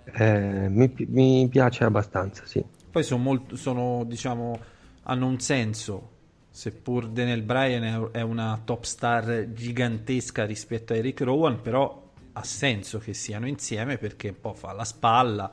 Eh, 0.04 0.68
mi, 0.70 0.92
mi 1.08 1.48
piace 1.48 1.84
abbastanza, 1.84 2.44
sì. 2.46 2.64
Poi 2.90 3.02
sono 3.04 3.22
molto, 3.22 3.56
sono, 3.56 4.04
diciamo, 4.04 4.60
hanno 5.02 5.26
un 5.26 5.38
senso. 5.40 6.12
Seppur 6.50 7.08
Daniel 7.10 7.42
Bryan 7.42 8.10
è, 8.12 8.22
una 8.22 8.58
top 8.64 8.84
star 8.84 9.52
gigantesca 9.52 10.46
rispetto 10.46 10.94
a 10.94 10.96
Eric 10.96 11.20
Rowan, 11.20 11.60
però 11.60 12.02
ha 12.32 12.42
senso 12.44 12.98
che 12.98 13.12
siano 13.12 13.46
insieme 13.46 13.98
perché 13.98 14.28
un 14.30 14.40
po' 14.40 14.54
fa 14.54 14.72
la 14.72 14.84
spalla, 14.84 15.50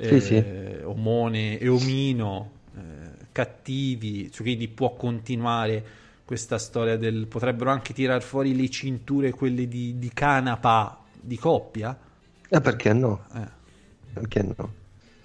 Sì, 0.00 0.20
eh, 0.20 0.20
sì. 0.20 0.44
omone 0.84 1.58
e 1.58 1.68
omino, 1.68 2.50
eh, 2.54 2.55
cattivi, 3.36 4.30
cioè, 4.32 4.42
quindi 4.46 4.68
può 4.68 4.94
continuare 4.94 5.84
questa 6.24 6.56
storia 6.58 6.96
del... 6.96 7.26
potrebbero 7.26 7.70
anche 7.70 7.92
tirar 7.92 8.22
fuori 8.22 8.56
le 8.56 8.70
cinture, 8.70 9.30
quelle 9.32 9.68
di, 9.68 9.98
di 9.98 10.10
canapa 10.14 11.04
di 11.20 11.36
coppia. 11.36 11.96
E 12.48 12.60
perché 12.62 12.92
no? 12.94 13.24
Eh, 13.34 13.48
Perché 14.14 14.42
no? 14.42 14.72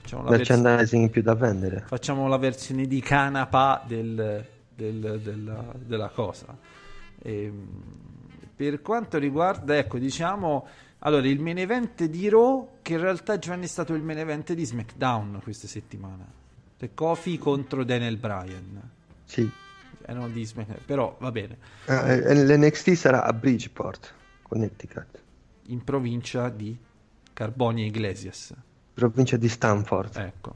facciamo 0.01 0.24
la 0.24 0.30
versione- 0.32 0.62
Merchandising 0.62 1.09
più 1.09 1.22
da 1.22 1.34
vendere. 1.36 1.84
facciamo 1.88 2.28
la 2.28 2.38
versione 2.38 2.86
di 2.86 2.99
canapa 2.99 3.82
del- 3.88 4.45
del- 4.76 5.20
della, 5.24 5.74
della 5.78 6.09
cosa. 6.09 6.57
Ehm, 7.24 7.68
per 8.55 8.82
quanto 8.82 9.18
riguarda, 9.18 9.78
ecco, 9.78 9.97
diciamo, 9.97 10.68
allora 10.99 11.26
il 11.28 11.39
main 11.39 11.57
event 11.59 12.03
di 12.05 12.28
Raw, 12.30 12.78
che 12.82 12.93
in 12.93 12.99
realtà 12.99 13.39
Giovanni 13.39 13.64
è 13.66 13.68
stato 13.70 13.93
il 13.93 14.03
main 14.03 14.20
event 14.20 14.53
di 14.53 14.66
SmackDown 14.66 15.39
questa 15.41 15.68
settimana. 15.68 16.26
The 16.82 16.95
Kofi 16.95 17.38
contro 17.38 17.84
Daniel 17.84 18.17
Bryan. 18.17 18.82
Sì. 19.25 19.47
Eh, 20.03 20.13
non 20.13 20.34
di 20.34 20.49
però 20.84 21.15
va 21.19 21.32
bene. 21.32 21.55
Ah, 21.86 22.11
e- 22.11 22.23
e 22.23 22.43
L'NXT 22.43 22.93
sarà 22.93 23.23
a 23.23 23.32
Bridgeport, 23.34 24.11
Connecticut, 24.41 25.21
In 25.67 25.84
provincia 25.84 26.49
di 26.49 26.75
Carbonia 27.34 27.86
Iglesias. 27.86 28.55
provincia 28.95 29.38
di 29.38 29.47
Stanford. 29.47 30.15
Ecco. 30.15 30.55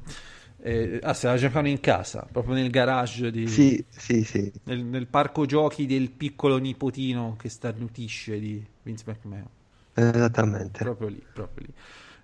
Eh, 0.64 1.00
ah, 1.04 1.14
se 1.14 1.28
la 1.28 1.38
giocano 1.38 1.68
in 1.68 1.80
casa, 1.80 2.28
proprio 2.32 2.56
nel 2.56 2.72
garage 2.72 3.30
di... 3.30 3.48
Sì, 3.48 3.86
sì, 3.88 4.24
sì. 4.24 4.52
nel, 4.64 4.84
nel 4.84 5.06
parco 5.06 5.46
giochi 5.46 5.86
del 5.86 6.10
piccolo 6.10 6.58
nipotino 6.58 7.36
che 7.38 7.50
starnutisce 7.50 8.40
di 8.40 8.66
Vince 8.82 9.04
McMahon. 9.06 9.48
Esattamente. 9.94 10.84
Proprio 10.84 11.08
lì, 11.08 11.24
proprio 11.32 11.68
lì. 11.68 11.74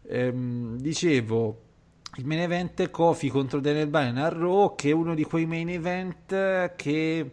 Ehm, 0.10 0.80
dicevo, 0.80 1.70
il 2.18 2.26
main 2.26 2.42
event 2.42 2.90
Kofi 2.90 3.30
contro 3.30 3.60
Daniel 3.60 3.88
Bryan 3.88 4.18
a 4.18 4.28
Raw, 4.30 4.76
che 4.76 4.90
è 4.90 4.94
uno 4.94 5.16
di 5.16 5.24
quei 5.24 5.46
main 5.46 5.70
event 5.70 6.76
che 6.76 7.32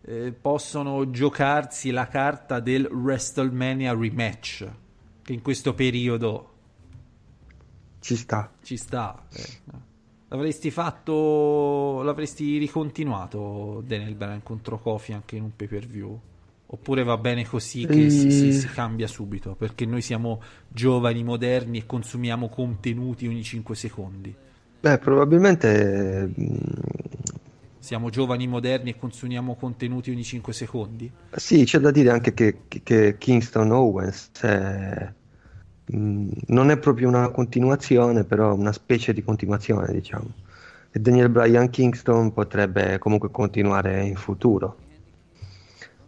eh, 0.00 0.32
possono 0.32 1.10
giocarsi 1.10 1.90
la 1.90 2.06
carta 2.06 2.60
del 2.60 2.86
WrestleMania 2.86 3.92
rematch, 3.94 4.68
che 5.22 5.32
in 5.32 5.42
questo 5.42 5.74
periodo 5.74 6.50
Ci 8.00 8.16
sta. 8.16 8.50
ci 8.62 8.76
sta. 8.76 9.26
eh. 9.32 9.90
L'avresti 10.28 10.70
fatto, 10.70 12.00
l'avresti 12.02 12.56
ricontinuato 12.56 13.82
Daniel 13.84 14.14
Bryan 14.14 14.42
contro 14.42 14.78
Kofi 14.78 15.12
anche 15.12 15.36
in 15.36 15.42
un 15.42 15.54
pay 15.54 15.66
per 15.68 15.86
view? 15.86 16.18
Oppure 16.74 17.04
va 17.04 17.16
bene 17.18 17.44
così 17.46 17.86
che 17.88 18.08
si, 18.10 18.30
si- 18.30 18.50
Eh. 18.50 18.52
si 18.52 18.68
cambia 18.68 19.06
subito? 19.06 19.54
Perché 19.54 19.86
noi 19.86 20.02
siamo 20.02 20.42
giovani, 20.66 21.22
moderni 21.22 21.78
e 21.78 21.86
consumiamo 21.86 22.48
contenuti 22.48 23.26
ogni 23.28 23.44
5 23.44 23.76
secondi. 23.76 24.36
Beh, 24.82 24.98
probabilmente 24.98 26.26
mh, 26.36 26.56
Siamo 27.78 28.08
giovani, 28.08 28.46
moderni 28.46 28.88
e 28.88 28.96
consumiamo 28.96 29.56
contenuti 29.56 30.10
ogni 30.10 30.24
5 30.24 30.54
secondi? 30.54 31.14
sì, 31.34 31.64
c'è 31.64 31.78
da 31.78 31.90
dire 31.90 32.10
anche 32.10 32.34
che, 32.34 32.64
che 32.68 33.16
Kingston 33.18 33.70
Owens 33.72 34.30
è, 34.42 35.14
mh, 35.84 36.28
non 36.48 36.70
è 36.70 36.78
proprio 36.78 37.08
una 37.08 37.30
continuazione, 37.30 38.24
però 38.24 38.54
una 38.54 38.72
specie 38.72 39.12
di 39.12 39.22
continuazione, 39.22 39.92
diciamo. 39.92 40.36
E 40.90 40.98
Daniel 41.00 41.30
Bryan 41.30 41.70
Kingston 41.70 42.32
potrebbe 42.32 42.98
comunque 42.98 43.30
continuare 43.30 44.04
in 44.04 44.16
futuro. 44.16 44.80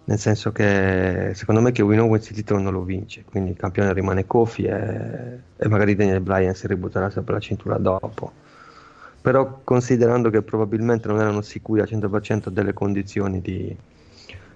Nel 0.07 0.18
senso 0.18 0.52
che 0.52 1.30
secondo 1.34 1.62
me 1.62 1.72
che 1.72 1.80
Win 1.82 2.00
Owens 2.00 2.28
il 2.28 2.36
titolo 2.36 2.61
non 2.61 2.74
lo 2.74 2.82
vince, 2.82 3.24
quindi 3.24 3.50
il 3.50 3.57
campione 3.57 3.92
rimane 3.94 4.26
Kofi 4.26 4.64
e, 4.64 5.38
e 5.57 5.68
magari 5.68 5.94
Daniel 5.94 6.20
Bryan 6.20 6.55
si 6.55 6.66
ributterà 6.66 7.09
sempre 7.09 7.34
la 7.34 7.40
cintura 7.40 7.78
dopo. 7.78 8.32
Però 9.22 9.61
considerando 9.64 10.28
che 10.28 10.42
probabilmente 10.42 11.09
non 11.09 11.18
erano 11.20 11.40
sicuri 11.40 11.80
al 11.80 11.88
100% 11.90 12.48
delle 12.48 12.74
condizioni 12.74 13.40
di, 13.40 13.74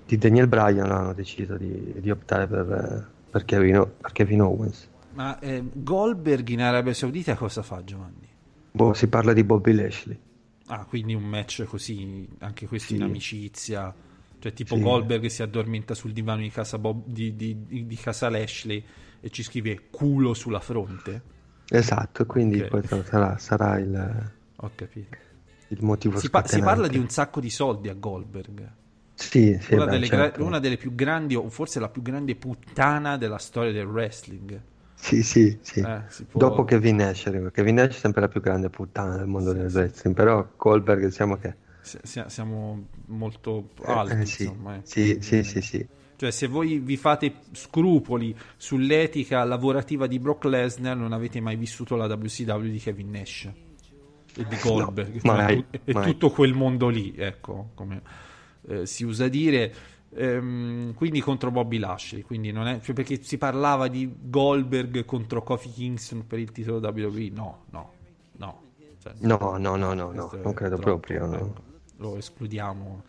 di 0.05 0.18
Daniel 0.18 0.49
Bryan, 0.49 0.90
hanno 0.90 1.14
deciso 1.14 1.57
di, 1.57 1.94
di 1.96 2.11
optare 2.11 2.46
per, 2.46 3.09
per, 3.30 3.44
Kevin, 3.46 3.88
per 3.99 4.12
Kevin 4.12 4.42
Owens. 4.42 4.86
Ma 5.14 5.38
eh, 5.38 5.64
Goldberg 5.72 6.46
in 6.51 6.61
Arabia 6.61 6.92
Saudita 6.92 7.34
cosa 7.34 7.62
fa 7.62 7.82
Giovanni? 7.82 8.28
Boh, 8.70 8.92
si 8.92 9.09
parla 9.09 9.32
di 9.32 9.42
Bobby 9.42 9.72
Lashley. 9.72 10.18
Ah, 10.66 10.84
quindi 10.84 11.14
un 11.14 11.24
match 11.24 11.64
così, 11.64 12.28
anche 12.40 12.66
questo 12.66 12.88
Sì. 12.88 12.96
in 12.96 13.03
amicizia. 13.03 13.94
Cioè, 14.41 14.53
tipo 14.53 14.76
Sì. 14.76 14.82
Goldberg 14.82 15.26
si 15.26 15.43
addormenta 15.43 15.95
sul 15.95 16.12
divano 16.12 16.43
di 16.43 16.51
casa, 16.51 16.78
Bob- 16.78 17.03
di, 17.07 17.34
di- 17.34 17.86
di- 17.86 17.97
casa 17.97 18.28
Lashley 18.28 18.84
e 19.20 19.30
ci 19.30 19.43
scrive 19.43 19.89
culo 19.91 20.32
sulla 20.34 20.61
fronte. 20.61 21.22
Esatto, 21.68 22.24
quindi 22.24 22.61
Ok. 22.61 22.68
questo 22.68 23.03
sarà, 23.05 23.36
sarà 23.39 23.78
il, 23.78 24.30
Ho 24.57 24.70
capito. 24.74 25.16
il 25.68 25.78
motivo 25.82 26.18
Si, 26.18 26.30
pa- 26.30 26.47
si 26.47 26.61
parla 26.61 26.86
di 26.86 26.99
un 26.99 27.09
sacco 27.09 27.41
di 27.41 27.51
soldi 27.51 27.89
a 27.89 27.95
Goldberg. 27.95 28.70
Sì, 29.14 29.59
sì, 29.61 29.74
una, 29.74 29.86
beh, 29.86 29.91
delle 29.91 30.07
gra- 30.07 30.16
certo. 30.18 30.45
una 30.45 30.61
delle 30.61 30.76
più 30.76 30.95
grandi, 30.95 31.34
o 31.34 31.49
forse 31.49 31.80
la 31.80 31.89
più 31.89 32.03
grande 32.03 32.36
puttana 32.36 33.16
della 33.16 33.39
storia 33.39 33.72
del 33.72 33.86
wrestling. 33.86 34.61
Sì, 34.95 35.22
sì, 35.24 35.59
sì. 35.61 35.80
Eh, 35.80 36.03
può- 36.30 36.41
Dopo 36.41 36.64
Kevin 36.64 36.97
Nash. 36.97 37.28
Kevin 37.53 37.74
Nash 37.74 37.97
è 37.97 37.99
sempre 37.99 38.20
la 38.20 38.28
più 38.28 38.41
grande 38.41 38.70
puttana 38.70 39.16
del 39.16 39.26
mondo 39.26 39.53
del 39.53 39.70
wrestling, 39.72 40.14
però 40.14 40.49
Goldberg 40.57 41.05
diciamo 41.05 41.36
che... 41.36 41.66
Si- 41.81 41.99
si- 42.03 42.22
siamo 42.26 42.87
molto 43.07 43.70
eh, 43.83 43.91
alti, 43.93 44.14
eh, 44.14 44.26
sì, 44.26 44.43
insomma. 44.45 44.76
eh. 44.76 44.81
sì, 44.85 45.18
sì, 45.20 45.43
sì, 45.43 45.61
sì. 45.62 45.87
Cioè, 46.16 46.31
se 46.33 46.47
voi 46.49 46.79
vi 46.81 46.97
fate 46.97 47.33
scrupoli 47.53 48.37
sull'etica 48.57 49.45
lavorativa 49.45 50.07
di 50.07 50.18
Brock 50.18 50.45
Lesnar, 50.47 50.97
non 50.97 51.12
avete 51.12 51.41
mai 51.41 51.57
vissuto 51.57 51.95
la 51.97 52.07
WCW 52.07 52.62
di 52.70 52.79
Kevin 52.79 53.11
Nash 53.11 53.45
e 54.37 54.47
di 54.47 54.57
Goldberg 54.61 55.20
No, 55.22 55.33
mai, 55.33 55.64
e 55.70 55.70
tu- 55.85 55.91
e 55.91 55.93
mai. 55.95 56.05
tutto 56.05 56.31
quel 56.31 56.55
mondo 56.55 56.89
lì, 56.89 57.14
ecco, 57.16 57.70
come 57.74 58.03
eh, 58.68 58.85
si 58.87 59.05
usa 59.05 59.29
dire. 59.29 59.72
Ehm, 60.11 60.95
quindi 60.95 61.20
contro 61.20 61.51
Bobby 61.51 61.79
Lashley, 61.79 62.22
quindi 62.22 62.51
non 62.51 62.66
è 62.66 62.81
cioè 62.81 62.95
perché 62.95 63.22
si 63.22 63.37
parlava 63.39 63.89
di 63.89 64.11
Goldberg 64.20 65.05
contro 65.05 65.43
Kofi 65.43 65.70
Kingston 65.70 66.26
per 66.26 66.39
il 66.41 66.51
titolo 66.51 66.79
WWE. 66.79 67.31
No, 67.31 67.64
no, 67.70 67.93
no. 68.39 68.62
Cioè, 69.01 69.12
No, 69.18 69.39
no, 69.59 69.76
no, 69.76 69.76
no, 69.76 69.93
no, 69.95 70.31
non 70.43 70.55
credo 70.55 70.76
troppo, 70.79 70.81
proprio. 70.81 71.26
no. 71.26 71.66
Lo 71.99 72.16
escludiamo. 72.16 73.03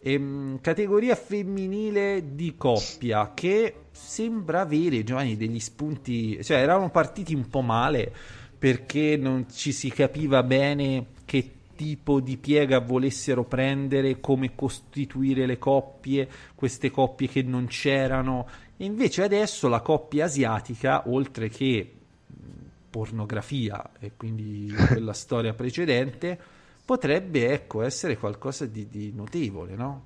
Ehm, 0.00 0.60
categoria 0.60 1.14
femminile 1.14 2.34
di 2.34 2.54
coppia 2.56 3.32
che 3.34 3.86
sembra 3.90 4.60
avere 4.60 5.02
Giovanni 5.02 5.36
degli 5.36 5.60
spunti, 5.60 6.42
cioè 6.44 6.58
eravamo 6.58 6.90
partiti 6.90 7.34
un 7.34 7.48
po' 7.48 7.62
male 7.62 8.12
perché 8.58 9.16
non 9.16 9.46
ci 9.50 9.72
si 9.72 9.90
capiva 9.90 10.42
bene 10.42 11.06
che 11.24 11.50
tipo 11.74 12.20
di 12.20 12.36
piega 12.36 12.78
volessero 12.80 13.44
prendere, 13.44 14.20
come 14.20 14.54
costituire 14.54 15.46
le 15.46 15.58
coppie, 15.58 16.28
queste 16.54 16.90
coppie 16.90 17.28
che 17.28 17.42
non 17.42 17.66
c'erano. 17.66 18.46
E 18.76 18.84
invece 18.84 19.22
adesso 19.22 19.68
la 19.68 19.80
coppia 19.80 20.26
asiatica, 20.26 21.08
oltre 21.08 21.48
che 21.48 21.90
pornografia 22.90 23.90
e 23.98 24.12
quindi 24.16 24.72
quella 24.88 25.12
storia 25.12 25.52
precedente 25.52 26.38
potrebbe 26.84 27.52
ecco 27.52 27.82
essere 27.82 28.16
qualcosa 28.18 28.66
di, 28.66 28.88
di 28.88 29.12
notevole 29.12 29.74
no? 29.74 30.02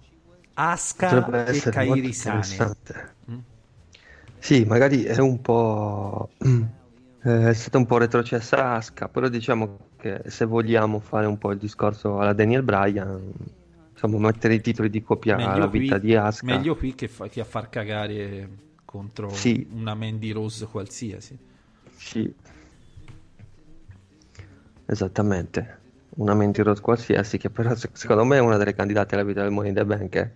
Asuka 0.55 1.09
Potrebbe 1.09 1.47
e 1.47 1.51
essere 1.51 1.81
molto 1.81 2.09
Kairi 2.09 2.13
Sane 2.13 2.57
interessante. 2.57 3.17
Mm. 3.31 3.39
Sì, 4.39 4.65
magari 4.65 5.03
è 5.03 5.19
un 5.19 5.41
po'... 5.41 6.31
eh, 7.23 7.49
è 7.49 7.53
stata 7.55 7.79
un 7.79 7.87
po' 7.87 7.99
retrocessa 7.99 8.75
Asuka, 8.75 9.09
però 9.09 9.29
diciamo 9.29 9.79
che 9.99 10.23
se 10.27 10.45
vogliamo 10.45 11.01
fare 11.01 11.27
un 11.27 11.39
po' 11.39 11.51
il 11.53 11.59
discorso 11.59 12.19
alla 12.19 12.33
Daniel 12.33 12.63
Bryan, 12.63 13.33
insomma, 13.93 14.19
mettere 14.19 14.55
i 14.55 14.61
titoli 14.61 14.91
di 14.91 15.03
coppia 15.03 15.37
alla 15.37 15.67
vita 15.67 15.99
di 15.99 16.15
Asuka. 16.15 16.55
meglio 16.55 16.77
qui 16.77 16.95
che, 16.95 17.09
fa- 17.09 17.29
che 17.29 17.41
a 17.41 17.45
far 17.45 17.69
cagare 17.69 18.49
contro 18.85 19.29
Sì. 19.29 19.67
una 19.73 19.95
Mandy 19.95 20.31
Rose 20.31 20.67
qualsiasi 20.67 21.37
Sì. 21.99 22.35
Esattamente. 24.87 25.79
Una 26.19 26.35
Mandy 26.35 26.63
Rose 26.63 26.81
qualsiasi, 26.83 27.39
che 27.39 27.49
però 27.51 27.75
se- 27.77 27.91
secondo 27.93 28.25
me 28.25 28.37
è 28.37 28.41
una 28.41 28.57
delle 28.57 28.75
candidate 28.75 29.15
alla 29.15 29.25
vita 29.25 29.43
del 29.43 29.51
Money 29.53 29.71
in 29.71 29.75
the 29.77 29.85
Bank. 29.85 30.15
eh. 30.17 30.33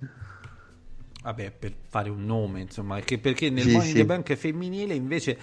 vabbè 1.22 1.52
per 1.52 1.72
fare 1.88 2.10
un 2.10 2.24
nome 2.24 2.60
insomma 2.62 2.98
che- 2.98 3.18
perché 3.18 3.48
nel 3.48 3.62
Sì, 3.62 3.70
Money 3.72 3.86
in 3.88 3.92
sì. 3.92 3.98
the 4.00 4.04
Bank 4.06 4.34
femminile 4.34 4.94
invece 4.94 5.38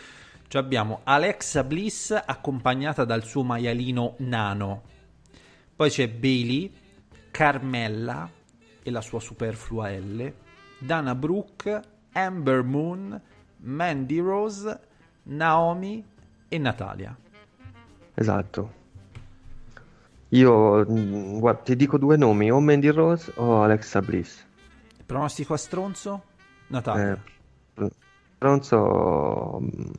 abbiamo 0.54 1.00
Alexa 1.06 1.64
Bliss 1.64 2.12
accompagnata 2.12 3.06
dal 3.06 3.24
suo 3.24 3.44
maialino 3.44 4.16
nano 4.18 4.82
poi 5.76 5.90
c'è 5.90 6.10
Bailey 6.10 6.70
Carmella 7.32 8.30
e 8.84 8.92
la 8.92 9.00
sua 9.00 9.22
superflua 9.22 9.90
L 9.92 10.34
Dana 10.80 11.16
Brooke 11.16 11.82
Amber 12.12 12.62
Moon 12.64 13.22
Mandy 13.58 14.20
Rose 14.20 14.80
Naomi 15.24 16.04
e 16.50 16.58
Natalia 16.58 17.16
Esatto. 18.16 18.74
Io 20.30 20.86
mm, 20.90 21.40
guarda, 21.40 21.62
ti 21.62 21.76
dico 21.76 21.98
due 21.98 22.18
nomi, 22.18 22.52
o 22.52 22.60
Mandy 22.60 22.90
Rose 22.90 23.32
o 23.36 23.62
Alexa 23.64 24.02
Bliss. 24.02 24.46
pronostico 25.06 25.54
a 25.54 25.58
stronzo 25.58 26.24
Natalia 26.68 27.18
Eh, 27.76 27.90
Pronzo 28.38 29.60
mm, 29.62 29.92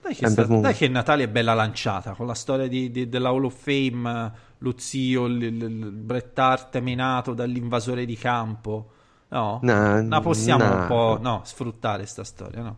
Dai 0.00 0.14
che, 0.14 0.26
sta- 0.26 0.44
dai 0.44 0.74
che 0.74 0.88
Natalia 0.88 1.24
è 1.26 1.28
bella 1.28 1.54
lanciata 1.54 2.14
con 2.14 2.26
la 2.26 2.34
storia 2.34 2.66
di- 2.68 2.90
di- 2.90 3.08
della 3.08 3.28
Hall 3.30 3.44
of 3.44 3.54
Fame, 3.54 4.32
lo 4.58 4.74
zio, 4.78 5.26
il, 5.26 5.42
il- 5.42 5.62
il 5.62 5.90
Bret 5.92 6.38
Hart 6.38 6.78
menato 6.80 7.34
dall'invasore 7.34 8.04
di 8.06 8.16
campo. 8.16 8.92
No, 9.28 9.58
No, 9.62 10.06
la 10.08 10.20
possiamo 10.20 10.64
no. 10.66 10.74
un 10.74 10.86
po' 10.86 11.18
no, 11.20 11.42
sfruttare 11.44 12.06
sta 12.06 12.24
storia. 12.24 12.62
No? 12.62 12.76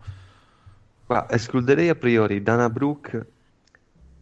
qua, 1.06 1.26
escluderei 1.30 1.88
a 1.88 1.94
priori 1.94 2.42
Dana 2.42 2.68
Brooke 2.70 3.26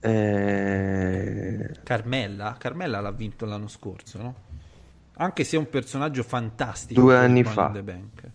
e... 0.01 1.71
Carmella, 1.83 2.57
Carmella 2.59 3.01
l'ha 3.01 3.11
vinto 3.11 3.45
l'anno 3.47 3.69
scorso, 3.69 4.19
no? 4.23 4.35
Anche 5.21 5.45
se 5.45 5.57
è 5.57 5.59
un 5.59 5.69
personaggio 5.69 6.23
fantastico. 6.23 7.01
Due 7.01 7.17
anni 7.17 7.43
fa. 7.43 7.67
in 7.67 7.73
the 7.73 7.83
Bank. 7.83 8.31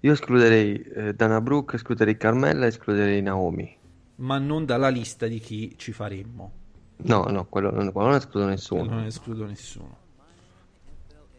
Io 0.00 0.12
escluderei 0.12 0.80
eh, 0.80 1.14
Dana 1.14 1.40
Brooke, 1.40 1.74
escluderei 1.76 2.16
Carmella 2.16 2.66
e 2.66 2.68
escluderei 2.68 3.20
Naomi. 3.20 3.76
Ma 4.16 4.38
non 4.38 4.64
dalla 4.64 4.88
lista 4.90 5.26
di 5.26 5.40
chi 5.40 5.74
ci 5.76 5.92
faremmo. 5.92 6.52
No, 6.98 7.24
no, 7.24 7.46
quello, 7.46 7.70
non- 7.72 7.90
quello 7.92 8.08
non 8.08 8.16
escludo 8.16 8.46
nessuno. 8.46 8.84
Non 8.84 9.04
escludo 9.04 9.44
nessuno. 9.46 10.06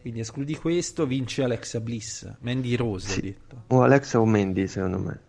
Quindi 0.02 0.22
escludi 0.22 0.56
questo, 0.56 1.06
vince 1.06 1.44
Alexa 1.44 1.80
Bliss. 1.82 2.34
Mandy 2.40 2.76
Rose, 2.76 3.10
Sì. 3.12 3.22
detto. 3.22 3.64
O 3.68 3.82
Alexa 3.82 4.20
o 4.20 4.26
Mandy, 4.26 4.68
secondo 4.68 5.00
me. 5.00 5.20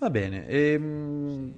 Va 0.00 0.08
bene. 0.10 0.46
ehm, 0.46 1.54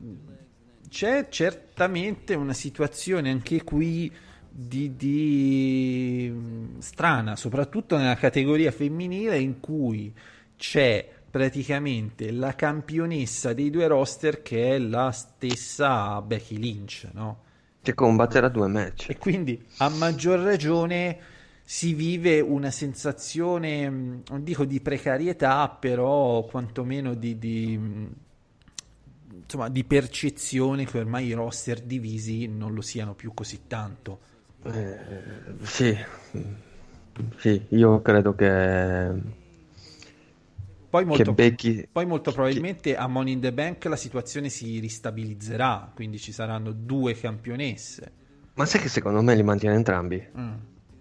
c'è 0.88 1.28
certamente 1.30 2.34
una 2.34 2.52
situazione 2.52 3.30
anche 3.30 3.62
qui 3.62 4.12
di, 4.48 4.96
di, 4.96 6.28
mm, 6.30 6.78
strana, 6.78 7.36
soprattutto 7.36 7.96
nella 7.96 8.16
categoria 8.16 8.72
femminile 8.72 9.38
in 9.38 9.60
cui 9.60 10.12
c'è 10.56 11.08
praticamente 11.30 12.30
la 12.32 12.54
campionessa 12.54 13.52
dei 13.54 13.70
due 13.70 13.86
roster 13.86 14.42
che 14.42 14.74
è 14.74 14.78
la 14.78 15.10
stessa 15.12 16.20
Becky 16.20 16.56
Lynch, 16.58 17.08
no? 17.12 17.42
Che 17.80 17.94
combatterà 17.94 18.48
due 18.48 18.66
match. 18.68 19.10
E 19.10 19.18
quindi 19.18 19.60
a 19.78 19.88
maggior 19.88 20.40
ragione 20.40 21.18
si 21.64 21.94
vive 21.94 22.40
una 22.40 22.70
sensazione, 22.70 23.88
mh, 23.88 24.22
non 24.28 24.42
dico 24.44 24.64
di 24.64 24.80
precarietà, 24.80 25.68
però 25.68 26.44
quantomeno 26.44 27.14
di, 27.14 27.38
di, 27.38 27.76
mh, 27.78 28.14
insomma, 29.42 29.68
di 29.68 29.84
percezione 29.84 30.84
che 30.84 30.98
ormai 30.98 31.26
i 31.26 31.32
roster 31.32 31.80
divisi 31.80 32.46
non 32.46 32.74
lo 32.74 32.80
siano 32.80 33.14
più 33.14 33.32
così 33.34 33.62
tanto. 33.66 34.20
Eh, 34.64 34.96
sì, 35.62 35.96
sì, 37.36 37.66
io 37.70 38.00
credo 38.00 38.34
che, 38.34 39.10
Poi 40.88 41.02
che 41.02 41.08
molto, 41.08 41.32
Becky... 41.32 41.88
poi 41.90 42.06
molto 42.06 42.32
probabilmente 42.32 42.96
a 42.96 43.06
Money 43.08 43.32
in 43.32 43.40
the 43.40 43.52
Bank 43.52 43.84
la 43.86 43.96
situazione 43.96 44.48
si 44.50 44.78
ristabilizzerà, 44.78 45.90
quindi 45.94 46.18
ci 46.18 46.32
saranno 46.32 46.72
due 46.72 47.14
campionesse. 47.14 48.12
Ma 48.54 48.66
sai 48.66 48.82
che 48.82 48.88
secondo 48.88 49.22
me 49.22 49.34
li 49.34 49.42
mantiene 49.42 49.74
entrambi? 49.74 50.24
Mm. 50.38 50.52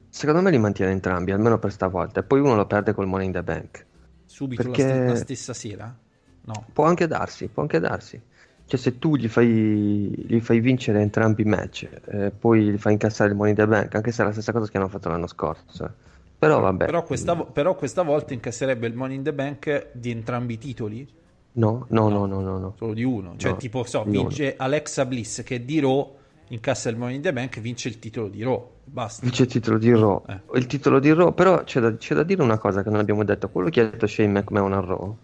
Secondo 0.09 0.41
me 0.41 0.49
li 0.49 0.57
mantiene 0.57 0.91
entrambi, 0.91 1.31
almeno 1.31 1.59
per 1.59 1.71
stavolta. 1.71 2.21
E 2.21 2.23
poi 2.23 2.39
uno 2.39 2.55
lo 2.55 2.65
perde 2.65 2.93
col 2.93 3.07
Money 3.07 3.27
in 3.27 3.31
the 3.33 3.43
Bank. 3.43 3.85
Subito 4.25 4.63
la 4.63 4.69
Perché- 4.69 4.93
st- 4.93 5.07
la 5.07 5.15
stessa 5.15 5.53
sera? 5.53 5.99
No. 6.43 6.65
Può 6.73 6.85
anche 6.85 7.07
darsi, 7.07 7.47
può 7.47 7.61
anche 7.61 7.79
darsi. 7.79 8.19
Cioè 8.65 8.79
se 8.79 8.99
tu 8.99 9.17
gli 9.17 9.27
fai, 9.27 9.45
gli 9.47 10.39
fai 10.39 10.61
vincere 10.61 11.01
entrambi 11.01 11.41
i 11.41 11.45
match, 11.45 11.89
eh, 12.05 12.31
poi 12.31 12.71
gli 12.71 12.77
fai 12.77 12.93
incassare 12.93 13.31
il 13.31 13.35
Money 13.35 13.51
in 13.51 13.57
the 13.57 13.67
Bank, 13.67 13.95
anche 13.95 14.11
se 14.11 14.21
è 14.21 14.25
la 14.25 14.31
stessa 14.31 14.53
cosa 14.53 14.71
che 14.71 14.77
hanno 14.77 14.87
fatto 14.87 15.09
l'anno 15.09 15.27
scorso. 15.27 15.93
Però 16.39 16.59
vabbè. 16.59 16.85
Però 16.85 17.03
questa, 17.03 17.35
però 17.35 17.75
questa 17.75 18.01
volta 18.01 18.33
incasserebbe 18.33 18.87
il 18.87 18.93
Money 18.95 19.17
in 19.17 19.23
the 19.23 19.33
Bank 19.33 19.89
di 19.91 20.09
entrambi 20.09 20.53
i 20.53 20.57
titoli, 20.57 21.07
No, 21.53 21.85
no, 21.89 22.07
no, 22.07 22.25
no, 22.25 22.39
no, 22.39 22.57
no. 22.59 22.73
solo 22.77 22.93
di 22.93 23.03
uno. 23.03 23.33
Cioè, 23.35 23.51
No, 23.51 23.57
tipo, 23.57 23.83
so, 23.83 24.03
vince 24.05 24.55
Alexa 24.55 25.05
Bliss 25.05 25.43
che 25.43 25.55
è 25.55 25.59
di 25.59 25.81
Raw, 25.81 26.15
incassa 26.47 26.89
il 26.89 26.95
Money 26.95 27.15
in 27.15 27.21
the 27.21 27.33
Bank, 27.33 27.59
vince 27.59 27.89
il 27.89 27.99
titolo 27.99 28.29
di 28.29 28.41
Raw. 28.41 28.69
Basta. 28.85 29.25
Vince 29.25 29.43
il 29.43 29.49
titolo 29.49 29.77
di 29.77 29.91
Raw. 29.91 30.23
Eh. 30.27 30.39
Il 30.57 30.65
titolo 30.67 30.99
di 30.99 31.11
Raw, 31.11 31.33
però 31.33 31.63
c'è 31.65 31.81
da, 31.81 31.93
c'è 31.97 32.15
da 32.15 32.23
dire 32.23 32.41
una 32.41 32.57
cosa 32.57 32.83
che 32.83 32.89
non 32.89 32.99
abbiamo 32.99 33.25
detto. 33.25 33.49
Quello 33.49 33.67
che 33.67 33.81
ha 33.81 33.89
detto 33.89 34.07
Shane 34.07 34.29
McMahon 34.29 34.71
a 34.71 34.79
Raw 34.79 35.17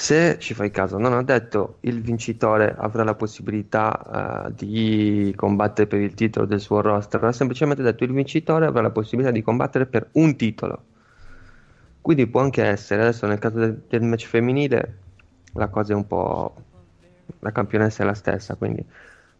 Se 0.00 0.38
ci 0.38 0.54
fai 0.54 0.70
caso, 0.70 0.96
non 0.96 1.12
ha 1.12 1.24
detto 1.24 1.78
il 1.80 2.00
vincitore 2.02 2.72
avrà 2.78 3.02
la 3.02 3.16
possibilità 3.16 4.46
uh, 4.46 4.52
di 4.52 5.32
combattere 5.34 5.88
per 5.88 5.98
il 5.98 6.14
titolo 6.14 6.46
del 6.46 6.60
suo 6.60 6.80
roster, 6.80 7.24
ha 7.24 7.32
semplicemente 7.32 7.82
detto 7.82 8.04
il 8.04 8.12
vincitore 8.12 8.66
avrà 8.66 8.80
la 8.80 8.90
possibilità 8.90 9.32
di 9.32 9.42
combattere 9.42 9.86
per 9.86 10.10
un 10.12 10.36
titolo. 10.36 10.84
Quindi 12.00 12.28
può 12.28 12.42
anche 12.42 12.62
essere, 12.62 13.02
adesso 13.02 13.26
nel 13.26 13.40
caso 13.40 13.58
del, 13.58 13.82
del 13.88 14.02
match 14.02 14.28
femminile 14.28 14.98
la 15.54 15.66
cosa 15.66 15.94
è 15.94 15.96
un 15.96 16.06
po'... 16.06 16.54
la 17.40 17.50
campionessa 17.50 18.04
è 18.04 18.06
la 18.06 18.14
stessa, 18.14 18.54
quindi... 18.54 18.84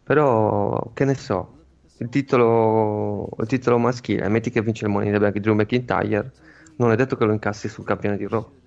Però 0.03 0.91
che 0.93 1.05
ne 1.05 1.15
so, 1.15 1.53
il 1.99 2.09
titolo, 2.09 3.29
il 3.39 3.47
titolo 3.47 3.77
maschile, 3.77 4.27
metti 4.27 4.49
che 4.49 4.61
vince 4.61 4.83
il 4.83 4.91
Money 4.91 5.07
in 5.07 5.13
the 5.13 5.19
Bank 5.21 5.37
Drew 5.37 5.55
McIntyre, 5.55 6.31
non 6.75 6.91
è 6.91 6.97
detto 6.97 7.15
che 7.15 7.23
lo 7.23 7.31
incassi 7.31 7.69
sul 7.69 7.85
campione 7.85 8.17
di 8.17 8.27
Raw. 8.27 8.57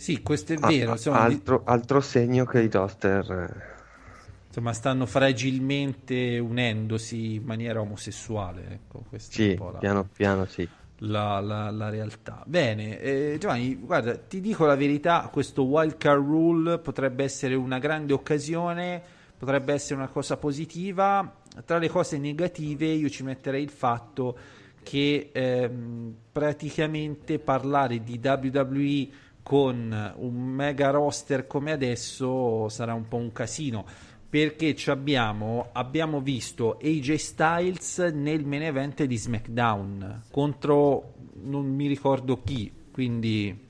Sì, 0.00 0.22
questo 0.22 0.54
è 0.54 0.56
vero. 0.56 0.92
Insomma, 0.92 1.20
altro, 1.20 1.60
altro, 1.66 2.00
segno 2.00 2.46
che 2.46 2.62
i 2.62 2.70
roster 2.70 3.30
eh, 3.30 4.46
insomma, 4.46 4.72
stanno 4.72 5.04
fragilmente 5.04 6.38
unendosi 6.38 7.34
in 7.34 7.42
maniera 7.44 7.82
omosessuale. 7.82 8.66
Ecco, 8.70 9.04
sì, 9.18 9.54
la, 9.58 9.78
piano 9.78 10.08
piano 10.10 10.46
sì. 10.46 10.66
La, 11.00 11.38
la, 11.40 11.68
la 11.68 11.90
realtà. 11.90 12.42
Bene, 12.46 12.98
eh, 12.98 13.36
Giovanni, 13.38 13.76
guarda, 13.76 14.16
ti 14.16 14.40
dico 14.40 14.64
la 14.64 14.74
verità, 14.74 15.28
questo 15.30 15.64
wildcard 15.64 16.24
rule 16.24 16.78
potrebbe 16.78 17.22
essere 17.22 17.54
una 17.54 17.78
grande 17.78 18.14
occasione, 18.14 19.02
potrebbe 19.36 19.74
essere 19.74 19.96
una 19.96 20.08
cosa 20.08 20.38
positiva. 20.38 21.30
Tra 21.66 21.76
le 21.76 21.90
cose 21.90 22.16
negative 22.16 22.86
io 22.86 23.10
ci 23.10 23.22
metterei 23.22 23.62
il 23.62 23.68
fatto 23.68 24.34
che 24.82 25.28
ehm, 25.30 26.14
praticamente 26.32 27.38
parlare 27.38 28.02
di 28.02 28.18
WWE 28.22 29.28
con 29.42 30.14
un 30.16 30.34
mega 30.34 30.90
roster 30.90 31.46
come 31.46 31.72
adesso 31.72 32.68
sarà 32.68 32.94
un 32.94 33.08
po' 33.08 33.16
un 33.16 33.32
casino 33.32 33.84
perché 34.28 34.76
abbiamo, 34.86 35.70
abbiamo 35.72 36.20
visto 36.20 36.78
AJ 36.80 37.14
Styles 37.14 37.98
nel 37.98 38.44
main 38.44 38.62
event 38.62 39.02
di 39.04 39.16
SmackDown 39.16 40.22
contro 40.30 41.14
non 41.42 41.66
mi 41.66 41.86
ricordo 41.86 42.42
chi 42.42 42.72
quindi 42.92 43.68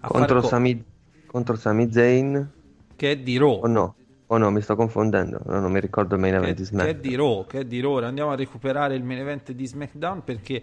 contro, 0.00 0.40
co- 0.40 0.46
Sami, 0.46 0.84
contro 1.26 1.56
Sami 1.56 1.90
Zayn 1.90 2.50
che 2.94 3.12
è 3.12 3.16
di 3.18 3.36
Raw 3.36 3.60
o 3.62 3.66
no? 3.66 3.94
Oh 4.30 4.36
no, 4.36 4.50
mi 4.50 4.60
sto 4.60 4.76
confondendo, 4.76 5.40
no, 5.46 5.58
non 5.58 5.72
mi 5.72 5.80
ricordo 5.80 6.14
il 6.14 6.20
main 6.20 6.34
event 6.34 6.54
che, 6.54 6.60
di 6.60 6.64
SmackDown. 6.64 6.92
Che 6.92 6.98
è 6.98 7.08
di 7.08 7.16
Raw, 7.16 7.46
che 7.46 7.58
è 7.60 7.64
di 7.64 7.80
Raw. 7.80 7.96
Andiamo 8.02 8.30
a 8.30 8.36
recuperare 8.36 8.94
il 8.94 9.02
main 9.02 9.20
event 9.20 9.52
di 9.52 9.66
SmackDown 9.66 10.22
perché 10.22 10.62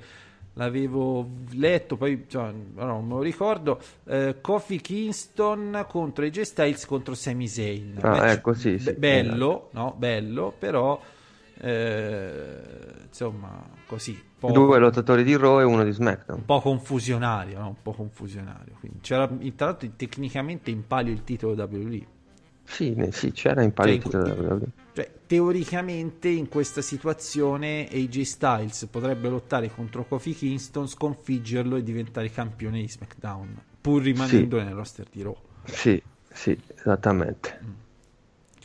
l'avevo 0.55 1.27
letto, 1.51 1.95
poi 1.95 2.25
cioè, 2.27 2.51
non 2.75 3.05
me 3.05 3.13
lo 3.13 3.21
ricordo. 3.21 3.79
Eh, 4.05 4.37
Kofi 4.41 4.81
Kingston 4.81 5.85
contro 5.87 6.25
AJ 6.25 6.41
Styles 6.41 6.85
contro 6.85 7.13
Sami 7.13 7.47
Zayn. 7.47 7.99
Ah, 8.01 8.09
Match 8.09 8.31
ecco, 8.31 8.53
sì, 8.53 8.77
sì, 8.77 8.93
bello, 8.93 9.69
no? 9.71 9.93
bello, 9.97 10.53
però 10.57 10.99
eh, 11.59 12.61
insomma, 13.07 13.63
così. 13.85 14.23
Due 14.39 14.77
lottatori 14.77 15.23
di 15.23 15.35
Raw 15.35 15.59
e 15.59 15.63
uno 15.63 15.83
di 15.83 15.91
SmackDown. 15.91 16.39
Un 16.39 16.45
po' 16.45 16.61
confusionario, 16.61 17.57
no? 17.57 17.67
un 17.69 17.81
po' 17.81 17.93
confusionario. 17.93 18.75
Quindi 18.79 18.99
c'era 19.01 19.27
tra 19.27 19.65
l'altro 19.65 19.89
tecnicamente 19.95 20.69
in 20.69 20.85
palio 20.85 21.11
il 21.11 21.23
titolo 21.23 21.53
WWE. 21.53 22.13
Sì, 22.65 22.95
sì, 23.11 23.31
c'era 23.31 23.61
in 23.61 23.73
palio 23.73 23.93
cioè, 23.93 24.01
titolo 24.01 24.23
WWE. 24.25 24.67
Cioè, 24.93 25.11
teoricamente 25.27 26.27
in 26.29 26.49
questa 26.49 26.81
situazione 26.81 27.87
AJ 27.91 28.21
Styles 28.21 28.87
potrebbe 28.89 29.29
lottare 29.29 29.71
contro 29.73 30.05
Kofi 30.05 30.33
Kingston, 30.33 30.87
sconfiggerlo 30.87 31.77
e 31.77 31.83
diventare 31.83 32.29
campione 32.29 32.81
di 32.81 32.89
SmackDown, 32.89 33.61
pur 33.81 34.01
rimanendo 34.01 34.57
sì. 34.57 34.63
nel 34.63 34.73
roster 34.73 35.05
di 35.11 35.21
Raw. 35.21 35.37
Sì, 35.63 36.01
sì, 36.31 36.59
esattamente. 36.75 37.59
Mm. 37.63 37.69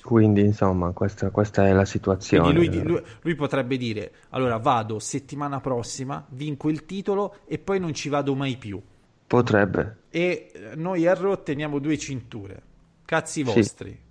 Quindi, 0.02 0.40
insomma, 0.40 0.92
questa, 0.92 1.30
questa, 1.30 1.66
è 1.66 1.72
la 1.72 1.84
situazione. 1.84 2.52
Lui, 2.52 2.82
lui, 2.82 3.02
lui, 3.20 3.34
potrebbe 3.34 3.76
dire: 3.76 4.12
Allora 4.30 4.56
vado 4.56 4.98
settimana 4.98 5.60
prossima, 5.60 6.24
vinco 6.30 6.70
il 6.70 6.86
titolo 6.86 7.36
e 7.46 7.58
poi 7.58 7.78
non 7.78 7.92
ci 7.92 8.08
vado 8.08 8.34
mai 8.34 8.56
più. 8.56 8.80
Potrebbe. 9.26 9.98
E 10.10 10.52
noi 10.76 11.06
a 11.06 11.14
Raw 11.14 11.42
teniamo 11.42 11.78
due 11.78 11.98
cinture. 11.98 12.62
Cazzi 13.10 13.42
vostri. 13.42 13.90
Sì. 13.90 14.08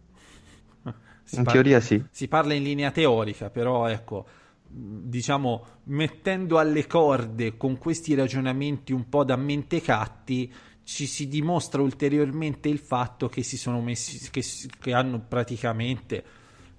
Si 1.30 1.36
in 1.36 1.43
parla, 1.43 1.62
teoria 1.62 1.80
sì. 1.80 2.04
Si 2.10 2.28
parla 2.28 2.56
in 2.56 2.64
linea 2.64 2.89
teorica, 2.89 3.52
però 3.52 3.86
ecco, 3.86 4.26
diciamo, 4.68 5.66
mettendo 5.84 6.58
alle 6.58 6.88
corde 6.88 7.56
con 7.56 7.78
questi 7.78 8.16
ragionamenti 8.16 8.93
un 8.93 9.08
po' 9.08 9.24
da 9.24 9.36
mentecatti, 9.36 10.52
ci 10.84 11.06
si 11.06 11.28
dimostra 11.28 11.84
ulteriormente 11.84 12.68
il 12.68 12.80
fatto 12.80 13.30
che 13.30 13.43
si 13.43 13.58
sono 13.58 13.80
messi, 13.80 14.32
che, 14.32 14.43
che 14.80 14.91
hanno 14.91 15.20
praticamente 15.20 16.24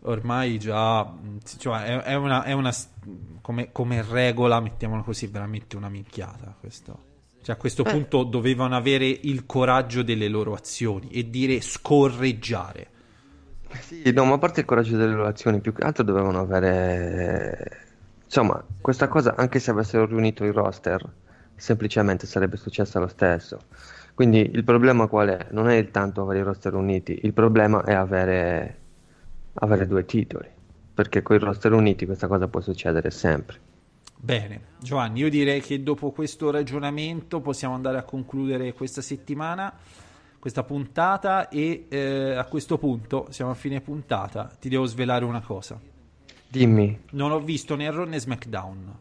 ormai 0.00 0.58
già, 0.58 1.16
cioè 1.58 1.84
è, 1.84 1.96
è, 2.00 2.14
una, 2.16 2.42
è 2.42 2.50
una 2.52 2.74
come, 3.40 3.70
come, 3.70 4.02
regola, 4.02 4.58
mettiamola 4.58 5.02
così, 5.02 5.28
veramente 5.28 5.76
una 5.76 5.88
minchiata 5.88 6.56
questo. 6.58 7.09
Cioè 7.43 7.55
a 7.55 7.59
questo 7.59 7.84
eh. 7.84 7.91
punto 7.91 8.22
dovevano 8.24 8.76
avere 8.76 9.07
il 9.07 9.47
coraggio 9.47 10.03
delle 10.03 10.28
loro 10.28 10.53
azioni 10.55 11.09
e 11.09 11.30
dire 11.30 11.61
scorreggiare 11.61 12.99
sì, 13.78 14.11
no, 14.12 14.24
ma 14.24 14.34
a 14.34 14.38
parte 14.38 14.61
il 14.61 14.66
coraggio 14.66 14.97
delle 14.97 15.14
relazioni, 15.14 15.61
più 15.61 15.72
che 15.72 15.84
altro 15.84 16.03
dovevano 16.03 16.41
avere... 16.41 17.86
Insomma, 18.24 18.62
questa 18.80 19.09
cosa, 19.09 19.34
anche 19.36 19.59
se 19.59 19.70
avessero 19.70 20.07
riunito 20.07 20.45
il 20.45 20.53
roster, 20.53 21.05
semplicemente 21.55 22.26
sarebbe 22.26 22.57
successa 22.57 22.99
lo 22.99 23.07
stesso. 23.07 23.59
Quindi 24.14 24.51
il 24.53 24.64
problema 24.64 25.07
qual 25.07 25.28
è? 25.28 25.47
Non 25.51 25.68
è 25.68 25.76
il 25.76 25.91
tanto 25.91 26.22
avere 26.22 26.41
i 26.41 26.43
roster 26.43 26.74
uniti, 26.74 27.20
il 27.22 27.32
problema 27.32 27.82
è 27.84 27.95
avere, 27.95 28.78
avere 29.55 29.86
due 29.86 30.05
titoli. 30.05 30.49
Perché 30.93 31.22
con 31.22 31.36
i 31.36 31.38
roster 31.38 31.72
uniti 31.72 32.07
questa 32.07 32.26
cosa 32.26 32.49
può 32.49 32.61
succedere 32.61 33.11
sempre. 33.11 33.59
Bene, 34.22 34.60
Giovanni, 34.78 35.20
io 35.20 35.30
direi 35.30 35.60
che 35.62 35.82
dopo 35.82 36.10
questo 36.10 36.50
ragionamento 36.50 37.40
possiamo 37.40 37.74
andare 37.74 37.98
a 37.98 38.02
concludere 38.02 38.72
questa 38.74 39.00
settimana 39.00 39.72
questa 40.40 40.62
puntata 40.64 41.48
e 41.50 41.84
eh, 41.88 42.34
a 42.34 42.44
questo 42.46 42.78
punto 42.78 43.26
siamo 43.28 43.50
a 43.50 43.54
fine 43.54 43.82
puntata, 43.82 44.50
ti 44.58 44.70
devo 44.70 44.86
svelare 44.86 45.24
una 45.24 45.42
cosa. 45.42 45.78
Dimmi. 46.48 47.02
Non 47.10 47.30
ho 47.30 47.40
visto 47.40 47.76
né 47.76 47.90
Raw 47.90 48.06
né 48.06 48.18
SmackDown. 48.18 48.94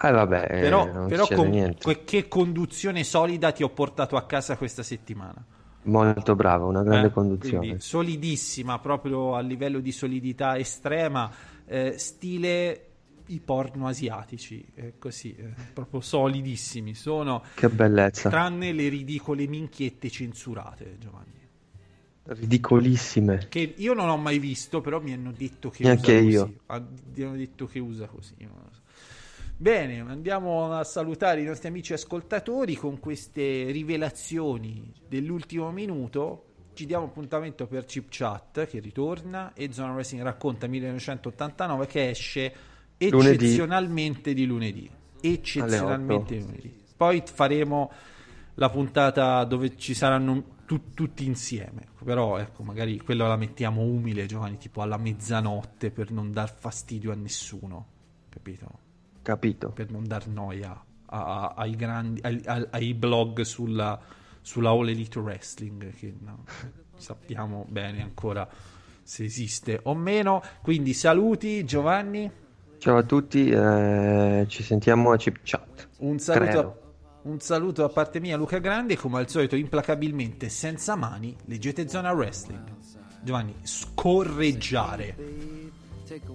Eh 0.00 0.10
vabbè, 0.10 0.46
però, 0.46 1.06
però 1.06 1.26
con, 1.26 1.76
che 2.04 2.28
conduzione 2.28 3.04
solida 3.04 3.52
ti 3.52 3.62
ho 3.62 3.68
portato 3.70 4.16
a 4.16 4.24
casa 4.24 4.56
questa 4.56 4.82
settimana. 4.82 5.44
Molto 5.82 6.34
bravo, 6.34 6.68
una 6.68 6.82
grande 6.82 7.08
eh, 7.08 7.12
conduzione. 7.12 7.80
solidissima, 7.80 8.78
proprio 8.78 9.34
a 9.34 9.40
livello 9.40 9.80
di 9.80 9.92
solidità 9.92 10.56
estrema, 10.56 11.30
eh, 11.66 11.94
stile 11.98 12.93
i 13.26 13.40
porno 13.40 13.86
asiatici, 13.86 14.64
eh, 14.74 14.94
così, 14.98 15.34
eh, 15.34 15.54
proprio 15.72 16.00
solidissimi. 16.00 16.94
Sono 16.94 17.42
che 17.54 17.68
bellezza. 17.68 18.28
Tranne 18.28 18.72
le 18.72 18.88
ridicole 18.88 19.46
minchiette 19.46 20.10
censurate, 20.10 20.96
Giovanni. 20.98 21.32
Ridicolissime. 22.26 23.46
Che 23.48 23.74
io 23.76 23.92
non 23.92 24.08
ho 24.08 24.16
mai 24.16 24.38
visto, 24.38 24.80
però 24.80 25.00
mi 25.00 25.12
hanno 25.12 25.32
detto 25.32 25.68
che 25.68 25.82
Neanche 25.82 26.16
usa 26.16 26.22
io. 26.28 26.54
così. 26.66 26.82
Mi 27.14 27.22
hanno 27.22 27.36
detto 27.36 27.66
che 27.66 27.78
usa 27.78 28.06
così. 28.06 28.34
Bene, 29.56 30.00
andiamo 30.00 30.72
a 30.72 30.82
salutare 30.84 31.42
i 31.42 31.44
nostri 31.44 31.68
amici 31.68 31.92
ascoltatori 31.92 32.74
con 32.76 32.98
queste 32.98 33.70
rivelazioni 33.70 34.92
dell'ultimo 35.06 35.70
minuto. 35.70 36.46
Ci 36.72 36.86
diamo 36.86 37.04
appuntamento 37.04 37.66
per 37.66 37.84
Chip 37.84 38.06
Chat 38.08 38.66
che 38.66 38.80
ritorna 38.80 39.52
e 39.52 39.70
Zona 39.72 39.92
Wrestling 39.92 40.24
racconta 40.24 40.66
1989 40.66 41.86
che 41.86 42.08
esce 42.08 42.52
eccezionalmente 43.06 44.32
lunedì. 44.32 44.34
di 44.34 44.46
lunedì. 44.46 44.90
Eccezionalmente 45.20 46.36
di 46.36 46.40
lunedì. 46.42 46.82
Poi 46.96 47.22
faremo 47.24 47.90
la 48.54 48.70
puntata 48.70 49.44
dove 49.44 49.76
ci 49.76 49.94
saranno 49.94 50.52
tu, 50.66 50.92
tutti 50.94 51.26
insieme. 51.26 51.86
Però 52.04 52.38
ecco, 52.38 52.62
magari 52.62 52.98
quella 52.98 53.26
la 53.26 53.36
mettiamo 53.36 53.82
umile, 53.82 54.26
Giovanni, 54.26 54.58
tipo 54.58 54.82
alla 54.82 54.96
mezzanotte 54.96 55.90
per 55.90 56.10
non 56.10 56.32
dar 56.32 56.54
fastidio 56.54 57.12
a 57.12 57.14
nessuno. 57.14 57.86
Capito? 58.28 58.78
Capito. 59.22 59.70
Per 59.70 59.90
non 59.90 60.06
dar 60.06 60.28
noia 60.28 60.70
a, 61.06 61.24
a, 61.24 61.54
ai, 61.56 61.76
grandi, 61.76 62.20
ai, 62.22 62.42
ai, 62.70 62.94
blog 62.94 63.42
sulla, 63.42 63.98
sulla 64.40 64.70
All 64.70 64.88
Elite 64.88 65.18
Wrestling, 65.18 65.94
che 65.94 66.14
no, 66.18 66.44
sappiamo 66.96 67.66
bene 67.68 68.02
ancora 68.02 68.48
se 69.02 69.24
esiste 69.24 69.80
o 69.84 69.94
meno. 69.94 70.42
Quindi 70.62 70.92
saluti 70.92 71.64
Giovanni. 71.64 72.42
Ciao 72.78 72.96
a 72.96 73.02
tutti, 73.02 73.48
eh, 73.48 74.44
ci 74.48 74.62
sentiamo 74.62 75.12
a 75.12 75.16
Chip 75.16 75.38
Chat. 75.42 75.88
Un 75.98 76.18
saluto, 76.18 76.58
a, 76.58 76.74
un 77.22 77.40
saluto 77.40 77.84
a 77.84 77.88
parte 77.88 78.20
mia, 78.20 78.36
Luca 78.36 78.58
Grande, 78.58 78.96
come 78.96 79.18
al 79.18 79.28
solito, 79.28 79.56
implacabilmente, 79.56 80.48
senza 80.48 80.94
mani, 80.94 81.36
leggete 81.46 81.88
Zona 81.88 82.12
Wrestling. 82.12 82.62
Giovanni, 83.22 83.54
scorreggiare. 83.62 85.16
Take 86.06 86.26
a 86.26 86.32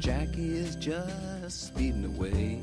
Jackie 0.00 0.56
is 0.56 0.76
just 0.76 1.66
speeding 1.66 2.04
away. 2.06 2.62